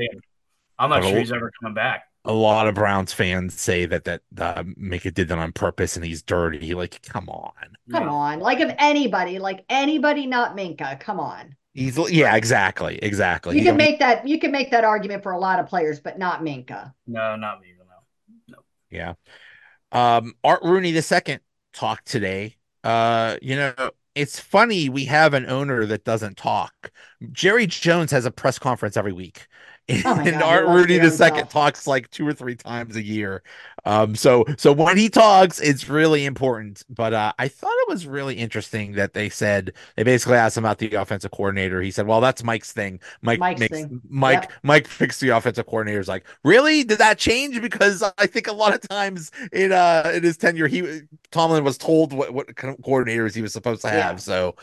I'm 0.79 0.91
not 0.91 1.03
sure 1.03 1.19
he's 1.19 1.33
ever 1.33 1.51
coming 1.61 1.75
back 1.75 2.05
a 2.25 2.33
lot 2.33 2.67
of 2.67 2.75
Browns 2.75 3.13
fans 3.13 3.55
say 3.55 3.87
that 3.87 4.05
that 4.05 4.23
uh, 4.39 4.63
Minkah 4.63 5.13
did 5.13 5.29
that 5.29 5.39
on 5.39 5.53
purpose 5.53 5.97
and 5.97 6.05
he's 6.05 6.23
dirty. 6.23 6.75
Like, 6.75 7.03
come 7.03 7.29
on, 7.29 7.53
come 7.91 8.09
on. 8.09 8.41
Like 8.41 8.61
if 8.61 8.75
anybody, 8.79 9.39
like 9.39 9.65
anybody, 9.69 10.27
not 10.27 10.57
Minkah, 10.57 10.99
come 11.01 11.21
on. 11.21 11.57
He's 11.75 11.99
yeah, 12.11 12.37
exactly, 12.37 12.99
exactly. 13.03 13.59
You 13.59 13.65
can 13.65 13.77
make 13.77 13.99
that 13.99 14.27
you 14.27 14.39
can 14.39 14.53
make 14.53 14.71
that 14.71 14.85
argument 14.85 15.23
for 15.23 15.33
a 15.33 15.39
lot 15.39 15.59
of 15.59 15.67
players, 15.67 16.01
but 16.01 16.19
not 16.19 16.41
Minkah. 16.43 16.93
No, 17.07 17.37
not 17.37 17.61
me. 17.61 17.69
No, 18.49 18.57
no. 18.57 18.59
Yeah. 18.91 19.15
Um, 19.93 20.35
Art 20.43 20.63
Rooney 20.63 20.93
the 20.93 21.03
second 21.03 21.41
talked 21.73 22.07
today. 22.07 22.57
Uh, 22.85 23.37
you 23.43 23.57
know, 23.57 23.75
it's 24.15 24.39
funny 24.39 24.89
we 24.89 25.07
have 25.07 25.35
an 25.35 25.47
owner 25.47 25.85
that 25.87 26.05
doesn't 26.05 26.37
talk. 26.37 26.93
Jerry 27.33 27.67
Jones 27.67 28.13
has 28.13 28.25
a 28.25 28.31
press 28.31 28.59
conference 28.59 28.97
every 28.97 29.13
week. 29.13 29.47
Oh 29.91 30.15
and 30.19 30.31
God, 30.31 30.43
Art 30.43 30.67
Rooney 30.67 30.99
the 30.99 31.11
second 31.11 31.49
talks 31.51 31.87
like 31.87 32.11
two 32.11 32.27
or 32.27 32.33
three 32.33 32.55
times 32.55 32.97
a 32.97 33.03
year. 33.03 33.43
Um, 33.85 34.15
so 34.15 34.45
so 34.57 34.73
when 34.73 34.97
he 34.97 35.11
talks, 35.11 35.61
it's 35.61 35.91
really 35.91 36.25
important. 36.25 36.83
But 36.89 37.13
uh, 37.13 37.35
I 37.39 37.49
thought 37.49 37.75
it 37.83 37.89
was 37.89 38.07
really 38.07 38.37
interesting 38.37 38.93
that 38.93 39.13
they 39.13 39.29
said 39.29 39.75
they 39.97 40.03
basically 40.03 40.37
asked 40.37 40.57
him 40.57 40.65
about 40.65 40.79
the 40.79 40.95
offensive 40.95 41.33
coordinator. 41.33 41.83
He 41.83 41.91
said, 41.91 42.07
"Well, 42.07 42.23
that's 42.23 42.43
Mike's 42.43 42.73
thing. 42.73 42.99
Mike 43.21 43.39
Mike's 43.39 43.61
makes 43.61 43.79
thing. 43.79 44.01
Mike 44.09 44.43
yep. 44.45 44.53
Mike 44.63 44.87
fixed 44.87 45.21
the 45.21 45.31
offensive 45.31 45.67
coordinator's 45.67 46.09
like, 46.09 46.25
really? 46.45 46.83
Did 46.85 46.99
that 46.99 47.19
change? 47.19 47.61
Because 47.61 48.03
I 48.17 48.27
think 48.27 48.47
a 48.47 48.53
lot 48.53 48.75
of 48.75 48.81
times 48.89 49.33
in 49.53 49.73
uh 49.73 50.13
in 50.15 50.23
his 50.23 50.39
tenure, 50.39 50.67
he 50.67 51.03
Tomlin 51.31 51.63
was 51.63 51.77
told 51.77 52.15
what 52.15 52.33
what 52.33 52.49
coordinators 52.55 53.35
he 53.35 53.43
was 53.43 53.53
supposed 53.53 53.83
to 53.83 53.91
have. 53.91 54.15
Yeah. 54.15 54.17
So 54.17 54.57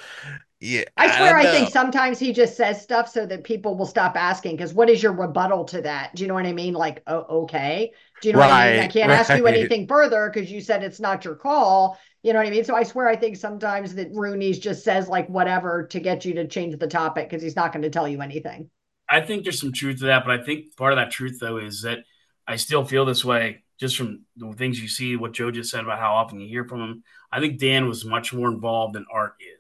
yeah, 0.62 0.84
I 0.96 1.18
swear, 1.18 1.38
I, 1.38 1.42
I, 1.42 1.46
think 1.48 1.72
sometimes 1.72 2.20
he 2.20 2.32
just 2.32 2.56
says 2.56 2.80
stuff 2.80 3.10
so 3.10 3.26
that 3.26 3.44
people 3.44 3.76
will 3.76 3.88
stop 3.88 4.16
asking. 4.16 4.58
Because 4.58 4.76
what 4.76 4.92
is 4.92 5.02
your 5.02 5.12
rebuttal 5.12 5.66
to 5.66 5.82
that? 5.82 6.14
Do 6.14 6.22
you 6.22 6.28
know 6.28 6.36
what 6.36 6.46
I 6.46 6.54
mean? 6.54 6.76
Like, 6.76 7.02
oh, 7.08 7.42
okay. 7.44 7.92
Do 8.22 8.28
you 8.28 8.34
know 8.34 8.42
right, 8.42 8.48
what 8.48 8.54
I 8.54 8.72
mean? 8.74 8.80
I 8.82 8.88
can't 8.88 9.10
right. 9.10 9.20
ask 9.20 9.36
you 9.36 9.48
anything 9.48 9.88
further 9.88 10.30
because 10.32 10.52
you 10.52 10.62
said 10.62 10.84
it's 10.84 11.00
not 11.00 11.26
your 11.26 11.34
call. 11.34 11.98
You 12.22 12.34
know 12.34 12.40
what 12.40 12.48
I 12.48 12.52
mean? 12.52 12.64
So 12.64 12.76
I 12.76 12.84
swear, 12.84 13.08
I 13.08 13.16
think 13.16 13.38
sometimes 13.38 13.96
that 13.96 14.10
Rooney's 14.14 14.60
just 14.60 14.84
says 14.84 15.08
like 15.08 15.28
whatever 15.30 15.88
to 15.88 16.00
get 16.00 16.26
you 16.26 16.36
to 16.36 16.48
change 16.48 16.78
the 16.78 16.88
topic 16.88 17.28
because 17.28 17.42
he's 17.42 17.56
not 17.56 17.74
going 17.74 17.82
to 17.82 17.90
tell 17.90 18.08
you 18.08 18.22
anything. 18.22 18.70
I 19.10 19.22
think 19.22 19.44
there's 19.44 19.60
some 19.60 19.74
truth 19.74 20.00
to 20.00 20.06
that, 20.06 20.24
but 20.24 20.40
I 20.40 20.44
think 20.44 20.78
part 20.78 20.94
of 20.94 20.98
that 20.98 21.10
truth 21.10 21.40
though 21.42 21.58
is 21.58 21.82
that 21.82 22.00
I 22.48 22.58
still 22.58 22.86
feel 22.86 23.06
this 23.06 23.26
way 23.26 23.64
just 23.82 23.98
from 23.98 24.22
the 24.38 24.54
things 24.54 24.80
you 24.80 24.88
see, 24.88 25.16
what 25.16 25.34
Joe 25.34 25.50
just 25.50 25.72
said 25.72 25.84
about 25.84 25.98
how 25.98 26.14
often 26.14 26.40
you 26.40 26.48
hear 26.48 26.66
from 26.66 26.82
him. 26.82 27.04
I 27.32 27.40
think 27.40 27.60
Dan 27.60 27.88
was 27.88 28.06
much 28.06 28.32
more 28.32 28.48
involved 28.48 28.94
than 28.94 29.08
Art 29.12 29.34
is. 29.40 29.51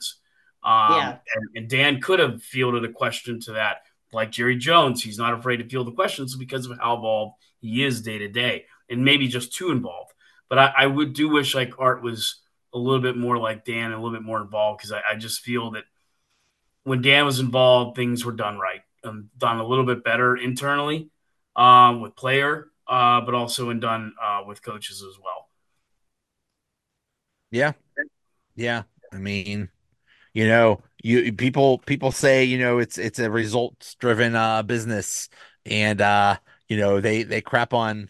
Um, 0.64 0.92
yeah. 0.92 1.18
and, 1.36 1.50
and, 1.56 1.70
Dan 1.70 2.02
could 2.02 2.20
have 2.20 2.44
fielded 2.44 2.86
a 2.86 2.92
question 2.92 3.40
to 3.42 3.54
that, 3.54 3.78
like 4.14 4.32
Jerry 4.32 4.58
Jones. 4.58 5.04
He's 5.04 5.18
not 5.18 5.34
afraid 5.34 5.58
to 5.58 5.68
field 5.68 5.88
the 5.88 5.92
questions 5.92 6.36
because 6.36 6.68
of 6.68 6.78
how 6.78 6.96
involved 6.96 7.34
he 7.62 7.84
is 7.84 8.02
day 8.02 8.20
to 8.20 8.28
day, 8.28 8.66
and 8.88 9.04
maybe 9.04 9.28
just 9.28 9.54
too 9.54 9.72
involved. 9.72 10.14
But 10.50 10.60
I, 10.60 10.74
I, 10.78 10.86
would 10.86 11.14
do 11.14 11.30
wish 11.30 11.56
like 11.56 11.80
Art 11.80 12.04
was 12.04 12.42
a 12.74 12.78
little 12.78 13.02
bit 13.02 13.18
more 13.18 13.40
like 13.40 13.66
Dan, 13.66 13.86
and 13.86 13.94
a 13.94 13.98
little 13.98 14.12
bit 14.12 14.22
more 14.22 14.40
involved 14.40 14.80
because 14.80 14.92
I, 14.92 15.02
I, 15.14 15.16
just 15.16 15.42
feel 15.42 15.72
that 15.72 15.84
when 16.84 17.02
Dan 17.02 17.26
was 17.26 17.40
involved, 17.40 17.96
things 17.96 18.24
were 18.24 18.32
done 18.32 18.60
right, 18.60 18.82
and 19.04 19.30
done 19.38 19.58
a 19.58 19.66
little 19.66 19.86
bit 19.86 20.04
better 20.04 20.36
internally 20.36 21.10
um, 21.56 22.02
with 22.02 22.16
player, 22.16 22.68
uh, 22.88 23.22
but 23.22 23.34
also 23.34 23.72
and 23.72 23.82
done 23.82 24.14
uh, 24.22 24.42
with 24.46 24.62
coaches 24.62 25.04
as 25.08 25.18
well. 25.18 25.48
Yeah, 27.50 27.74
yeah. 28.56 28.84
I 29.14 29.18
mean, 29.18 29.70
you 30.34 30.48
know 30.48 30.82
you 31.04 31.34
people 31.34 31.80
people 31.80 32.12
say 32.12 32.44
you 32.44 32.58
know 32.58 32.78
it's 32.80 32.98
it's 32.98 33.20
a 33.20 33.30
results 33.30 33.96
driven 33.96 34.36
uh 34.36 34.64
business 34.64 35.30
and 35.66 36.02
uh 36.02 36.38
you 36.68 36.78
know 36.78 37.02
they 37.02 37.24
they 37.24 37.42
crap 37.42 37.74
on 37.74 38.10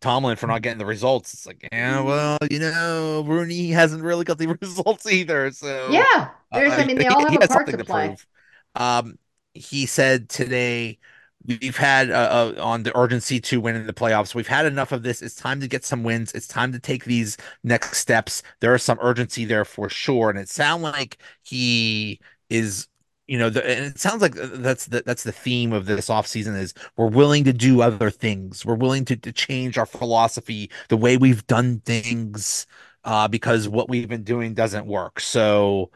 Tomlin 0.00 0.36
for 0.36 0.48
not 0.48 0.62
getting 0.62 0.78
the 0.80 0.84
results. 0.84 1.32
It's 1.32 1.46
like, 1.46 1.68
yeah, 1.72 2.00
well, 2.00 2.36
you 2.50 2.58
know, 2.58 3.22
Rooney 3.24 3.70
hasn't 3.70 4.02
really 4.02 4.24
got 4.24 4.36
the 4.36 4.48
results 4.60 5.06
either. 5.06 5.52
So 5.52 5.88
yeah, 5.90 6.30
there's, 6.52 6.72
uh, 6.72 6.76
I 6.76 6.84
mean, 6.84 6.98
they 6.98 7.06
all 7.08 7.24
have 7.24 7.42
a 7.42 7.46
part 7.46 7.68
to, 7.68 7.84
play. 7.84 8.08
Prove. 8.08 8.26
Um, 8.74 9.18
he 9.54 9.86
said 9.86 10.28
today 10.28 10.98
We've 11.44 11.76
had 11.76 12.10
uh, 12.10 12.54
uh, 12.58 12.62
on 12.62 12.84
the 12.84 12.96
urgency 12.96 13.40
to 13.40 13.60
win 13.60 13.74
in 13.74 13.86
the 13.86 13.92
playoffs. 13.92 14.34
We've 14.34 14.46
had 14.46 14.64
enough 14.66 14.92
of 14.92 15.02
this. 15.02 15.22
It's 15.22 15.34
time 15.34 15.60
to 15.60 15.68
get 15.68 15.84
some 15.84 16.04
wins. 16.04 16.32
It's 16.32 16.46
time 16.46 16.72
to 16.72 16.78
take 16.78 17.04
these 17.04 17.36
next 17.64 17.98
steps. 17.98 18.42
There 18.60 18.74
is 18.74 18.82
some 18.82 18.98
urgency 19.00 19.44
there 19.44 19.64
for 19.64 19.88
sure, 19.88 20.30
and 20.30 20.38
it 20.38 20.48
sounds 20.48 20.82
like 20.82 21.18
he 21.42 22.20
is 22.48 22.88
you 23.26 23.38
know, 23.38 23.48
the, 23.50 23.64
and 23.68 23.86
it 23.86 23.98
sounds 23.98 24.20
like 24.20 24.34
that's 24.34 24.86
the 24.86 25.02
that's 25.06 25.22
the 25.22 25.32
theme 25.32 25.72
of 25.72 25.86
this 25.86 26.08
offseason 26.08 26.56
is 26.58 26.74
we're 26.96 27.06
willing 27.08 27.44
to 27.44 27.52
do 27.52 27.80
other 27.80 28.10
things. 28.10 28.64
We're 28.66 28.74
willing 28.74 29.04
to, 29.06 29.16
to 29.16 29.32
change 29.32 29.78
our 29.78 29.86
philosophy, 29.86 30.70
the 30.88 30.96
way 30.96 31.16
we've 31.16 31.46
done 31.46 31.80
things, 31.80 32.66
uh, 33.04 33.28
because 33.28 33.68
what 33.68 33.88
we've 33.88 34.08
been 34.08 34.24
doing 34.24 34.54
doesn't 34.54 34.86
work. 34.86 35.20
So 35.20 35.90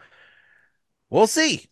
we'll 1.10 1.26
see. 1.26 1.66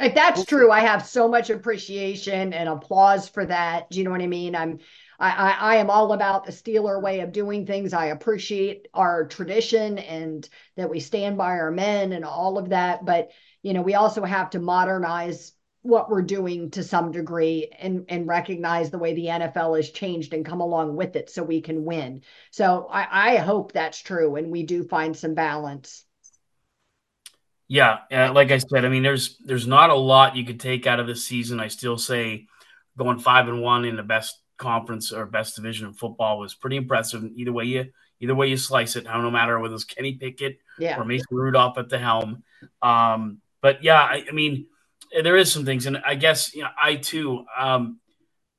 If 0.00 0.14
that's 0.14 0.44
true. 0.44 0.70
I 0.70 0.80
have 0.80 1.06
so 1.06 1.28
much 1.28 1.50
appreciation 1.50 2.52
and 2.52 2.68
applause 2.68 3.28
for 3.28 3.46
that. 3.46 3.90
Do 3.90 3.98
you 3.98 4.04
know 4.04 4.10
what 4.10 4.22
I 4.22 4.26
mean? 4.26 4.56
I'm 4.56 4.78
I, 5.20 5.30
I, 5.30 5.50
I 5.50 5.76
am 5.76 5.88
all 5.88 6.12
about 6.12 6.44
the 6.44 6.52
Steeler 6.52 7.00
way 7.00 7.20
of 7.20 7.32
doing 7.32 7.64
things. 7.64 7.92
I 7.92 8.06
appreciate 8.06 8.88
our 8.92 9.26
tradition 9.26 9.98
and 9.98 10.48
that 10.76 10.90
we 10.90 10.98
stand 10.98 11.36
by 11.36 11.52
our 11.52 11.70
men 11.70 12.12
and 12.12 12.24
all 12.24 12.58
of 12.58 12.70
that. 12.70 13.04
But 13.04 13.30
you 13.62 13.72
know, 13.72 13.82
we 13.82 13.94
also 13.94 14.24
have 14.24 14.50
to 14.50 14.58
modernize 14.58 15.52
what 15.82 16.10
we're 16.10 16.22
doing 16.22 16.70
to 16.72 16.82
some 16.82 17.12
degree 17.12 17.70
and 17.78 18.06
and 18.08 18.26
recognize 18.26 18.90
the 18.90 18.98
way 18.98 19.14
the 19.14 19.28
NFL 19.28 19.76
has 19.76 19.90
changed 19.90 20.34
and 20.34 20.44
come 20.44 20.60
along 20.60 20.96
with 20.96 21.14
it 21.14 21.30
so 21.30 21.42
we 21.44 21.60
can 21.60 21.84
win. 21.84 22.22
So 22.50 22.88
I, 22.90 23.34
I 23.34 23.36
hope 23.36 23.72
that's 23.72 24.00
true 24.02 24.34
and 24.36 24.50
we 24.50 24.64
do 24.64 24.82
find 24.82 25.16
some 25.16 25.34
balance. 25.34 26.04
Yeah, 27.74 27.98
uh, 28.12 28.32
like 28.32 28.52
I 28.52 28.58
said, 28.58 28.84
I 28.84 28.88
mean, 28.88 29.02
there's 29.02 29.36
there's 29.38 29.66
not 29.66 29.90
a 29.90 29.96
lot 29.96 30.36
you 30.36 30.44
could 30.44 30.60
take 30.60 30.86
out 30.86 31.00
of 31.00 31.08
this 31.08 31.24
season. 31.24 31.58
I 31.58 31.66
still 31.66 31.98
say 31.98 32.46
going 32.96 33.18
five 33.18 33.48
and 33.48 33.62
one 33.62 33.84
in 33.84 33.96
the 33.96 34.04
best 34.04 34.38
conference 34.58 35.10
or 35.10 35.26
best 35.26 35.56
division 35.56 35.88
of 35.88 35.96
football 35.96 36.38
was 36.38 36.54
pretty 36.54 36.76
impressive. 36.76 37.24
Either 37.34 37.52
way 37.52 37.64
you 37.64 37.86
either 38.20 38.36
way 38.36 38.46
you 38.46 38.56
slice 38.56 38.94
it, 38.94 39.06
no 39.06 39.28
matter 39.28 39.58
whether 39.58 39.74
it's 39.74 39.82
Kenny 39.82 40.14
Pickett 40.14 40.60
yeah. 40.78 40.96
or 40.96 41.04
Mason 41.04 41.26
Rudolph 41.32 41.76
at 41.76 41.88
the 41.88 41.98
helm. 41.98 42.44
Um, 42.80 43.40
but 43.60 43.82
yeah, 43.82 44.00
I, 44.00 44.24
I, 44.28 44.32
mean, 44.32 44.66
there 45.24 45.36
is 45.36 45.50
some 45.50 45.64
things, 45.64 45.86
and 45.86 45.98
I 46.06 46.14
guess 46.14 46.54
you 46.54 46.62
know, 46.62 46.70
I 46.80 46.94
too, 46.94 47.44
um, 47.58 47.98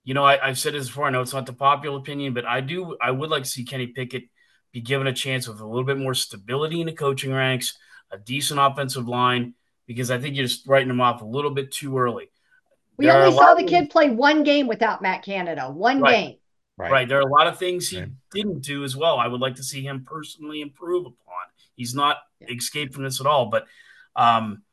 you 0.04 0.14
know, 0.14 0.26
I, 0.26 0.46
have 0.46 0.60
said 0.60 0.74
this 0.74 0.88
before. 0.88 1.06
I 1.06 1.10
know 1.12 1.22
it's 1.22 1.34
not 1.34 1.46
the 1.46 1.54
popular 1.54 2.00
opinion, 2.00 2.34
but 2.34 2.44
I 2.44 2.60
do, 2.60 2.98
I 3.02 3.12
would 3.12 3.30
like 3.30 3.44
to 3.44 3.50
see 3.50 3.64
Kenny 3.64 3.88
Pickett 3.88 4.26
be 4.74 4.82
given 4.82 5.08
a 5.08 5.14
chance 5.14 5.48
with 5.48 5.62
a 5.62 5.66
little 5.66 5.86
bit 5.86 5.98
more 5.98 6.14
stability 6.14 6.82
in 6.82 6.88
the 6.88 6.92
coaching 6.92 7.32
ranks, 7.32 7.78
a 8.12 8.18
decent 8.18 8.60
offensive 8.60 9.08
line, 9.08 9.54
because 9.88 10.12
I 10.12 10.20
think 10.20 10.36
you're 10.36 10.48
just 10.48 10.68
writing 10.68 10.88
them 10.88 11.02
off 11.02 11.22
a 11.22 11.26
little 11.26 11.52
bit 11.52 11.72
too 11.72 11.98
early. 11.98 12.30
We 12.98 13.08
there 13.08 13.24
only 13.24 13.36
saw 13.36 13.54
the 13.54 13.64
kid 13.64 13.90
play 13.90 14.10
one 14.10 14.44
game 14.44 14.68
without 14.68 15.02
Matt 15.02 15.24
Canada, 15.24 15.70
one 15.70 16.02
right. 16.02 16.12
game. 16.12 16.36
Right. 16.78 16.92
right. 16.92 17.10
There 17.10 17.18
are 17.18 17.28
a 17.28 17.32
lot 17.32 17.48
of 17.48 17.58
things 17.58 17.90
he 17.90 18.00
right. 18.00 18.10
didn't 18.32 18.62
do 18.62 18.84
as 18.84 18.96
well. 18.96 19.18
I 19.18 19.28
would 19.28 19.42
like 19.42 19.56
to 19.56 19.64
see 19.64 19.82
him 19.82 20.06
personally 20.06 20.62
improve 20.62 21.06
upon. 21.06 21.46
He's 21.76 21.96
not 21.96 22.18
yeah. 22.40 22.54
escaped 22.56 22.94
from 22.94 23.04
this 23.04 23.20
at 23.20 23.28
all, 23.28 23.48
but 23.48 23.66
um, 24.16 24.64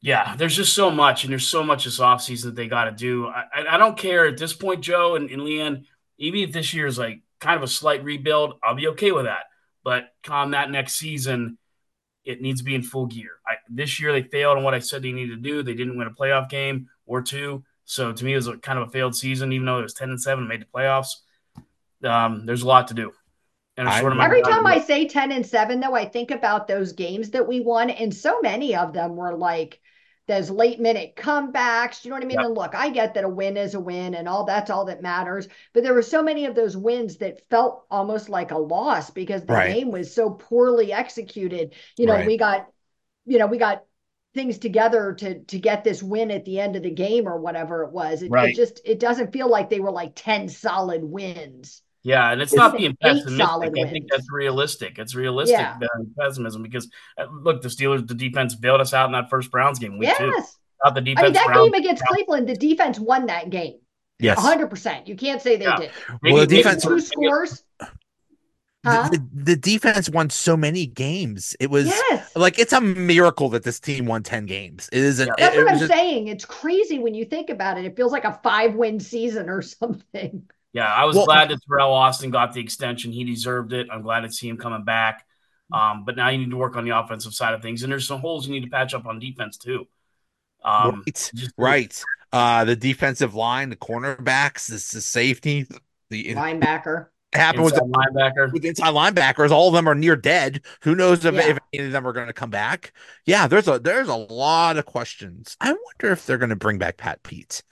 yeah, 0.00 0.36
there's 0.36 0.56
just 0.56 0.74
so 0.74 0.90
much, 0.90 1.24
and 1.24 1.30
there's 1.30 1.46
so 1.46 1.62
much 1.62 1.84
this 1.84 2.00
offseason 2.00 2.44
that 2.44 2.56
they 2.56 2.66
got 2.66 2.84
to 2.84 2.92
do. 2.92 3.28
I, 3.28 3.44
I, 3.70 3.78
don't 3.78 3.96
care 3.96 4.26
at 4.26 4.36
this 4.36 4.52
point, 4.52 4.80
Joe 4.82 5.14
and, 5.14 5.30
and 5.30 5.42
LeeAnn, 5.42 5.84
even 6.18 6.40
if 6.40 6.52
this 6.52 6.74
year 6.74 6.86
is 6.86 6.98
like 6.98 7.22
kind 7.40 7.56
of 7.56 7.62
a 7.62 7.68
slight 7.68 8.04
rebuild, 8.04 8.54
I'll 8.62 8.74
be 8.74 8.88
okay 8.88 9.12
with 9.12 9.26
that. 9.26 9.44
But 9.84 10.12
come 10.22 10.50
that 10.50 10.70
next 10.70 10.94
season, 10.94 11.56
it 12.24 12.40
needs 12.40 12.60
to 12.60 12.64
be 12.64 12.74
in 12.74 12.82
full 12.82 13.06
gear. 13.06 13.30
I, 13.46 13.54
this 13.68 14.00
year 14.00 14.12
they 14.12 14.22
failed 14.22 14.58
on 14.58 14.64
what 14.64 14.74
I 14.74 14.78
said 14.78 15.02
they 15.02 15.12
needed 15.12 15.36
to 15.36 15.42
do. 15.42 15.62
They 15.62 15.74
didn't 15.74 15.96
win 15.96 16.06
a 16.06 16.10
playoff 16.10 16.48
game 16.48 16.88
or 17.06 17.22
two. 17.22 17.64
So 17.84 18.12
to 18.12 18.24
me, 18.24 18.32
it 18.32 18.36
was 18.36 18.46
a, 18.46 18.56
kind 18.56 18.78
of 18.78 18.88
a 18.88 18.90
failed 18.90 19.16
season, 19.16 19.52
even 19.52 19.66
though 19.66 19.78
it 19.78 19.82
was 19.82 19.94
10 19.94 20.10
and 20.10 20.20
7 20.20 20.46
made 20.46 20.62
the 20.62 20.66
playoffs. 20.66 21.16
Um, 22.04 22.46
there's 22.46 22.62
a 22.62 22.66
lot 22.66 22.88
to 22.88 22.94
do. 22.94 23.12
And 23.76 23.88
every 23.88 24.42
time 24.42 24.66
I 24.66 24.78
say 24.80 25.08
10 25.08 25.32
and 25.32 25.46
7, 25.46 25.80
though, 25.80 25.94
I 25.94 26.04
think 26.04 26.30
about 26.30 26.68
those 26.68 26.92
games 26.92 27.30
that 27.30 27.48
we 27.48 27.60
won, 27.60 27.88
and 27.88 28.14
so 28.14 28.38
many 28.42 28.76
of 28.76 28.92
them 28.92 29.16
were 29.16 29.34
like 29.34 29.80
those 30.32 30.50
late 30.50 30.80
minute 30.80 31.14
comebacks. 31.16 32.04
You 32.04 32.10
know 32.10 32.16
what 32.16 32.24
I 32.24 32.26
mean? 32.26 32.38
Yep. 32.38 32.46
And 32.46 32.54
look, 32.54 32.74
I 32.74 32.88
get 32.90 33.14
that 33.14 33.24
a 33.24 33.28
win 33.28 33.56
is 33.56 33.74
a 33.74 33.80
win 33.80 34.14
and 34.14 34.28
all 34.28 34.44
that's 34.44 34.70
all 34.70 34.86
that 34.86 35.02
matters. 35.02 35.48
But 35.72 35.82
there 35.82 35.94
were 35.94 36.02
so 36.02 36.22
many 36.22 36.46
of 36.46 36.54
those 36.54 36.76
wins 36.76 37.18
that 37.18 37.48
felt 37.50 37.84
almost 37.90 38.28
like 38.28 38.50
a 38.50 38.58
loss 38.58 39.10
because 39.10 39.44
the 39.44 39.52
right. 39.52 39.74
game 39.74 39.90
was 39.90 40.14
so 40.14 40.30
poorly 40.30 40.92
executed. 40.92 41.74
You 41.96 42.06
know, 42.06 42.14
right. 42.14 42.26
we 42.26 42.36
got, 42.36 42.68
you 43.26 43.38
know, 43.38 43.46
we 43.46 43.58
got 43.58 43.84
things 44.34 44.58
together 44.58 45.12
to 45.12 45.40
to 45.44 45.58
get 45.58 45.84
this 45.84 46.02
win 46.02 46.30
at 46.30 46.44
the 46.44 46.58
end 46.58 46.76
of 46.76 46.82
the 46.82 46.90
game 46.90 47.28
or 47.28 47.38
whatever 47.38 47.84
it 47.84 47.92
was. 47.92 48.22
It, 48.22 48.30
right. 48.30 48.50
it 48.50 48.56
just 48.56 48.80
it 48.84 48.98
doesn't 48.98 49.32
feel 49.32 49.48
like 49.48 49.68
they 49.68 49.80
were 49.80 49.92
like 49.92 50.12
10 50.14 50.48
solid 50.48 51.04
wins. 51.04 51.82
Yeah, 52.04 52.32
and 52.32 52.42
it's, 52.42 52.52
it's 52.52 52.56
not 52.56 52.76
being 52.76 52.96
pessimistic. 53.00 53.40
I 53.40 53.68
wins. 53.68 53.90
think 53.90 54.10
that's 54.10 54.26
realistic. 54.30 54.98
It's 54.98 55.14
realistic 55.14 55.58
yeah. 55.58 55.78
pessimism 56.18 56.62
because 56.62 56.90
uh, 57.16 57.26
look, 57.30 57.62
the 57.62 57.68
Steelers, 57.68 58.06
the 58.06 58.14
defense 58.14 58.56
bailed 58.56 58.80
us 58.80 58.92
out 58.92 59.06
in 59.06 59.12
that 59.12 59.30
first 59.30 59.50
Browns 59.50 59.78
game. 59.78 59.98
Week 59.98 60.08
yes. 60.08 60.18
Two. 60.18 60.32
Out 60.84 60.96
the 60.96 61.00
defense. 61.00 61.20
I 61.20 61.24
mean, 61.24 61.32
that 61.34 61.46
Browns, 61.46 61.70
game 61.70 61.80
against 61.80 62.02
Browns. 62.02 62.16
Cleveland, 62.16 62.48
the 62.48 62.56
defense 62.56 62.98
won 62.98 63.26
that 63.26 63.50
game. 63.50 63.78
Yes, 64.18 64.38
hundred 64.38 64.68
percent. 64.68 65.06
You 65.06 65.14
can't 65.14 65.40
say 65.40 65.56
they 65.56 65.64
yeah. 65.64 65.76
did. 65.76 65.90
Well, 66.22 66.36
the 66.38 66.46
defense 66.46 66.82
two 66.82 67.00
scores. 67.00 67.62
Huh? 68.84 69.08
The, 69.10 69.18
the, 69.18 69.44
the, 69.44 69.56
defense 69.56 70.10
won 70.10 70.28
so 70.28 70.56
many 70.56 70.86
games. 70.86 71.54
It 71.60 71.70
was 71.70 71.86
yes. 71.86 72.34
like 72.34 72.58
it's 72.58 72.72
a 72.72 72.80
miracle 72.80 73.48
that 73.50 73.62
this 73.62 73.78
team 73.78 74.06
won 74.06 74.24
10 74.24 74.46
games. 74.46 74.88
It 74.90 74.98
is 74.98 75.20
an, 75.20 75.28
yeah. 75.28 75.34
That's 75.38 75.54
it, 75.54 75.58
what 75.58 75.66
it 75.68 75.72
I'm 75.74 75.78
just... 75.78 75.92
saying. 75.92 76.26
It's 76.26 76.44
crazy 76.44 76.98
when 76.98 77.14
you 77.14 77.24
think 77.24 77.48
about 77.48 77.78
it. 77.78 77.84
It 77.84 77.96
feels 77.96 78.10
like 78.10 78.24
a 78.24 78.40
five 78.42 78.74
win 78.74 78.98
season 78.98 79.48
or 79.48 79.62
something. 79.62 80.50
Yeah, 80.72 80.86
I 80.86 81.04
was 81.04 81.16
well, 81.16 81.26
glad 81.26 81.50
that 81.50 81.58
Teryl 81.68 81.90
Austin 81.90 82.30
got 82.30 82.54
the 82.54 82.60
extension. 82.60 83.12
He 83.12 83.24
deserved 83.24 83.72
it. 83.72 83.88
I'm 83.92 84.02
glad 84.02 84.20
to 84.20 84.32
see 84.32 84.48
him 84.48 84.56
coming 84.56 84.84
back. 84.84 85.26
Um, 85.72 86.04
but 86.04 86.16
now 86.16 86.28
you 86.28 86.38
need 86.38 86.50
to 86.50 86.56
work 86.56 86.76
on 86.76 86.84
the 86.84 86.98
offensive 86.98 87.34
side 87.34 87.54
of 87.54 87.62
things, 87.62 87.82
and 87.82 87.90
there's 87.90 88.06
some 88.06 88.20
holes 88.20 88.46
you 88.46 88.52
need 88.52 88.64
to 88.64 88.70
patch 88.70 88.94
up 88.94 89.06
on 89.06 89.18
defense 89.18 89.56
too. 89.56 89.86
Um, 90.64 91.02
right, 91.06 91.30
just, 91.34 91.52
right. 91.56 92.04
Uh, 92.32 92.64
the 92.64 92.76
defensive 92.76 93.34
line, 93.34 93.70
the 93.70 93.76
cornerbacks, 93.76 94.66
the, 94.66 94.74
the 94.74 95.00
safety, 95.00 95.66
the 96.10 96.34
linebacker. 96.34 97.06
Happened 97.34 97.64
with 97.64 97.74
the 97.74 97.80
linebacker. 97.80 98.52
With 98.52 98.64
inside 98.64 98.92
linebackers, 98.92 99.50
all 99.50 99.68
of 99.68 99.74
them 99.74 99.88
are 99.88 99.94
near 99.94 100.16
dead. 100.16 100.60
Who 100.82 100.94
knows 100.94 101.24
if, 101.24 101.34
yeah. 101.34 101.48
if 101.48 101.58
any 101.72 101.86
of 101.86 101.92
them 101.92 102.06
are 102.06 102.12
going 102.12 102.26
to 102.26 102.34
come 102.34 102.50
back? 102.50 102.92
Yeah, 103.24 103.48
there's 103.48 103.68
a 103.68 103.78
there's 103.78 104.08
a 104.08 104.14
lot 104.14 104.76
of 104.76 104.84
questions. 104.84 105.56
I 105.58 105.72
wonder 105.72 106.12
if 106.12 106.26
they're 106.26 106.36
going 106.36 106.50
to 106.50 106.56
bring 106.56 106.76
back 106.76 106.98
Pat 106.98 107.22
Pete. 107.22 107.62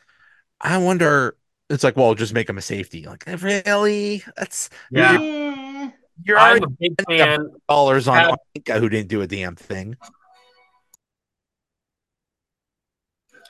I 0.63 0.79
wonder 0.79 1.37
it's 1.71 1.85
like, 1.85 1.97
well, 1.97 2.15
just 2.15 2.35
make 2.35 2.49
him 2.49 2.59
a 2.59 2.63
safety. 2.63 3.07
Like, 3.07 3.25
really? 3.27 4.25
That's 4.37 4.69
yeah. 4.91 5.13
You're, 5.19 5.93
you're 6.25 6.39
I'm 6.39 6.63
a 6.65 6.69
big 6.69 6.95
fan. 7.09 7.51
Dollars 7.69 8.09
on 8.09 8.37
Inca 8.55 8.79
who 8.79 8.89
didn't 8.89 9.09
do 9.09 9.23
a 9.23 9.27
damn 9.27 9.57
thing. 9.57 9.97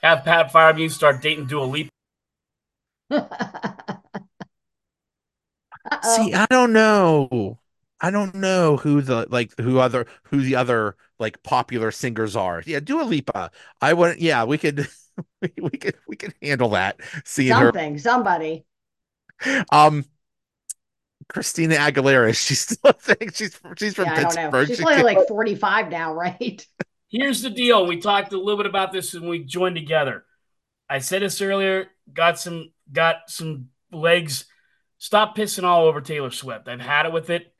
Have 0.03 0.23
Pat 0.23 0.51
Firebean 0.51 0.89
start 0.89 1.21
dating 1.21 1.47
Dua 1.47 1.63
Lipa. 1.63 1.89
See, 6.03 6.33
I 6.33 6.45
don't 6.49 6.73
know. 6.73 7.59
I 7.99 8.09
don't 8.09 8.33
know 8.35 8.77
who 8.77 9.01
the 9.01 9.27
like 9.29 9.53
who 9.59 9.79
other 9.79 10.07
who 10.23 10.41
the 10.41 10.55
other 10.55 10.95
like 11.19 11.43
popular 11.43 11.91
singers 11.91 12.35
are. 12.35 12.63
Yeah, 12.65 12.79
Dua 12.79 13.03
Lipa. 13.03 13.51
I 13.79 13.93
wouldn't. 13.93 14.21
Yeah, 14.21 14.43
we 14.45 14.57
could. 14.57 14.87
we, 15.41 15.51
we 15.61 15.69
could 15.71 15.95
we 16.07 16.15
can 16.15 16.33
handle 16.41 16.69
that. 16.69 16.99
Seeing 17.25 17.53
something, 17.53 17.93
her. 17.93 17.99
somebody. 17.99 18.65
Um, 19.71 20.05
Christina 21.31 21.75
Aguilera. 21.75 22.35
She's 22.47 22.61
still 22.61 22.91
a 22.91 22.93
thing. 22.93 23.31
She's 23.33 23.59
she's 23.77 23.95
from 23.95 24.05
yeah, 24.05 24.23
Pittsburgh. 24.23 24.67
She's 24.67 24.77
she 24.77 24.85
only 24.85 25.03
like 25.03 25.27
forty 25.27 25.55
five 25.55 25.89
now, 25.89 26.13
right? 26.15 26.65
Here's 27.09 27.41
the 27.41 27.49
deal. 27.49 27.85
We 27.85 27.99
talked 27.99 28.33
a 28.33 28.37
little 28.37 28.57
bit 28.57 28.65
about 28.65 28.91
this 28.91 29.13
when 29.13 29.27
we 29.27 29.43
joined 29.43 29.75
together. 29.75 30.23
I 30.89 30.99
said 30.99 31.21
this 31.21 31.41
earlier. 31.41 31.87
Got 32.13 32.39
some 32.39 32.71
got 32.91 33.15
some 33.27 33.69
legs. 33.91 34.45
Stop 34.97 35.35
pissing 35.35 35.63
all 35.63 35.85
over 35.85 35.99
Taylor 35.99 36.31
Swift. 36.31 36.67
I've 36.67 36.79
had 36.79 37.07
it 37.07 37.13
with 37.13 37.29
it. 37.29 37.53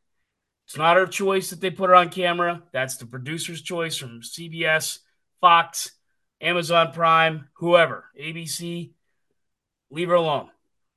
It's 0.68 0.78
not 0.78 0.96
her 0.96 1.08
choice 1.08 1.50
that 1.50 1.60
they 1.60 1.72
put 1.72 1.90
her 1.90 1.96
on 1.96 2.10
camera. 2.10 2.64
That's 2.72 2.98
the 2.98 3.06
producer's 3.06 3.62
choice 3.62 3.98
from 3.98 4.22
CBS, 4.22 5.00
Fox. 5.42 5.92
Amazon 6.42 6.92
Prime, 6.92 7.48
whoever, 7.54 8.06
ABC, 8.20 8.92
leave 9.92 10.10
her 10.10 10.16
alone. 10.16 10.50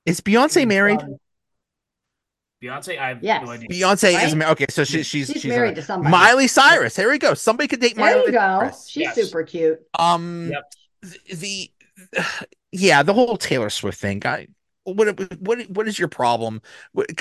Is 0.06 0.20
Beyonce 0.20 0.66
married? 0.66 1.00
Beyonce, 2.62 2.98
I 2.98 3.08
have 3.08 3.22
yes. 3.22 3.44
no 3.44 3.52
idea. 3.52 3.68
Beyonce 3.68 4.14
right? 4.14 4.26
is 4.26 4.34
married. 4.34 4.52
Okay, 4.52 4.66
so 4.70 4.84
she, 4.84 5.02
she's 5.02 5.26
she's, 5.28 5.42
she's 5.42 5.50
married 5.50 5.72
a, 5.72 5.76
to 5.76 5.82
somebody. 5.82 6.10
Miley 6.10 6.48
Cyrus. 6.48 6.96
Here 6.96 7.10
we 7.10 7.18
go. 7.18 7.34
Somebody 7.34 7.68
could 7.68 7.80
date 7.80 7.94
there 7.94 8.04
Miley. 8.04 8.20
There 8.20 8.26
you 8.26 8.32
go. 8.32 8.38
Cyrus. 8.38 8.88
She's 8.88 9.02
yes. 9.02 9.14
super 9.16 9.42
cute. 9.42 9.80
Um, 9.98 10.50
yep. 10.50 10.72
the, 11.02 11.34
the 11.34 11.70
yeah, 12.72 13.02
the 13.02 13.12
whole 13.12 13.36
Taylor 13.36 13.70
Swift 13.70 14.00
thing. 14.00 14.24
I 14.24 14.48
what 14.84 15.18
what 15.40 15.68
what 15.70 15.88
is 15.88 15.98
your 15.98 16.08
problem? 16.08 16.62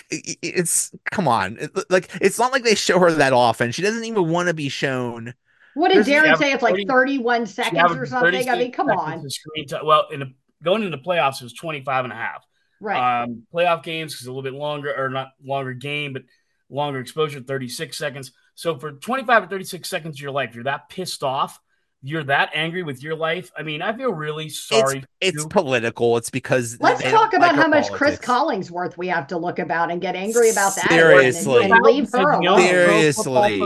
It's 0.09 0.91
come 1.11 1.27
on, 1.27 1.57
like 1.89 2.09
it's 2.21 2.39
not 2.39 2.51
like 2.51 2.63
they 2.63 2.75
show 2.75 2.99
her 2.99 3.11
that 3.11 3.33
often. 3.33 3.71
She 3.71 3.81
doesn't 3.81 4.03
even 4.05 4.29
want 4.29 4.47
to 4.47 4.53
be 4.53 4.69
shown 4.69 5.33
what 5.75 5.91
did 5.91 6.05
Darren 6.05 6.37
say? 6.37 6.51
It's 6.51 6.63
like 6.63 6.75
31 6.87 7.45
seconds 7.45 7.95
or 7.95 8.05
something. 8.05 8.49
I 8.49 8.57
mean, 8.57 8.71
come 8.71 8.89
on. 8.89 9.29
Screen 9.29 9.67
time. 9.67 9.85
Well, 9.85 10.07
in 10.11 10.21
a, 10.21 10.25
going 10.63 10.83
into 10.83 10.95
the 10.95 11.03
playoffs, 11.03 11.41
it 11.41 11.43
was 11.43 11.53
25 11.53 12.05
and 12.05 12.13
a 12.13 12.15
half. 12.15 12.45
Right. 12.79 13.23
Um, 13.23 13.43
playoff 13.53 13.83
games 13.83 14.15
is 14.15 14.27
a 14.27 14.29
little 14.29 14.43
bit 14.43 14.53
longer, 14.53 14.93
or 14.95 15.09
not 15.09 15.29
longer 15.43 15.73
game, 15.73 16.13
but 16.13 16.23
longer 16.69 16.99
exposure, 16.99 17.39
36 17.41 17.97
seconds. 17.97 18.31
So 18.55 18.77
for 18.77 18.91
25 18.91 19.43
or 19.43 19.47
36 19.47 19.89
seconds 19.89 20.17
of 20.17 20.21
your 20.21 20.31
life, 20.31 20.53
you're 20.53 20.65
that 20.65 20.89
pissed 20.89 21.23
off 21.23 21.59
you're 22.05 22.23
that 22.25 22.49
angry 22.53 22.83
with 22.83 23.01
your 23.01 23.15
life. 23.15 23.49
I 23.57 23.63
mean, 23.63 23.81
I 23.81 23.95
feel 23.95 24.11
really 24.11 24.49
sorry. 24.49 25.05
It's, 25.21 25.37
it's 25.37 25.45
political. 25.45 26.17
It's 26.17 26.29
because 26.29 26.77
let's 26.81 27.01
talk 27.01 27.33
about 27.33 27.53
like 27.53 27.61
how 27.61 27.67
much 27.69 27.87
politics. 27.87 27.97
Chris 27.97 28.19
Collinsworth 28.19 28.97
we 28.97 29.07
have 29.07 29.27
to 29.27 29.37
look 29.37 29.57
about 29.57 29.89
and 29.89 30.01
get 30.01 30.15
angry 30.15 30.49
about 30.49 30.75
that. 30.75 30.89
Seriously, 30.89 31.63
and, 31.63 31.73
and 31.73 31.81
leave 31.81 32.11
her 32.11 32.31
alone. 32.31 32.59
Seriously. 32.59 33.63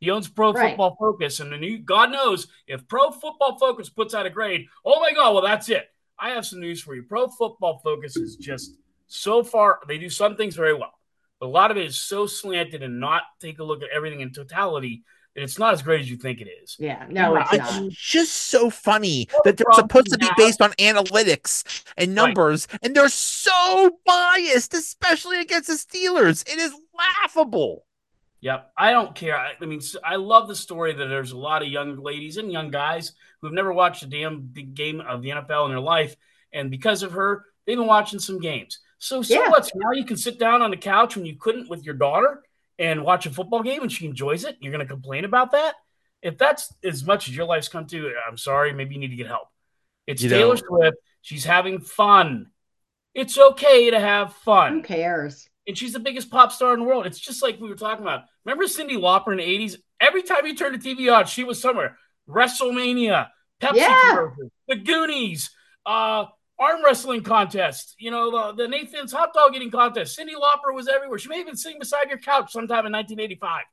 He 0.00 0.10
owns 0.10 0.28
Pro 0.28 0.52
right. 0.52 0.70
Football 0.70 0.96
Focus, 0.98 1.40
and 1.40 1.52
then 1.52 1.62
you 1.62 1.78
God 1.78 2.12
knows 2.12 2.46
if 2.66 2.86
Pro 2.88 3.10
Football 3.10 3.58
Focus 3.58 3.88
puts 3.88 4.14
out 4.14 4.26
a 4.26 4.30
grade, 4.30 4.66
oh 4.84 5.00
my 5.00 5.12
God, 5.12 5.32
well 5.32 5.42
that's 5.42 5.68
it. 5.68 5.88
I 6.18 6.30
have 6.30 6.46
some 6.46 6.60
news 6.60 6.80
for 6.80 6.94
you. 6.94 7.02
Pro 7.02 7.28
Football 7.28 7.80
Focus 7.82 8.16
is 8.16 8.36
just 8.36 8.74
so 9.06 9.42
far. 9.42 9.80
They 9.88 9.98
do 9.98 10.08
some 10.08 10.36
things 10.36 10.54
very 10.54 10.74
well, 10.74 10.94
but 11.40 11.46
a 11.46 11.48
lot 11.48 11.70
of 11.70 11.76
it 11.76 11.86
is 11.86 11.98
so 11.98 12.26
slanted 12.26 12.82
and 12.82 13.00
not 13.00 13.22
take 13.40 13.58
a 13.58 13.64
look 13.64 13.82
at 13.82 13.88
everything 13.94 14.20
in 14.20 14.32
totality 14.32 15.04
that 15.34 15.42
it's 15.42 15.58
not 15.58 15.72
as 15.72 15.82
great 15.82 16.00
as 16.00 16.10
you 16.10 16.16
think 16.16 16.40
it 16.40 16.48
is. 16.62 16.76
Yeah, 16.78 17.06
no, 17.08 17.36
it's, 17.36 17.52
it's 17.52 17.96
just 17.96 18.32
so 18.32 18.70
funny 18.70 19.28
that 19.44 19.56
they're 19.56 19.66
supposed 19.72 20.12
to 20.12 20.18
be 20.18 20.28
based 20.36 20.60
on 20.60 20.72
analytics 20.72 21.84
and 21.96 22.14
numbers, 22.14 22.66
right. 22.70 22.80
and 22.82 22.94
they're 22.94 23.08
so 23.08 23.98
biased, 24.04 24.74
especially 24.74 25.40
against 25.40 25.68
the 25.68 25.74
Steelers. 25.74 26.48
It 26.48 26.58
is 26.58 26.72
laughable. 26.96 27.84
Yep, 28.40 28.72
I 28.76 28.92
don't 28.92 29.14
care. 29.14 29.36
I, 29.36 29.54
I 29.60 29.66
mean, 29.66 29.80
I 30.04 30.16
love 30.16 30.46
the 30.46 30.54
story 30.54 30.92
that 30.92 31.06
there's 31.06 31.32
a 31.32 31.36
lot 31.36 31.62
of 31.62 31.68
young 31.68 31.96
ladies 31.96 32.36
and 32.36 32.52
young 32.52 32.70
guys 32.70 33.12
who've 33.40 33.52
never 33.52 33.72
watched 33.72 34.02
a 34.04 34.06
damn 34.06 34.52
game 34.74 35.00
of 35.00 35.22
the 35.22 35.30
NFL 35.30 35.64
in 35.64 35.70
their 35.70 35.80
life, 35.80 36.16
and 36.52 36.70
because 36.70 37.02
of 37.02 37.12
her, 37.12 37.44
they've 37.66 37.76
been 37.76 37.86
watching 37.86 38.20
some 38.20 38.38
games. 38.38 38.78
So, 38.98 39.22
so 39.22 39.34
yeah. 39.34 39.48
what? 39.48 39.70
Now 39.74 39.92
you 39.92 40.04
can 40.04 40.16
sit 40.16 40.38
down 40.38 40.62
on 40.62 40.70
the 40.70 40.76
couch 40.76 41.16
when 41.16 41.26
you 41.26 41.36
couldn't 41.36 41.68
with 41.68 41.84
your 41.84 41.94
daughter 41.94 42.42
and 42.78 43.04
watch 43.04 43.26
a 43.26 43.30
football 43.30 43.62
game 43.62 43.82
and 43.82 43.90
she 43.90 44.06
enjoys 44.06 44.44
it, 44.44 44.56
you're 44.60 44.72
going 44.72 44.86
to 44.86 44.92
complain 44.92 45.24
about 45.24 45.52
that? 45.52 45.74
If 46.22 46.38
that's 46.38 46.72
as 46.82 47.04
much 47.04 47.28
as 47.28 47.36
your 47.36 47.46
life's 47.46 47.68
come 47.68 47.86
to, 47.86 48.12
I'm 48.28 48.36
sorry, 48.36 48.72
maybe 48.72 48.94
you 48.94 49.00
need 49.00 49.10
to 49.10 49.16
get 49.16 49.26
help. 49.26 49.48
It's 50.06 50.22
you 50.22 50.28
Taylor 50.28 50.54
know. 50.54 50.62
Swift. 50.66 50.96
She's 51.22 51.44
having 51.44 51.80
fun. 51.80 52.50
It's 53.14 53.38
okay 53.38 53.90
to 53.90 54.00
have 54.00 54.34
fun. 54.34 54.74
Who 54.74 54.82
cares? 54.82 55.48
And 55.68 55.76
she's 55.76 55.92
the 55.92 56.00
biggest 56.00 56.30
pop 56.30 56.50
star 56.50 56.72
in 56.72 56.80
the 56.80 56.86
world. 56.86 57.06
It's 57.06 57.20
just 57.20 57.42
like 57.42 57.60
we 57.60 57.68
were 57.68 57.76
talking 57.76 58.02
about. 58.02 58.24
Remember 58.44 58.64
Cyndi 58.64 58.96
Lauper 58.96 59.32
in 59.32 59.36
the 59.36 59.44
80s? 59.44 59.76
Every 60.00 60.22
time 60.22 60.46
you 60.46 60.56
turned 60.56 60.80
the 60.80 60.94
TV 60.94 61.14
on, 61.14 61.26
she 61.26 61.44
was 61.44 61.60
somewhere. 61.60 61.98
WrestleMania, 62.28 63.28
Pepsi 63.60 63.76
yeah. 63.76 64.26
the 64.66 64.76
Goonies, 64.76 65.50
uh, 65.84 66.24
arm 66.58 66.84
wrestling 66.84 67.22
contest, 67.22 67.94
you 67.98 68.10
know, 68.10 68.30
the, 68.30 68.64
the 68.64 68.68
Nathan's 68.68 69.12
hot 69.12 69.32
dog 69.34 69.54
eating 69.54 69.70
contest. 69.70 70.18
Cyndi 70.18 70.34
Lauper 70.34 70.74
was 70.74 70.88
everywhere. 70.88 71.18
She 71.18 71.28
may 71.28 71.40
even 71.40 71.56
sing 71.56 71.76
beside 71.78 72.08
your 72.08 72.18
couch 72.18 72.52
sometime 72.52 72.86
in 72.86 72.92
1985. 72.92 73.64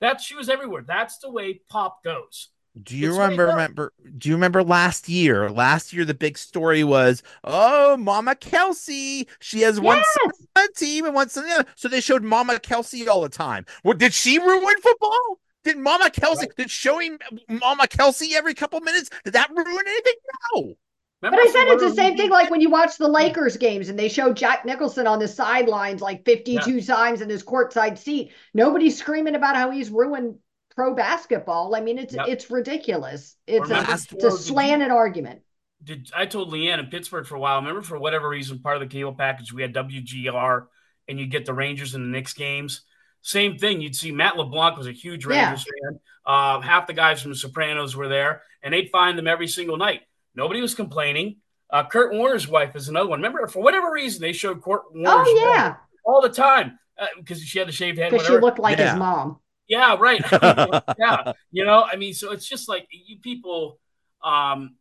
That 0.00 0.20
she 0.20 0.34
was 0.34 0.48
everywhere. 0.48 0.82
That's 0.86 1.18
the 1.18 1.30
way 1.30 1.60
pop 1.68 2.02
goes. 2.02 2.48
Do 2.80 2.96
you 2.96 3.08
it's 3.08 3.18
remember 3.18 3.46
remember 3.46 3.92
do 4.16 4.28
you 4.28 4.34
remember 4.36 4.62
last 4.62 5.08
year? 5.08 5.50
Last 5.50 5.92
year 5.92 6.04
the 6.04 6.14
big 6.14 6.38
story 6.38 6.84
was, 6.84 7.22
oh, 7.42 7.96
Mama 7.96 8.36
Kelce, 8.36 9.26
She 9.40 9.60
has 9.62 9.80
one 9.80 9.96
yes! 9.98 10.18
on 10.56 10.72
team 10.74 11.04
and 11.04 11.14
one 11.14 11.28
son 11.28 11.46
the 11.46 11.54
other. 11.54 11.66
So 11.74 11.88
they 11.88 12.00
showed 12.00 12.22
Mama 12.22 12.54
Kelce 12.54 13.08
all 13.08 13.22
the 13.22 13.28
time. 13.28 13.66
Well, 13.82 13.96
did 13.96 14.14
she 14.14 14.38
ruin 14.38 14.76
football? 14.80 15.40
Did 15.64 15.78
Mama 15.78 16.10
Kelce? 16.10 16.38
right. 16.38 16.56
did 16.56 16.70
showing 16.70 17.18
Mama 17.48 17.84
Kelce 17.84 18.32
every 18.32 18.54
couple 18.54 18.80
minutes? 18.80 19.10
Did 19.24 19.34
that 19.34 19.50
ruin 19.50 19.84
anything? 19.86 20.14
No. 20.54 20.74
Remember 21.22 21.42
but 21.42 21.48
I 21.48 21.52
said 21.52 21.68
it's 21.68 21.82
the 21.82 21.94
same 21.94 22.16
thing 22.16 22.30
like 22.30 22.50
when 22.50 22.62
you 22.62 22.70
watch 22.70 22.96
the 22.96 23.08
Lakers 23.08 23.58
games 23.58 23.90
and 23.90 23.98
they 23.98 24.08
show 24.08 24.32
Jack 24.32 24.64
Nicholson 24.64 25.06
on 25.06 25.18
the 25.18 25.28
sidelines 25.28 26.00
like 26.00 26.24
52 26.24 26.70
yeah. 26.76 26.80
times 26.82 27.20
in 27.20 27.28
his 27.28 27.42
courtside 27.42 27.98
seat. 27.98 28.32
Nobody's 28.54 28.96
screaming 28.96 29.34
about 29.34 29.54
how 29.54 29.70
he's 29.70 29.90
ruined 29.90 30.36
pro 30.74 30.94
basketball. 30.94 31.74
I 31.74 31.80
mean, 31.80 31.98
it's 31.98 32.14
yep. 32.14 32.26
it's 32.28 32.50
ridiculous. 32.50 33.36
It's 33.46 33.70
a, 33.70 33.80
it's 33.92 34.24
a 34.24 34.30
slanted 34.30 34.88
you, 34.88 34.94
argument. 34.94 35.42
Did 35.82 36.10
I 36.14 36.26
told 36.26 36.52
LeeAnn 36.52 36.78
in 36.78 36.86
Pittsburgh 36.86 37.26
for 37.26 37.36
a 37.36 37.40
while? 37.40 37.58
Remember, 37.58 37.82
for 37.82 37.98
whatever 37.98 38.28
reason, 38.28 38.58
part 38.58 38.76
of 38.76 38.80
the 38.80 38.86
cable 38.86 39.14
package 39.14 39.52
we 39.52 39.62
had 39.62 39.74
WGR, 39.74 40.66
and 41.08 41.18
you 41.18 41.26
get 41.26 41.46
the 41.46 41.54
Rangers 41.54 41.94
and 41.94 42.04
the 42.04 42.08
Knicks 42.08 42.34
games. 42.34 42.82
Same 43.22 43.58
thing. 43.58 43.80
You'd 43.80 43.96
see 43.96 44.12
Matt 44.12 44.36
LeBlanc 44.36 44.76
was 44.76 44.86
a 44.86 44.92
huge 44.92 45.26
Rangers 45.26 45.66
yeah. 45.66 45.90
fan. 45.90 46.00
Uh, 46.26 46.60
half 46.60 46.86
the 46.86 46.92
guys 46.92 47.20
from 47.20 47.32
the 47.32 47.36
Sopranos 47.36 47.96
were 47.96 48.08
there, 48.08 48.42
and 48.62 48.72
they'd 48.72 48.90
find 48.90 49.18
them 49.18 49.26
every 49.26 49.48
single 49.48 49.76
night. 49.76 50.02
Nobody 50.34 50.60
was 50.60 50.74
complaining. 50.74 51.36
Uh, 51.68 51.84
Kurt 51.84 52.12
Warner's 52.12 52.48
wife 52.48 52.74
is 52.76 52.88
another 52.88 53.08
one. 53.08 53.20
Remember, 53.20 53.46
for 53.46 53.62
whatever 53.62 53.92
reason, 53.92 54.20
they 54.20 54.32
showed 54.32 54.62
Kurt 54.62 54.82
Warner's 54.92 55.28
oh, 55.28 55.52
yeah. 55.54 55.76
all 56.04 56.20
the 56.20 56.28
time 56.28 56.78
because 57.16 57.38
uh, 57.38 57.44
she 57.44 57.58
had 57.58 57.68
a 57.68 57.72
shaved 57.72 57.98
head. 57.98 58.10
Because 58.10 58.26
she 58.26 58.36
looked 58.36 58.58
like 58.58 58.78
yeah. 58.78 58.90
his 58.90 58.98
mom. 58.98 59.38
Yeah, 59.70 59.96
right. 60.00 60.20
yeah, 60.98 61.32
you 61.52 61.64
know, 61.64 61.84
I 61.84 61.94
mean, 61.94 62.12
so 62.12 62.32
it's 62.32 62.46
just 62.46 62.68
like 62.68 62.88
you 62.90 63.18
people. 63.20 63.78
Um, 64.22 64.74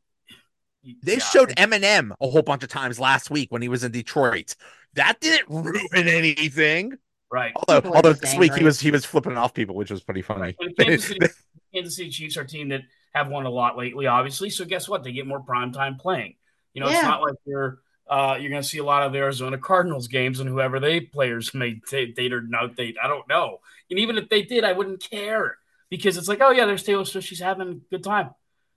they 1.03 1.13
yeah. 1.13 1.19
showed 1.19 1.49
Eminem 1.49 2.11
a 2.19 2.27
whole 2.27 2.41
bunch 2.41 2.63
of 2.63 2.69
times 2.69 2.99
last 2.99 3.29
week 3.29 3.51
when 3.51 3.61
he 3.61 3.67
was 3.67 3.83
in 3.83 3.91
Detroit. 3.91 4.55
That 4.95 5.19
didn't 5.19 5.47
ruin 5.47 6.07
anything. 6.07 6.97
Right. 7.31 7.53
Although, 7.55 7.91
although 7.91 8.13
this 8.13 8.35
week 8.35 8.55
he 8.55 8.63
was 8.63 8.79
he 8.79 8.89
was 8.89 9.05
flipping 9.05 9.37
off 9.37 9.53
people, 9.53 9.75
which 9.75 9.91
was 9.91 10.01
pretty 10.01 10.23
funny. 10.23 10.55
Kansas 10.79 11.07
City, 11.07 11.27
Kansas 11.71 11.95
City 11.95 12.09
Chiefs 12.09 12.37
are 12.37 12.41
a 12.41 12.47
team 12.47 12.69
that 12.69 12.81
have 13.13 13.27
won 13.27 13.45
a 13.45 13.49
lot 13.51 13.77
lately, 13.77 14.07
obviously. 14.07 14.49
So 14.49 14.65
guess 14.65 14.89
what? 14.89 15.03
They 15.03 15.11
get 15.11 15.27
more 15.27 15.41
prime 15.41 15.71
time 15.71 15.97
playing. 15.97 16.33
You 16.73 16.81
know, 16.81 16.89
yeah. 16.89 16.95
it's 16.95 17.03
not 17.03 17.21
like 17.21 17.35
you're 17.45 17.77
uh, 18.09 18.37
you're 18.39 18.49
going 18.49 18.63
to 18.63 18.67
see 18.67 18.79
a 18.79 18.83
lot 18.83 19.03
of 19.03 19.13
the 19.13 19.19
Arizona 19.19 19.59
Cardinals 19.59 20.07
games 20.07 20.39
and 20.39 20.49
whoever 20.49 20.79
they 20.79 20.99
players 20.99 21.53
may 21.53 21.79
t- 21.87 22.11
date 22.11 22.33
or 22.33 22.41
not 22.41 22.75
date. 22.75 22.97
I 23.01 23.07
don't 23.07 23.27
know. 23.29 23.59
And 23.89 23.99
even 23.99 24.17
if 24.17 24.29
they 24.29 24.43
did, 24.43 24.63
I 24.63 24.73
wouldn't 24.73 25.01
care 25.09 25.57
because 25.89 26.17
it's 26.17 26.27
like, 26.27 26.41
oh 26.41 26.51
yeah, 26.51 26.65
there's 26.65 26.83
Taylor 26.83 27.05
Swift. 27.05 27.27
She's 27.27 27.39
having 27.39 27.69
a 27.69 27.95
good 27.95 28.03
time. 28.03 28.31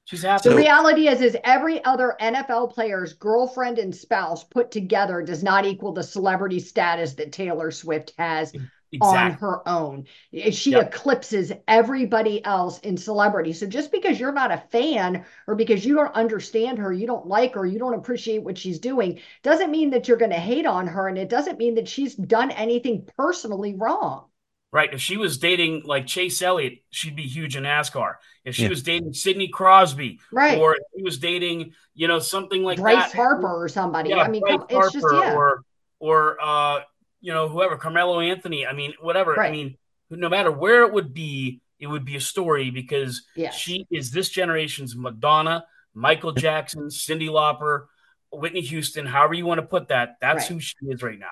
She's 0.04 0.22
happy. 0.22 0.48
The 0.48 0.56
reality 0.56 1.06
is, 1.06 1.20
is 1.20 1.36
every 1.44 1.84
other 1.84 2.16
NFL 2.20 2.72
player's 2.72 3.12
girlfriend 3.12 3.78
and 3.78 3.94
spouse 3.94 4.42
put 4.42 4.72
together 4.72 5.22
does 5.22 5.44
not 5.44 5.64
equal 5.64 5.92
the 5.92 6.02
celebrity 6.02 6.58
status 6.58 7.14
that 7.14 7.30
Taylor 7.30 7.70
Swift 7.70 8.12
has 8.18 8.52
exactly. 8.92 9.18
on 9.18 9.32
her 9.32 9.68
own. 9.68 10.06
Eh, 10.32 10.50
she 10.50 10.72
yep. 10.72 10.88
eclipses 10.88 11.52
everybody 11.68 12.44
else 12.44 12.80
in 12.80 12.96
celebrity. 12.96 13.52
So 13.52 13.66
just 13.66 13.92
because 13.92 14.18
you're 14.18 14.32
not 14.32 14.50
a 14.50 14.64
fan 14.70 15.24
or 15.46 15.54
because 15.54 15.84
you 15.84 15.94
don't 15.94 16.14
understand 16.14 16.78
her, 16.78 16.92
you 16.92 17.06
don't 17.06 17.26
like 17.26 17.54
her, 17.54 17.64
you 17.64 17.78
don't 17.78 17.94
appreciate 17.94 18.42
what 18.42 18.58
she's 18.58 18.80
doing, 18.80 19.20
doesn't 19.44 19.70
mean 19.70 19.90
that 19.90 20.08
you're 20.08 20.16
going 20.16 20.32
to 20.32 20.36
hate 20.36 20.66
on 20.66 20.88
her. 20.88 21.06
And 21.06 21.16
it 21.16 21.28
doesn't 21.28 21.58
mean 21.58 21.76
that 21.76 21.88
she's 21.88 22.16
done 22.16 22.50
anything 22.50 23.08
personally 23.16 23.74
wrong. 23.74 24.24
Right. 24.72 24.92
If 24.92 25.02
she 25.02 25.18
was 25.18 25.36
dating 25.36 25.82
like 25.84 26.06
Chase 26.06 26.40
Elliott, 26.40 26.78
she'd 26.88 27.14
be 27.14 27.24
huge 27.24 27.56
in 27.56 27.64
NASCAR. 27.64 28.14
If 28.42 28.54
she 28.54 28.62
yeah. 28.62 28.70
was 28.70 28.82
dating 28.82 29.12
Sidney 29.12 29.48
Crosby, 29.48 30.18
right, 30.32 30.58
or 30.58 30.74
if 30.76 30.82
he 30.96 31.02
was 31.02 31.18
dating, 31.18 31.74
you 31.94 32.08
know, 32.08 32.18
something 32.18 32.62
like 32.62 32.78
Bryce 32.78 33.12
that, 33.12 33.14
Harper 33.14 33.64
or 33.64 33.68
somebody. 33.68 34.10
Yeah, 34.10 34.22
I 34.22 34.28
mean, 34.28 34.40
Bryce 34.40 34.60
it's 34.62 34.72
Harper 34.72 34.90
just 34.90 35.06
yeah. 35.12 35.34
or 35.34 35.62
or 35.98 36.38
uh, 36.42 36.80
you 37.20 37.34
know, 37.34 37.48
whoever, 37.48 37.76
Carmelo 37.76 38.20
Anthony. 38.20 38.66
I 38.66 38.72
mean, 38.72 38.94
whatever. 38.98 39.34
Right. 39.34 39.48
I 39.48 39.52
mean, 39.52 39.76
no 40.08 40.30
matter 40.30 40.50
where 40.50 40.84
it 40.84 40.92
would 40.92 41.12
be, 41.12 41.60
it 41.78 41.86
would 41.86 42.06
be 42.06 42.16
a 42.16 42.20
story 42.20 42.70
because 42.70 43.26
yes. 43.36 43.54
she 43.54 43.86
is 43.90 44.10
this 44.10 44.30
generation's 44.30 44.96
Madonna, 44.96 45.64
Michael 45.94 46.32
Jackson, 46.32 46.84
Cyndi 46.88 47.28
Lauper, 47.28 47.86
Whitney 48.32 48.62
Houston, 48.62 49.04
however 49.04 49.34
you 49.34 49.44
want 49.44 49.60
to 49.60 49.66
put 49.66 49.88
that. 49.88 50.16
That's 50.20 50.44
right. 50.44 50.54
who 50.54 50.60
she 50.60 50.76
is 50.82 51.02
right 51.02 51.18
now. 51.18 51.26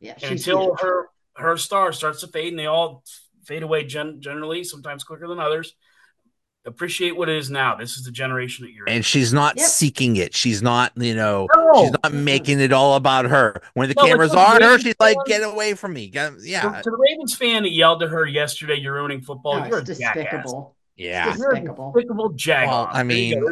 Yeah, 0.00 0.14
and 0.22 0.32
until 0.32 0.76
her 0.76 1.10
her 1.36 1.56
star 1.56 1.92
starts 1.92 2.20
to 2.20 2.26
fade, 2.28 2.52
and 2.52 2.58
they 2.58 2.66
all 2.66 3.02
fade 3.44 3.62
away 3.62 3.84
gen- 3.84 4.20
generally, 4.20 4.64
sometimes 4.64 5.04
quicker 5.04 5.28
than 5.28 5.40
others 5.40 5.74
appreciate 6.64 7.16
what 7.16 7.28
it 7.28 7.36
is 7.36 7.50
now. 7.50 7.76
This 7.76 7.96
is 7.96 8.04
the 8.04 8.10
generation 8.10 8.66
that 8.66 8.72
you're 8.72 8.86
and 8.86 8.98
in. 8.98 9.02
she's 9.02 9.32
not 9.32 9.56
yep. 9.56 9.66
seeking 9.66 10.16
it. 10.16 10.34
She's 10.34 10.62
not, 10.62 10.92
you 10.96 11.14
know, 11.14 11.48
no. 11.54 11.82
she's 11.82 11.92
not 12.02 12.12
making 12.12 12.60
it 12.60 12.72
all 12.72 12.96
about 12.96 13.26
her. 13.26 13.62
When 13.74 13.88
the 13.88 13.94
no, 13.94 14.06
cameras 14.06 14.34
are 14.34 14.54
on 14.56 14.62
her, 14.62 14.78
she's 14.78 14.94
like, 15.00 15.16
"Get 15.26 15.42
away 15.42 15.74
from 15.74 15.94
me!" 15.94 16.10
yeah. 16.12 16.30
To, 16.30 16.36
to, 16.36 16.90
the 16.90 16.96
Ravens 16.96 17.34
fan 17.34 17.62
that 17.62 17.72
yelled 17.72 18.02
at 18.02 18.10
her 18.10 18.26
yesterday, 18.26 18.76
"You're 18.76 18.94
ruining 18.94 19.20
football," 19.22 19.60
no, 19.60 19.66
you're 19.66 19.78
a 19.78 19.84
despicable. 19.84 20.22
Jackass. 20.22 20.54
Yeah, 20.96 21.32
despicable. 21.32 21.92
a 21.96 22.00
despicable. 22.00 22.36
Well, 22.46 22.88
I 22.92 23.02
mean, 23.02 23.42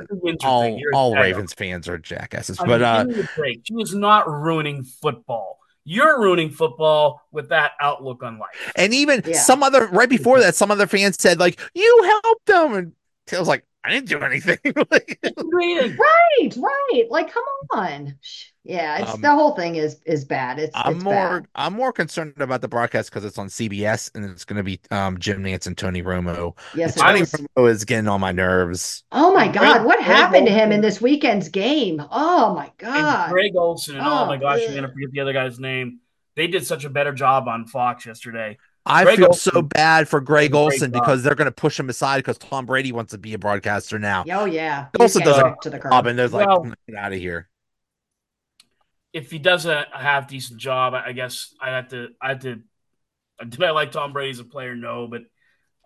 all, 0.45 0.79
all 0.93 1.15
Ravens 1.15 1.55
fans 1.55 1.89
are 1.89 1.99
jackasses, 1.99 2.61
I 2.61 2.67
but 2.67 3.09
mean, 3.09 3.21
uh, 3.21 3.53
she 3.65 3.75
is 3.75 3.95
not 3.95 4.29
ruining 4.29 4.85
football 4.85 5.58
you're 5.89 6.21
ruining 6.21 6.51
football 6.51 7.23
with 7.33 7.49
that 7.49 7.73
outlook 7.81 8.23
on 8.23 8.39
life. 8.39 8.73
And 8.77 8.93
even 8.93 9.23
yeah. 9.27 9.41
some 9.41 9.63
other 9.63 9.87
right 9.89 10.09
before 10.09 10.37
mm-hmm. 10.37 10.45
that, 10.45 10.55
some 10.55 10.71
other 10.71 10.87
fans 10.87 11.17
said 11.19 11.39
like, 11.39 11.59
"You 11.75 12.21
helped 12.23 12.47
them," 12.47 12.75
and 12.75 12.93
I 13.33 13.39
was 13.39 13.49
like, 13.49 13.65
I 13.85 13.91
didn't 13.91 14.09
do 14.09 14.21
anything. 14.21 14.59
right, 14.75 16.57
right. 16.57 17.05
Like, 17.09 17.33
come 17.33 17.45
on. 17.71 18.19
Yeah, 18.65 18.99
it's 18.99 19.15
um, 19.15 19.23
the 19.23 19.31
whole 19.31 19.55
thing 19.55 19.77
is 19.77 19.99
is 20.05 20.27
bad. 20.27 20.59
It's 20.59 20.73
I'm 20.75 20.97
it's 20.97 21.05
more 21.05 21.15
bad. 21.15 21.47
I'm 21.55 21.73
more 21.73 21.91
concerned 21.91 22.35
about 22.39 22.61
the 22.61 22.69
broadcast 22.69 23.09
because 23.09 23.25
it's 23.25 23.39
on 23.39 23.49
CBS 23.49 24.15
and 24.15 24.27
it's 24.27 24.45
going 24.45 24.59
to 24.59 24.63
be 24.63 24.79
um, 24.91 25.19
Jim 25.19 25.43
Nantz 25.43 25.67
and 25.67 25.79
Tony 25.79 26.03
Romo. 26.03 26.55
Yes, 26.75 26.95
Tony 26.95 27.21
is. 27.21 27.33
Romo 27.33 27.71
is 27.71 27.87
getting 27.87 28.09
on 28.09 28.21
my 28.21 28.33
nerves. 28.33 29.05
Oh 29.11 29.33
my 29.33 29.49
god, 29.49 29.87
what 29.87 29.97
Greg 29.97 30.07
happened 30.07 30.49
Olsen. 30.49 30.55
to 30.55 30.65
him 30.65 30.73
in 30.73 30.83
this 30.83 31.01
weekend's 31.01 31.49
game? 31.49 32.03
Oh 32.11 32.55
my 32.55 32.71
god, 32.77 33.25
and 33.25 33.33
Greg 33.33 33.57
Olsen 33.57 33.97
and 33.97 34.07
oh, 34.07 34.25
oh 34.25 34.27
my 34.27 34.37
gosh, 34.37 34.61
I'm 34.69 34.75
gonna 34.75 34.93
forget 34.93 35.13
the 35.13 35.21
other 35.21 35.33
guy's 35.33 35.59
name. 35.59 36.01
They 36.37 36.47
did 36.47 36.67
such 36.67 36.85
a 36.85 36.91
better 36.91 37.13
job 37.13 37.49
on 37.49 37.67
Fox 37.67 38.05
yesterday. 38.05 38.59
I 38.89 39.05
Greg 39.05 39.19
feel 39.19 39.27
Olsen, 39.27 39.53
so 39.53 39.63
bad 39.63 40.09
for 40.09 40.21
Greg 40.21 40.55
Olsen 40.55 40.91
because 40.91 41.23
they're 41.23 41.35
going 41.35 41.47
to 41.47 41.53
push 41.53 41.79
him 41.79 41.89
aside 41.89 42.19
because 42.19 42.39
Tom 42.39 42.67
Brady 42.67 42.93
wants 42.93 43.13
to 43.13 43.19
be 43.19 43.35
a 43.35 43.39
broadcaster 43.39 43.99
now. 43.99 44.25
Oh 44.31 44.45
yeah, 44.45 44.87
Olsen 44.99 45.23
does 45.23 45.39
a 45.39 45.57
to 45.63 45.71
the 45.71 45.79
job, 45.79 46.07
and 46.07 46.19
there's 46.19 46.33
like, 46.33 46.49
well, 46.49 46.73
get 46.89 46.97
out 46.97 47.13
of 47.13 47.19
here. 47.19 47.49
If 49.13 49.31
he 49.31 49.39
does 49.39 49.67
a, 49.67 49.87
a 49.95 49.99
half 49.99 50.29
decent 50.29 50.61
job, 50.61 50.95
I 50.95 51.13
guess 51.13 51.55
I 51.61 51.71
have 51.71 51.89
to. 51.89 52.09
I 52.21 52.31
have 52.31 52.41
to. 52.41 52.63
Did 53.47 53.63
I 53.63 53.71
like 53.71 53.93
Tom 53.93 54.13
Brady 54.13 54.31
as 54.31 54.41
a 54.41 54.45
player? 54.45 54.75
No, 54.75 55.07
but 55.07 55.23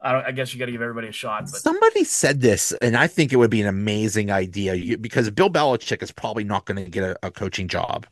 I, 0.02 0.22
I 0.24 0.32
guess 0.32 0.52
you 0.52 0.58
got 0.58 0.66
to 0.66 0.72
give 0.72 0.82
everybody 0.82 1.08
a 1.08 1.12
shot. 1.12 1.44
But. 1.44 1.60
Somebody 1.60 2.04
said 2.04 2.40
this, 2.40 2.72
and 2.82 2.96
I 2.96 3.06
think 3.06 3.32
it 3.32 3.36
would 3.36 3.50
be 3.50 3.60
an 3.60 3.68
amazing 3.68 4.30
idea 4.30 4.98
because 4.98 5.30
Bill 5.30 5.50
Belichick 5.50 6.02
is 6.02 6.10
probably 6.10 6.44
not 6.44 6.66
going 6.66 6.84
to 6.84 6.90
get 6.90 7.04
a, 7.04 7.26
a, 7.26 7.30
coaching 7.30 7.68
job, 7.68 8.06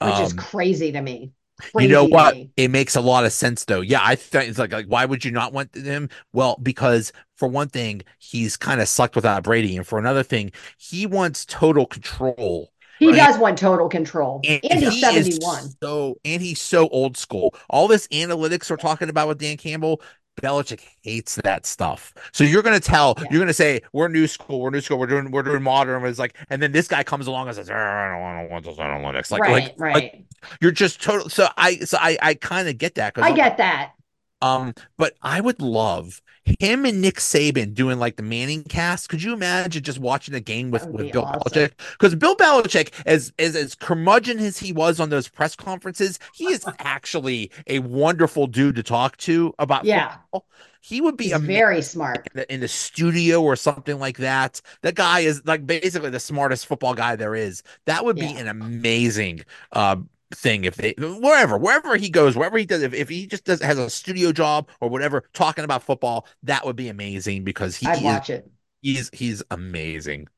which 0.00 0.14
um, 0.14 0.24
is 0.24 0.32
crazy 0.32 0.92
to 0.92 1.00
me. 1.00 1.32
Crazy 1.58 1.88
you 1.88 1.92
know 1.92 2.04
what? 2.04 2.36
It 2.56 2.70
makes 2.70 2.96
a 2.96 3.00
lot 3.00 3.24
of 3.24 3.32
sense 3.32 3.64
though. 3.64 3.80
Yeah, 3.80 4.00
I 4.02 4.14
think 4.14 4.48
it's 4.48 4.58
like 4.58 4.72
like 4.72 4.86
why 4.86 5.04
would 5.04 5.24
you 5.24 5.30
not 5.30 5.52
want 5.52 5.74
him? 5.74 6.08
Well, 6.32 6.58
because 6.62 7.12
for 7.36 7.48
one 7.48 7.68
thing, 7.68 8.02
he's 8.18 8.56
kind 8.56 8.80
of 8.80 8.88
sucked 8.88 9.16
without 9.16 9.42
Brady, 9.42 9.76
and 9.76 9.86
for 9.86 9.98
another 9.98 10.22
thing, 10.22 10.52
he 10.76 11.06
wants 11.06 11.44
total 11.44 11.86
control. 11.86 12.72
He 12.98 13.08
right? 13.08 13.16
does 13.16 13.38
want 13.38 13.58
total 13.58 13.88
control. 13.88 14.40
And, 14.46 14.60
and 14.64 14.80
he's 14.80 14.94
he 14.94 15.00
71. 15.00 15.70
So 15.82 16.16
and 16.24 16.42
he's 16.42 16.60
so 16.60 16.88
old 16.88 17.16
school. 17.16 17.54
All 17.70 17.88
this 17.88 18.08
analytics 18.08 18.70
we're 18.70 18.76
talking 18.76 19.08
about 19.08 19.28
with 19.28 19.38
Dan 19.38 19.56
Campbell, 19.56 20.02
Belichick 20.40 20.80
hates 21.02 21.36
that 21.36 21.66
stuff. 21.66 22.14
So 22.32 22.44
you're 22.44 22.62
gonna 22.62 22.80
tell, 22.80 23.14
yeah. 23.18 23.24
you're 23.30 23.40
gonna 23.40 23.52
say, 23.52 23.80
we're 23.92 24.08
new 24.08 24.26
school, 24.26 24.60
we're 24.60 24.70
new 24.70 24.80
school, 24.80 24.98
we're 24.98 25.06
doing, 25.06 25.30
we're 25.30 25.42
doing 25.42 25.62
modern. 25.62 26.04
It's 26.04 26.18
like, 26.18 26.36
and 26.50 26.62
then 26.62 26.72
this 26.72 26.88
guy 26.88 27.02
comes 27.02 27.26
along 27.26 27.48
and 27.48 27.56
says, 27.56 27.70
I 27.70 27.74
don't, 27.74 28.22
I 28.22 28.40
don't 28.42 28.50
want 28.50 28.64
this 28.64 28.76
analytics. 28.76 29.30
Like, 29.30 29.42
right, 29.42 29.52
like, 29.52 29.74
right. 29.78 29.94
Like, 29.94 30.24
you're 30.60 30.72
just 30.72 31.02
total. 31.02 31.28
So 31.28 31.48
I, 31.56 31.78
so 31.78 31.98
I, 32.00 32.18
I 32.22 32.34
kind 32.34 32.68
of 32.68 32.78
get 32.78 32.94
that. 32.96 33.12
I 33.16 33.32
get 33.32 33.56
that. 33.58 33.92
Um, 34.40 34.74
but 34.96 35.14
I 35.22 35.40
would 35.40 35.60
love 35.60 36.22
him 36.58 36.84
and 36.84 37.00
Nick 37.00 37.16
Saban 37.16 37.74
doing 37.74 37.98
like 37.98 38.16
the 38.16 38.22
Manning 38.22 38.64
cast. 38.64 39.08
Could 39.08 39.22
you 39.22 39.32
imagine 39.32 39.82
just 39.82 39.98
watching 39.98 40.34
a 40.34 40.40
game 40.40 40.70
with, 40.70 40.86
with 40.86 41.12
Bill 41.12 41.24
awesome. 41.24 41.40
Belichick? 41.40 41.72
Because 41.92 42.14
Bill 42.14 42.36
Belichick, 42.36 42.92
as, 43.06 43.32
as 43.38 43.56
as 43.56 43.74
curmudgeon 43.74 44.38
as 44.38 44.58
he 44.58 44.72
was 44.72 45.00
on 45.00 45.10
those 45.10 45.28
press 45.28 45.56
conferences, 45.56 46.18
he 46.34 46.46
is 46.46 46.64
actually 46.78 47.50
a 47.66 47.80
wonderful 47.80 48.46
dude 48.46 48.76
to 48.76 48.82
talk 48.82 49.16
to 49.18 49.54
about 49.58 49.84
yeah. 49.84 50.16
Football. 50.32 50.46
He 50.80 51.00
would 51.00 51.16
be 51.16 51.32
a 51.32 51.38
very 51.38 51.82
smart 51.82 52.28
in 52.32 52.38
the, 52.38 52.54
in 52.54 52.60
the, 52.60 52.68
studio 52.68 53.42
or 53.42 53.56
something 53.56 53.98
like 53.98 54.18
that. 54.18 54.62
That 54.82 54.94
guy 54.94 55.20
is 55.20 55.42
like 55.44 55.66
basically 55.66 56.10
the 56.10 56.20
smartest 56.20 56.66
football 56.66 56.94
guy 56.94 57.16
there 57.16 57.34
is. 57.34 57.62
That 57.86 58.04
would 58.04 58.16
be 58.16 58.32
an 58.32 58.46
amazing 58.46 59.44
uh, 59.72 59.96
thing 60.34 60.64
if 60.64 60.76
they 60.76 60.94
wherever 60.98 61.56
wherever 61.56 61.96
he 61.96 62.10
goes 62.10 62.36
wherever 62.36 62.58
he 62.58 62.66
does 62.66 62.82
if, 62.82 62.92
if 62.92 63.08
he 63.08 63.26
just 63.26 63.44
does 63.44 63.62
has 63.62 63.78
a 63.78 63.88
studio 63.88 64.30
job 64.30 64.68
or 64.80 64.90
whatever 64.90 65.24
talking 65.32 65.64
about 65.64 65.82
football 65.82 66.26
that 66.42 66.66
would 66.66 66.76
be 66.76 66.88
amazing 66.88 67.44
because 67.44 67.76
he 67.76 67.86
I'd 67.86 68.02
watch 68.02 68.28
it. 68.28 68.50
he's 68.82 69.10
he's 69.12 69.42
amazing. 69.50 70.28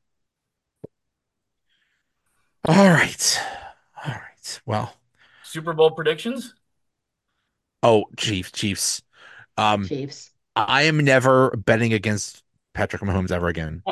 All 2.63 2.75
right. 2.75 3.39
All 4.05 4.13
right. 4.13 4.61
Well. 4.65 4.93
Super 5.43 5.73
bowl 5.73 5.91
predictions? 5.91 6.53
Oh 7.83 8.05
chiefs 8.17 8.51
chiefs. 8.51 9.01
Um 9.57 9.87
chiefs. 9.87 10.31
I 10.55 10.83
am 10.83 10.99
never 10.99 11.51
betting 11.51 11.93
against 11.93 12.43
patrick 12.73 13.01
mahomes 13.01 13.31
ever 13.31 13.47
again. 13.47 13.83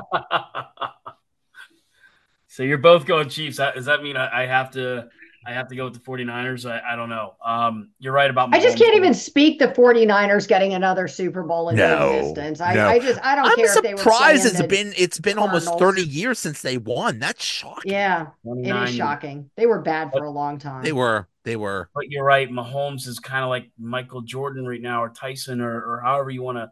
So 2.51 2.63
you're 2.63 2.77
both 2.79 3.05
going 3.05 3.29
chiefs. 3.29 3.57
Does 3.57 3.85
that 3.85 4.03
mean 4.03 4.17
i, 4.17 4.43
I 4.43 4.45
have 4.45 4.71
to 4.71 5.07
I 5.45 5.53
have 5.53 5.69
to 5.69 5.75
go 5.75 5.85
with 5.85 5.93
the 5.93 5.99
49ers. 5.99 6.69
I, 6.69 6.93
I 6.93 6.95
don't 6.95 7.09
know. 7.09 7.33
Um, 7.43 7.89
you're 7.97 8.13
right 8.13 8.29
about. 8.29 8.53
I 8.53 8.59
just 8.59 8.77
can't 8.77 8.95
even 8.95 9.13
speak 9.13 9.59
the 9.59 9.69
49ers 9.69 10.47
getting 10.47 10.73
another 10.73 11.07
Super 11.07 11.43
Bowl 11.43 11.69
in 11.69 11.77
no, 11.77 12.11
existence. 12.11 12.59
I, 12.59 12.73
no. 12.73 12.87
I 12.87 12.99
just 12.99 13.19
I 13.23 13.35
don't 13.35 13.45
I'm 13.45 13.55
care. 13.55 13.65
I'm 13.65 13.97
surprised 13.97 14.45
it's 14.45 14.61
been 14.67 14.93
it's 14.97 15.19
been 15.19 15.37
Cardinals. 15.37 15.67
almost 15.67 15.79
30 15.79 16.03
years 16.03 16.39
since 16.39 16.61
they 16.61 16.77
won. 16.77 17.19
That's 17.19 17.43
shocking. 17.43 17.91
Yeah, 17.91 18.27
it 18.43 18.89
is 18.89 18.95
shocking. 18.95 19.49
They 19.55 19.65
were 19.65 19.79
bad 19.79 20.11
for 20.11 20.25
a 20.25 20.31
long 20.31 20.59
time. 20.59 20.83
They 20.83 20.93
were. 20.93 21.27
They 21.45 21.55
were. 21.55 21.89
But 21.95 22.09
you're 22.09 22.25
right. 22.25 22.49
Mahomes 22.49 23.07
is 23.07 23.19
kind 23.19 23.43
of 23.43 23.49
like 23.49 23.71
Michael 23.79 24.21
Jordan 24.21 24.67
right 24.67 24.81
now, 24.81 25.03
or 25.03 25.09
Tyson, 25.09 25.61
or, 25.61 25.81
or 25.81 26.01
however 26.01 26.29
you 26.29 26.43
want 26.43 26.57
to 26.57 26.69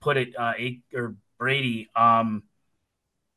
put 0.00 0.16
it, 0.16 0.34
uh, 0.36 0.54
or 0.94 1.16
Brady. 1.38 1.90
Um, 1.94 2.44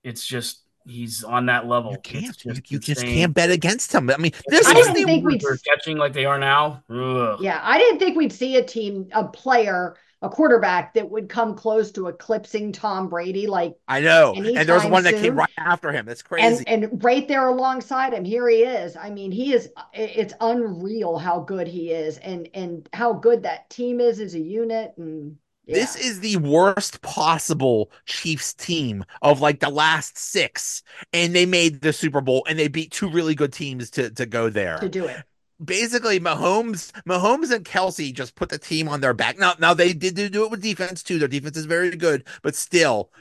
it's 0.04 0.26
just 0.26 0.62
he's 0.86 1.24
on 1.24 1.46
that 1.48 1.68
level. 1.68 1.92
You 1.92 2.00
can't. 2.00 2.38
Just 2.38 2.72
you, 2.72 2.80
just 2.80 3.02
can't 3.02 3.34
bet 3.34 3.50
against 3.50 3.94
him. 3.94 4.10
I 4.10 4.18
mean, 4.18 4.32
this 4.48 4.68
I 4.68 4.74
didn't 4.74 4.94
think 4.94 5.26
we'd 5.26 5.42
catching 5.66 5.98
like 5.98 6.14
they 6.14 6.26
are 6.26 6.40
now. 6.40 6.84
Ugh. 6.90 7.40
Yeah, 7.42 7.60
I 7.64 7.78
didn't 7.78 8.00
think 8.00 8.18
we'd 8.18 8.34
see 8.34 8.58
a 8.58 8.64
team, 8.64 9.08
a 9.14 9.26
player, 9.26 9.96
a 10.22 10.30
quarterback 10.30 10.94
that 10.96 11.10
would 11.10 11.30
come 11.30 11.56
close 11.56 11.92
to 11.92 12.08
eclipsing 12.08 12.72
Tom 12.72 13.08
Brady. 13.08 13.48
Like 13.48 13.76
I 13.88 14.02
know, 14.02 14.34
and 14.36 14.68
there's 14.68 14.86
one 14.86 15.04
soon. 15.04 15.14
that 15.14 15.22
came 15.22 15.36
right 15.36 15.50
after 15.58 15.92
him. 15.92 16.06
That's 16.06 16.22
crazy. 16.22 16.64
And, 16.68 16.84
and 16.84 17.04
right 17.04 17.28
there 17.28 17.48
alongside 17.48 18.14
him, 18.14 18.26
here 18.26 18.48
he 18.50 18.64
is. 18.64 18.98
I 18.98 19.10
mean, 19.10 19.32
he 19.32 19.54
is. 19.54 19.70
It's 19.94 20.34
unreal 20.42 21.18
how 21.18 21.40
good 21.42 21.68
he 21.68 21.92
is, 21.92 22.18
and 22.18 22.50
and 22.54 22.90
how 22.94 23.14
good 23.14 23.44
that 23.44 23.70
team 23.70 24.00
is 24.00 24.20
as 24.20 24.36
a 24.36 24.40
unit, 24.40 24.94
and 24.98 25.38
this 25.74 25.96
is 25.96 26.20
the 26.20 26.38
worst 26.38 27.02
possible 27.02 27.92
Chiefs 28.06 28.54
team 28.54 29.06
of 29.22 29.42
like 29.42 29.60
the 29.60 29.70
last 29.70 30.18
six, 30.18 30.84
and 31.14 31.36
they 31.36 31.46
made 31.46 31.82
the 31.82 31.94
Super 31.94 32.22
Bowl 32.22 32.46
and 32.50 32.58
they 32.58 32.68
beat 32.68 32.92
two 32.92 33.10
really 33.10 33.36
good 33.36 33.54
teams 33.54 33.90
to 33.92 34.10
to 34.12 34.26
go 34.26 34.50
there 34.50 34.78
to 34.80 34.90
do 34.90 35.06
it. 35.06 35.24
Basically, 35.64 36.20
Mahomes, 36.22 36.92
Mahomes 37.04 37.52
and 37.52 37.66
Kelce 37.66 38.14
just 38.14 38.36
put 38.36 38.48
the 38.48 38.58
team 38.58 38.88
on 38.88 39.02
their 39.02 39.14
back. 39.14 39.38
Now, 39.38 39.56
now 39.60 39.74
they 39.74 39.92
did 39.94 40.16
do 40.32 40.46
it 40.46 40.52
with 40.52 40.62
defense 40.62 41.04
too. 41.04 41.20
Their 41.20 41.28
defense 41.28 41.58
is 41.58 41.66
very 41.66 41.92
good, 41.92 42.26
but 42.42 42.56
still, 42.56 43.12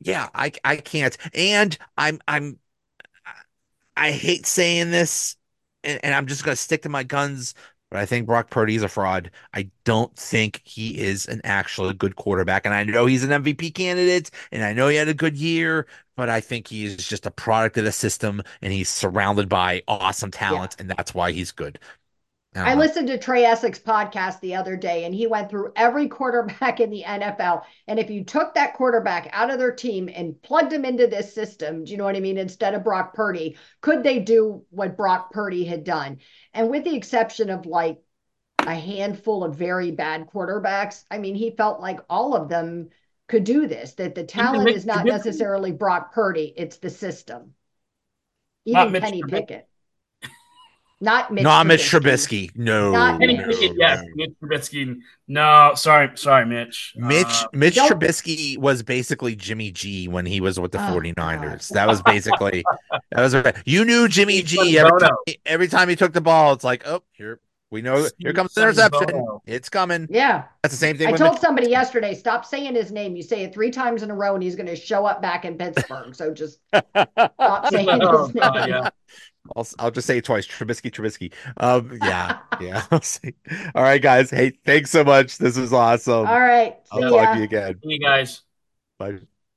yeah, 0.00 0.28
I 0.34 0.52
I 0.64 0.76
can't. 0.76 1.16
And 1.34 1.76
I'm 1.96 2.20
I'm 2.26 2.58
I 3.96 4.10
hate 4.10 4.46
saying 4.46 4.90
this, 4.90 5.36
and, 5.82 6.00
and 6.02 6.14
I'm 6.14 6.26
just 6.26 6.44
gonna 6.44 6.56
stick 6.56 6.82
to 6.82 6.88
my 6.88 7.02
guns 7.02 7.54
but 7.94 8.00
I 8.02 8.06
think 8.06 8.26
Brock 8.26 8.50
Purdy 8.50 8.74
is 8.74 8.82
a 8.82 8.88
fraud. 8.88 9.30
I 9.54 9.70
don't 9.84 10.12
think 10.16 10.60
he 10.64 10.98
is 10.98 11.26
an 11.28 11.40
actually 11.44 11.94
good 11.94 12.16
quarterback. 12.16 12.66
And 12.66 12.74
I 12.74 12.82
know 12.82 13.06
he's 13.06 13.22
an 13.22 13.30
MVP 13.30 13.70
candidate 13.70 14.32
and 14.50 14.64
I 14.64 14.72
know 14.72 14.88
he 14.88 14.96
had 14.96 15.06
a 15.06 15.14
good 15.14 15.36
year, 15.36 15.86
but 16.16 16.28
I 16.28 16.40
think 16.40 16.66
he's 16.66 16.96
just 16.96 17.24
a 17.24 17.30
product 17.30 17.78
of 17.78 17.84
the 17.84 17.92
system 17.92 18.42
and 18.62 18.72
he's 18.72 18.88
surrounded 18.88 19.48
by 19.48 19.84
awesome 19.86 20.32
talent. 20.32 20.74
Yeah. 20.76 20.82
And 20.82 20.90
that's 20.90 21.14
why 21.14 21.30
he's 21.30 21.52
good. 21.52 21.78
I, 22.54 22.72
I 22.72 22.74
listened 22.74 23.08
to 23.08 23.18
Trey 23.18 23.44
Essex 23.44 23.78
podcast 23.78 24.40
the 24.40 24.54
other 24.54 24.76
day, 24.76 25.04
and 25.04 25.14
he 25.14 25.26
went 25.26 25.50
through 25.50 25.72
every 25.76 26.08
quarterback 26.08 26.80
in 26.80 26.90
the 26.90 27.02
NFL. 27.02 27.62
And 27.88 27.98
if 27.98 28.10
you 28.10 28.24
took 28.24 28.54
that 28.54 28.74
quarterback 28.74 29.28
out 29.32 29.50
of 29.50 29.58
their 29.58 29.72
team 29.72 30.08
and 30.12 30.40
plugged 30.42 30.72
him 30.72 30.84
into 30.84 31.06
this 31.06 31.34
system, 31.34 31.84
do 31.84 31.92
you 31.92 31.98
know 31.98 32.04
what 32.04 32.16
I 32.16 32.20
mean? 32.20 32.38
Instead 32.38 32.74
of 32.74 32.84
Brock 32.84 33.14
Purdy, 33.14 33.56
could 33.80 34.02
they 34.02 34.20
do 34.20 34.64
what 34.70 34.96
Brock 34.96 35.32
Purdy 35.32 35.64
had 35.64 35.84
done? 35.84 36.18
And 36.52 36.70
with 36.70 36.84
the 36.84 36.96
exception 36.96 37.50
of 37.50 37.66
like 37.66 38.00
a 38.60 38.74
handful 38.74 39.44
of 39.44 39.56
very 39.56 39.90
bad 39.90 40.28
quarterbacks, 40.28 41.04
I 41.10 41.18
mean, 41.18 41.34
he 41.34 41.50
felt 41.50 41.80
like 41.80 42.00
all 42.08 42.34
of 42.34 42.48
them 42.48 42.90
could 43.26 43.44
do 43.44 43.66
this. 43.66 43.94
That 43.94 44.14
the 44.14 44.24
talent 44.24 44.68
is 44.70 44.86
not 44.86 45.06
necessarily 45.06 45.72
Brock 45.72 46.12
Purdy; 46.12 46.52
it's 46.56 46.76
the 46.78 46.90
system. 46.90 47.54
Even 48.64 49.00
Kenny 49.00 49.22
Pickett. 49.22 49.68
Not 51.04 51.30
Mitch. 51.30 51.44
Not 51.44 51.66
Mitch 51.66 51.82
Trubisky. 51.82 52.50
No. 52.56 52.92
Not 52.92 53.18
Mitch. 53.18 53.38
Yes, 53.76 54.02
Mitch 54.14 54.30
Trubisky. 54.42 54.96
No, 55.28 55.72
sorry, 55.76 56.16
sorry, 56.16 56.46
Mitch. 56.46 56.94
Mitch 56.96 57.26
uh, 57.26 57.46
Mitch 57.52 57.76
Trubisky 57.76 58.56
was 58.56 58.82
basically 58.82 59.36
Jimmy 59.36 59.70
G 59.70 60.08
when 60.08 60.24
he 60.24 60.40
was 60.40 60.58
with 60.58 60.72
the 60.72 60.78
oh, 60.78 60.98
49ers. 60.98 61.68
God. 61.70 61.76
That 61.76 61.88
was 61.88 62.00
basically 62.00 62.64
that 63.12 63.20
was 63.20 63.34
you 63.66 63.84
knew 63.84 64.08
Jimmy 64.08 64.40
G 64.40 64.78
every 64.78 64.98
time, 64.98 65.16
every 65.44 65.68
time 65.68 65.90
he 65.90 65.96
took 65.96 66.14
the 66.14 66.22
ball. 66.22 66.54
It's 66.54 66.64
like, 66.64 66.86
oh, 66.86 67.02
here 67.12 67.38
we 67.70 67.82
know 67.82 68.08
here 68.18 68.32
comes 68.32 68.54
the 68.54 68.62
interception. 68.62 69.26
It's 69.46 69.68
coming. 69.68 70.06
Yeah. 70.08 70.44
That's 70.62 70.72
the 70.72 70.78
same 70.78 70.96
thing. 70.96 71.08
I 71.08 71.16
told 71.18 71.38
somebody 71.38 71.68
yesterday, 71.68 72.14
stop 72.14 72.46
saying 72.46 72.76
his 72.76 72.92
name. 72.92 73.14
You 73.14 73.22
say 73.22 73.42
it 73.42 73.52
three 73.52 73.70
times 73.70 74.02
in 74.02 74.10
a 74.10 74.14
row 74.14 74.34
and 74.34 74.42
he's 74.42 74.56
going 74.56 74.68
to 74.68 74.76
show 74.76 75.04
up 75.04 75.20
back 75.20 75.44
in 75.44 75.58
Pittsburgh. 75.58 76.14
So 76.14 76.32
just 76.32 76.60
stop 76.72 77.66
saying 77.70 77.88
his 77.88 78.00
oh, 78.00 78.30
name. 78.32 78.42
Uh, 78.42 78.66
yeah. 78.66 78.90
I'll, 79.56 79.66
I'll 79.78 79.90
just 79.90 80.06
say 80.06 80.18
it 80.18 80.24
twice. 80.24 80.46
Trubisky, 80.46 80.90
Trubisky. 80.90 81.32
Um, 81.58 81.98
yeah, 82.02 82.38
yeah. 82.58 82.84
All 83.74 83.82
right, 83.82 84.00
guys. 84.00 84.30
Hey, 84.30 84.52
thanks 84.64 84.90
so 84.90 85.04
much. 85.04 85.38
This 85.38 85.56
was 85.58 85.72
awesome. 85.72 86.26
All 86.26 86.40
right. 86.40 86.76
I'll 86.90 87.04
talk 87.04 87.30
to 87.30 87.38
you 87.38 87.44
again. 87.44 87.82
See 87.82 87.90
you 87.92 87.98
guys. 88.00 88.42
Bye. 88.98 89.26